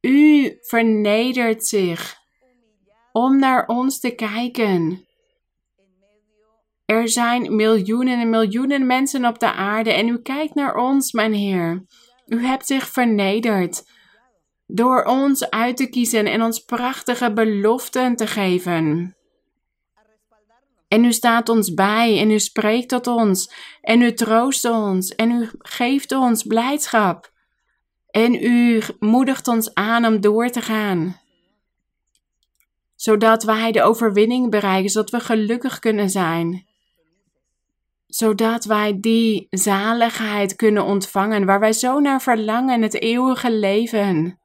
U 0.00 0.56
vernedert 0.60 1.66
zich 1.66 2.16
om 3.12 3.38
naar 3.38 3.66
ons 3.66 4.00
te 4.00 4.14
kijken. 4.14 5.06
Er 6.84 7.08
zijn 7.08 7.56
miljoenen 7.56 8.20
en 8.20 8.30
miljoenen 8.30 8.86
mensen 8.86 9.24
op 9.24 9.38
de 9.38 9.52
aarde 9.52 9.92
en 9.92 10.08
u 10.08 10.22
kijkt 10.22 10.54
naar 10.54 10.74
ons, 10.74 11.12
mijn 11.12 11.32
Heer. 11.32 11.84
U 12.26 12.44
hebt 12.44 12.66
zich 12.66 12.88
vernederd 12.88 13.82
door 14.66 15.04
ons 15.04 15.50
uit 15.50 15.76
te 15.76 15.88
kiezen 15.88 16.26
en 16.26 16.42
ons 16.42 16.58
prachtige 16.58 17.32
beloften 17.32 18.16
te 18.16 18.26
geven. 18.26 19.16
En 20.88 21.04
u 21.04 21.12
staat 21.12 21.48
ons 21.48 21.74
bij 21.74 22.20
en 22.20 22.30
u 22.30 22.38
spreekt 22.38 22.88
tot 22.88 23.06
ons 23.06 23.52
en 23.80 24.02
u 24.02 24.12
troost 24.12 24.64
ons 24.64 25.14
en 25.14 25.30
u 25.30 25.50
geeft 25.58 26.12
ons 26.12 26.42
blijdschap. 26.42 27.32
En 28.10 28.34
u 28.34 28.82
moedigt 28.98 29.48
ons 29.48 29.74
aan 29.74 30.04
om 30.04 30.20
door 30.20 30.48
te 30.48 30.60
gaan. 30.60 31.20
Zodat 32.94 33.42
wij 33.42 33.72
de 33.72 33.82
overwinning 33.82 34.50
bereiken, 34.50 34.90
zodat 34.90 35.10
we 35.10 35.20
gelukkig 35.20 35.78
kunnen 35.78 36.10
zijn. 36.10 36.66
Zodat 38.06 38.64
wij 38.64 39.00
die 39.00 39.46
zaligheid 39.50 40.56
kunnen 40.56 40.84
ontvangen 40.84 41.46
waar 41.46 41.60
wij 41.60 41.72
zo 41.72 41.98
naar 41.98 42.22
verlangen, 42.22 42.82
het 42.82 43.00
eeuwige 43.00 43.52
leven. 43.52 44.38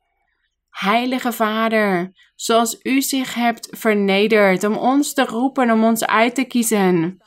Heilige 0.73 1.31
Vader, 1.31 2.11
zoals 2.35 2.79
u 2.83 3.01
zich 3.01 3.33
hebt 3.33 3.67
vernederd 3.71 4.63
om 4.63 4.75
ons 4.75 5.13
te 5.13 5.25
roepen, 5.25 5.71
om 5.71 5.83
ons 5.83 6.05
uit 6.05 6.35
te 6.35 6.43
kiezen. 6.43 7.17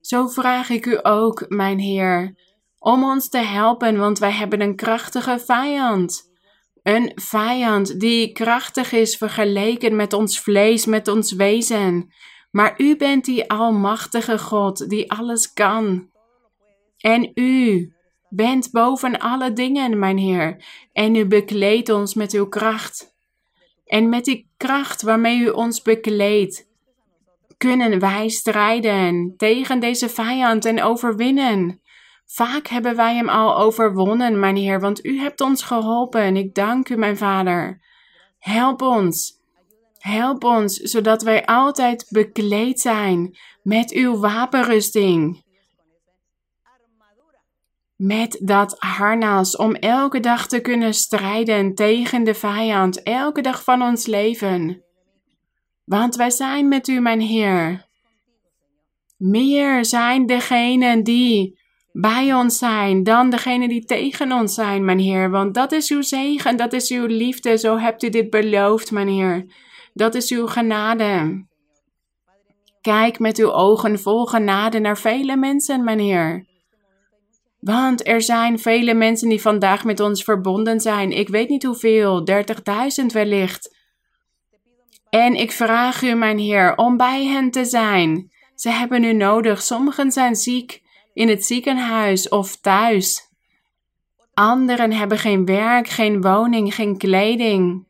Zo 0.00 0.26
vraag 0.26 0.70
ik 0.70 0.86
u 0.86 0.98
ook, 1.02 1.44
mijn 1.48 1.78
Heer, 1.78 2.34
om 2.78 3.04
ons 3.04 3.28
te 3.28 3.38
helpen, 3.38 3.98
want 3.98 4.18
wij 4.18 4.32
hebben 4.32 4.60
een 4.60 4.76
krachtige 4.76 5.38
vijand. 5.38 6.30
Een 6.82 7.12
vijand 7.14 8.00
die 8.00 8.32
krachtig 8.32 8.92
is 8.92 9.16
vergeleken 9.16 9.96
met 9.96 10.12
ons 10.12 10.40
vlees, 10.40 10.86
met 10.86 11.08
ons 11.08 11.32
wezen. 11.32 12.12
Maar 12.50 12.74
u 12.76 12.96
bent 12.96 13.24
die 13.24 13.50
almachtige 13.50 14.38
God 14.38 14.88
die 14.88 15.12
alles 15.12 15.52
kan. 15.52 16.10
En 16.98 17.30
u 17.34 17.90
bent 18.28 18.70
boven 18.70 19.18
alle 19.18 19.52
dingen, 19.52 19.98
mijn 19.98 20.18
Heer, 20.18 20.64
en 20.92 21.14
u 21.14 21.26
bekleedt 21.26 21.88
ons 21.88 22.14
met 22.14 22.32
uw 22.32 22.48
kracht. 22.48 23.14
En 23.84 24.08
met 24.08 24.24
die 24.24 24.50
kracht 24.56 25.02
waarmee 25.02 25.38
u 25.38 25.48
ons 25.48 25.82
bekleedt, 25.82 26.68
kunnen 27.56 28.00
wij 28.00 28.28
strijden 28.28 29.34
tegen 29.36 29.80
deze 29.80 30.08
vijand 30.08 30.64
en 30.64 30.82
overwinnen. 30.82 31.80
Vaak 32.26 32.66
hebben 32.66 32.96
wij 32.96 33.14
hem 33.14 33.28
al 33.28 33.58
overwonnen, 33.58 34.40
mijn 34.40 34.56
Heer, 34.56 34.80
want 34.80 35.04
u 35.04 35.18
hebt 35.18 35.40
ons 35.40 35.62
geholpen. 35.62 36.36
Ik 36.36 36.54
dank 36.54 36.88
u, 36.88 36.96
mijn 36.96 37.16
Vader. 37.16 37.80
Help 38.38 38.82
ons. 38.82 39.34
Help 39.98 40.44
ons, 40.44 40.74
zodat 40.74 41.22
wij 41.22 41.44
altijd 41.44 42.06
bekleed 42.08 42.80
zijn 42.80 43.36
met 43.62 43.92
uw 43.92 44.18
wapenrusting. 44.18 45.44
Met 47.96 48.38
dat 48.42 48.74
harnas 48.78 49.56
om 49.56 49.74
elke 49.74 50.20
dag 50.20 50.46
te 50.48 50.60
kunnen 50.60 50.94
strijden 50.94 51.74
tegen 51.74 52.24
de 52.24 52.34
vijand, 52.34 53.02
elke 53.02 53.40
dag 53.40 53.64
van 53.64 53.82
ons 53.82 54.06
leven. 54.06 54.84
Want 55.84 56.16
wij 56.16 56.30
zijn 56.30 56.68
met 56.68 56.88
u, 56.88 57.00
mijn 57.00 57.20
Heer. 57.20 57.86
Meer 59.16 59.84
zijn 59.84 60.26
degenen 60.26 61.02
die 61.02 61.58
bij 61.92 62.34
ons 62.34 62.58
zijn 62.58 63.02
dan 63.02 63.30
degene 63.30 63.68
die 63.68 63.84
tegen 63.84 64.32
ons 64.32 64.54
zijn, 64.54 64.84
mijn 64.84 64.98
Heer. 64.98 65.30
Want 65.30 65.54
dat 65.54 65.72
is 65.72 65.90
uw 65.90 66.02
zegen, 66.02 66.56
dat 66.56 66.72
is 66.72 66.90
uw 66.90 67.06
liefde. 67.06 67.58
Zo 67.58 67.78
hebt 67.78 68.02
u 68.02 68.08
dit 68.08 68.30
beloofd, 68.30 68.90
mijn 68.90 69.08
Heer. 69.08 69.46
Dat 69.92 70.14
is 70.14 70.30
uw 70.30 70.46
genade. 70.46 71.44
Kijk 72.80 73.18
met 73.18 73.38
uw 73.38 73.52
ogen 73.52 73.98
vol 73.98 74.26
genade 74.26 74.78
naar 74.78 74.98
vele 74.98 75.36
mensen, 75.36 75.84
mijn 75.84 75.98
Heer. 75.98 76.46
Want 77.66 78.06
er 78.06 78.22
zijn 78.22 78.58
vele 78.58 78.94
mensen 78.94 79.28
die 79.28 79.40
vandaag 79.40 79.84
met 79.84 80.00
ons 80.00 80.24
verbonden 80.24 80.80
zijn. 80.80 81.10
Ik 81.10 81.28
weet 81.28 81.48
niet 81.48 81.64
hoeveel, 81.64 82.26
30.000 83.00 83.06
wellicht. 83.06 83.76
En 85.10 85.34
ik 85.34 85.52
vraag 85.52 86.02
u, 86.02 86.14
mijn 86.14 86.38
Heer, 86.38 86.76
om 86.76 86.96
bij 86.96 87.24
hen 87.24 87.50
te 87.50 87.64
zijn. 87.64 88.30
Ze 88.54 88.70
hebben 88.70 89.04
u 89.04 89.12
nodig. 89.12 89.62
Sommigen 89.62 90.12
zijn 90.12 90.36
ziek 90.36 90.82
in 91.12 91.28
het 91.28 91.44
ziekenhuis 91.44 92.28
of 92.28 92.56
thuis. 92.56 93.30
Anderen 94.34 94.92
hebben 94.92 95.18
geen 95.18 95.44
werk, 95.44 95.88
geen 95.88 96.22
woning, 96.22 96.74
geen 96.74 96.98
kleding, 96.98 97.86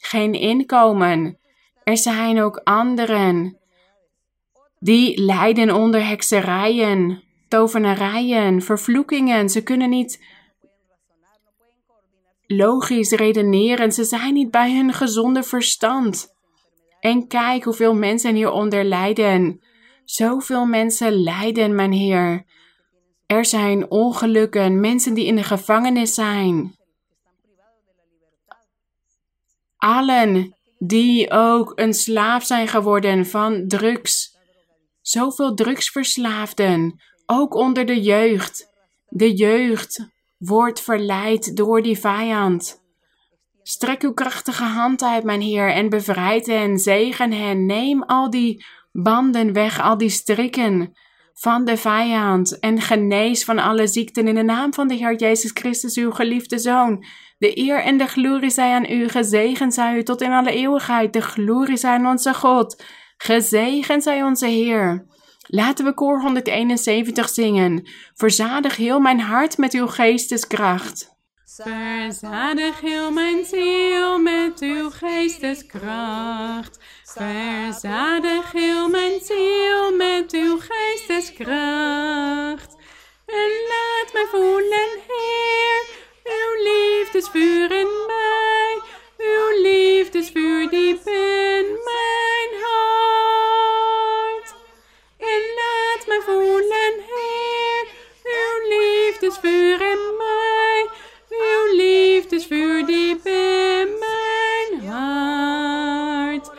geen 0.00 0.32
inkomen. 0.32 1.38
Er 1.84 1.96
zijn 1.96 2.42
ook 2.42 2.60
anderen 2.64 3.58
die 4.78 5.22
lijden 5.22 5.74
onder 5.74 6.06
hekserijen, 6.06 7.25
tovenarijen, 7.48 8.62
vervloekingen. 8.62 9.48
Ze 9.48 9.62
kunnen 9.62 9.90
niet 9.90 10.24
logisch 12.46 13.10
redeneren. 13.10 13.92
Ze 13.92 14.04
zijn 14.04 14.34
niet 14.34 14.50
bij 14.50 14.76
hun 14.76 14.92
gezonde 14.92 15.42
verstand. 15.42 16.34
En 17.00 17.26
kijk 17.26 17.64
hoeveel 17.64 17.94
mensen 17.94 18.34
hieronder 18.34 18.84
lijden. 18.84 19.60
Zoveel 20.04 20.66
mensen 20.66 21.22
lijden, 21.22 21.74
mijn 21.74 21.92
Heer. 21.92 22.44
Er 23.26 23.44
zijn 23.44 23.90
ongelukken, 23.90 24.80
mensen 24.80 25.14
die 25.14 25.26
in 25.26 25.36
de 25.36 25.42
gevangenis 25.42 26.14
zijn. 26.14 26.76
Allen 29.76 30.56
die 30.78 31.30
ook 31.30 31.72
een 31.74 31.94
slaaf 31.94 32.44
zijn 32.44 32.68
geworden 32.68 33.26
van 33.26 33.68
drugs. 33.68 34.36
Zoveel 35.00 35.54
drugsverslaafden, 35.54 37.00
ook 37.26 37.54
onder 37.54 37.86
de 37.86 38.00
jeugd. 38.00 38.72
De 39.08 39.34
jeugd 39.34 40.08
wordt 40.38 40.80
verleid 40.80 41.56
door 41.56 41.82
die 41.82 41.98
vijand. 41.98 42.84
Strek 43.62 44.02
uw 44.02 44.12
krachtige 44.12 44.64
hand 44.64 45.02
uit, 45.02 45.24
mijn 45.24 45.40
Heer, 45.40 45.72
en 45.72 45.88
bevrijd 45.88 46.46
hen, 46.46 46.78
zegen 46.78 47.32
hen. 47.32 47.66
Neem 47.66 48.02
al 48.02 48.30
die 48.30 48.64
banden 48.92 49.52
weg, 49.52 49.80
al 49.80 49.98
die 49.98 50.08
strikken 50.08 50.94
van 51.38 51.64
de 51.64 51.76
vijand 51.76 52.58
en 52.58 52.80
genees 52.80 53.44
van 53.44 53.58
alle 53.58 53.86
ziekten 53.86 54.28
in 54.28 54.34
de 54.34 54.42
naam 54.42 54.74
van 54.74 54.88
de 54.88 54.94
Heer 54.94 55.16
Jezus 55.16 55.50
Christus, 55.54 55.96
uw 55.96 56.10
geliefde 56.10 56.58
Zoon. 56.58 57.04
De 57.38 57.58
eer 57.58 57.82
en 57.82 57.96
de 57.96 58.06
glorie 58.06 58.50
zij 58.50 58.72
aan 58.72 58.90
u, 58.90 59.08
gezegend 59.08 59.74
zij 59.74 59.96
u 59.96 60.02
tot 60.02 60.20
in 60.20 60.32
alle 60.32 60.50
eeuwigheid. 60.50 61.12
De 61.12 61.20
glorie 61.20 61.76
zij 61.76 61.90
aan 61.90 62.06
onze 62.06 62.34
God, 62.34 62.82
gezegend 63.16 64.02
zij 64.02 64.22
onze 64.22 64.46
Heer. 64.46 65.06
Laten 65.46 65.84
we 65.84 65.94
koor 65.94 66.20
171 66.20 67.28
zingen. 67.28 67.88
Verzadig 68.14 68.76
heel 68.76 69.00
mijn 69.00 69.20
hart 69.20 69.58
met 69.58 69.74
uw 69.74 69.86
geesteskracht. 69.86 71.14
Verzadig 71.44 72.80
heel 72.80 73.10
mijn 73.10 73.44
ziel 73.44 74.18
met 74.18 74.60
uw 74.60 74.90
geesteskracht. 74.90 76.78
Verzadig 77.04 78.52
heel 78.52 78.88
mijn 78.88 79.20
ziel 79.20 79.92
met 79.92 80.32
uw 80.32 80.58
geesteskracht. 80.58 82.76
En 83.26 83.50
laat 83.68 84.12
mij 84.12 84.26
voelen, 84.30 84.88
Heer, 85.06 85.84
uw 86.24 86.62
liefdesvuur 86.64 87.72
in 87.72 87.88
mij, 88.06 88.80
uw 89.18 89.62
liefdesvuur 89.62 90.70
diep 90.70 91.06
in 91.06 91.78
mijn 91.84 92.62
hart. 92.62 93.15
Liefdesvuur 99.46 99.80
in 99.80 100.16
mij, 100.18 100.88
uw 101.28 101.76
liefdesvuur 101.76 102.86
diep 102.86 103.26
in 103.26 103.88
mijn 103.98 104.86
hart. 104.86 106.50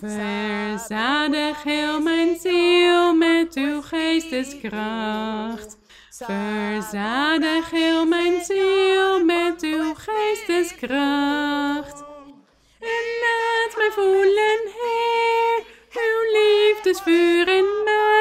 Verzadig 0.00 1.62
heel 1.62 2.00
mijn 2.00 2.38
ziel 2.40 3.14
met 3.14 3.54
uw 3.54 3.80
geesteskracht. 3.80 5.78
Verzadig 6.10 7.70
heel 7.70 8.06
mijn 8.06 8.44
ziel 8.44 9.24
met 9.24 9.62
uw 9.62 9.94
geesteskracht. 9.94 12.04
En 12.80 13.04
laat 13.22 13.76
mij 13.76 13.90
voelen, 13.90 14.60
Heer, 14.64 15.64
uw 15.94 16.32
liefdesvuur 16.32 17.48
in 17.48 17.82
mij, 17.84 18.19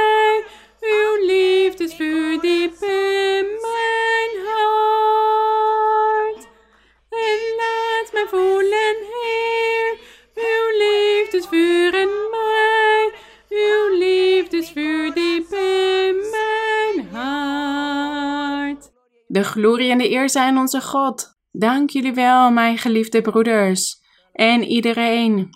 De 19.32 19.44
glorie 19.44 19.92
en 19.92 19.98
de 19.98 20.12
eer 20.12 20.30
zijn 20.30 20.58
onze 20.58 20.82
God. 20.82 21.38
Dank 21.52 21.90
jullie 21.90 22.14
wel, 22.14 22.52
mijn 22.52 22.78
geliefde 22.78 23.22
broeders. 23.22 24.02
En 24.34 24.64
iedereen 24.64 25.50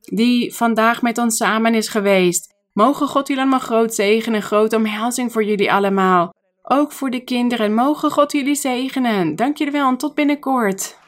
die 0.00 0.54
vandaag 0.54 1.02
met 1.02 1.18
ons 1.18 1.36
samen 1.36 1.74
is 1.74 1.88
geweest. 1.88 2.54
Mogen 2.72 3.08
God 3.08 3.26
jullie 3.26 3.42
allemaal 3.42 3.60
groot 3.60 3.94
zegenen, 3.94 4.42
grote 4.42 4.76
omhelzing 4.76 5.32
voor 5.32 5.44
jullie 5.44 5.72
allemaal. 5.72 6.34
Ook 6.62 6.92
voor 6.92 7.10
de 7.10 7.24
kinderen. 7.24 7.74
Mogen 7.74 8.10
God 8.10 8.32
jullie 8.32 8.54
zegenen. 8.54 9.36
Dank 9.36 9.56
jullie 9.56 9.72
wel 9.72 9.88
en 9.88 9.96
tot 9.96 10.14
binnenkort. 10.14 10.98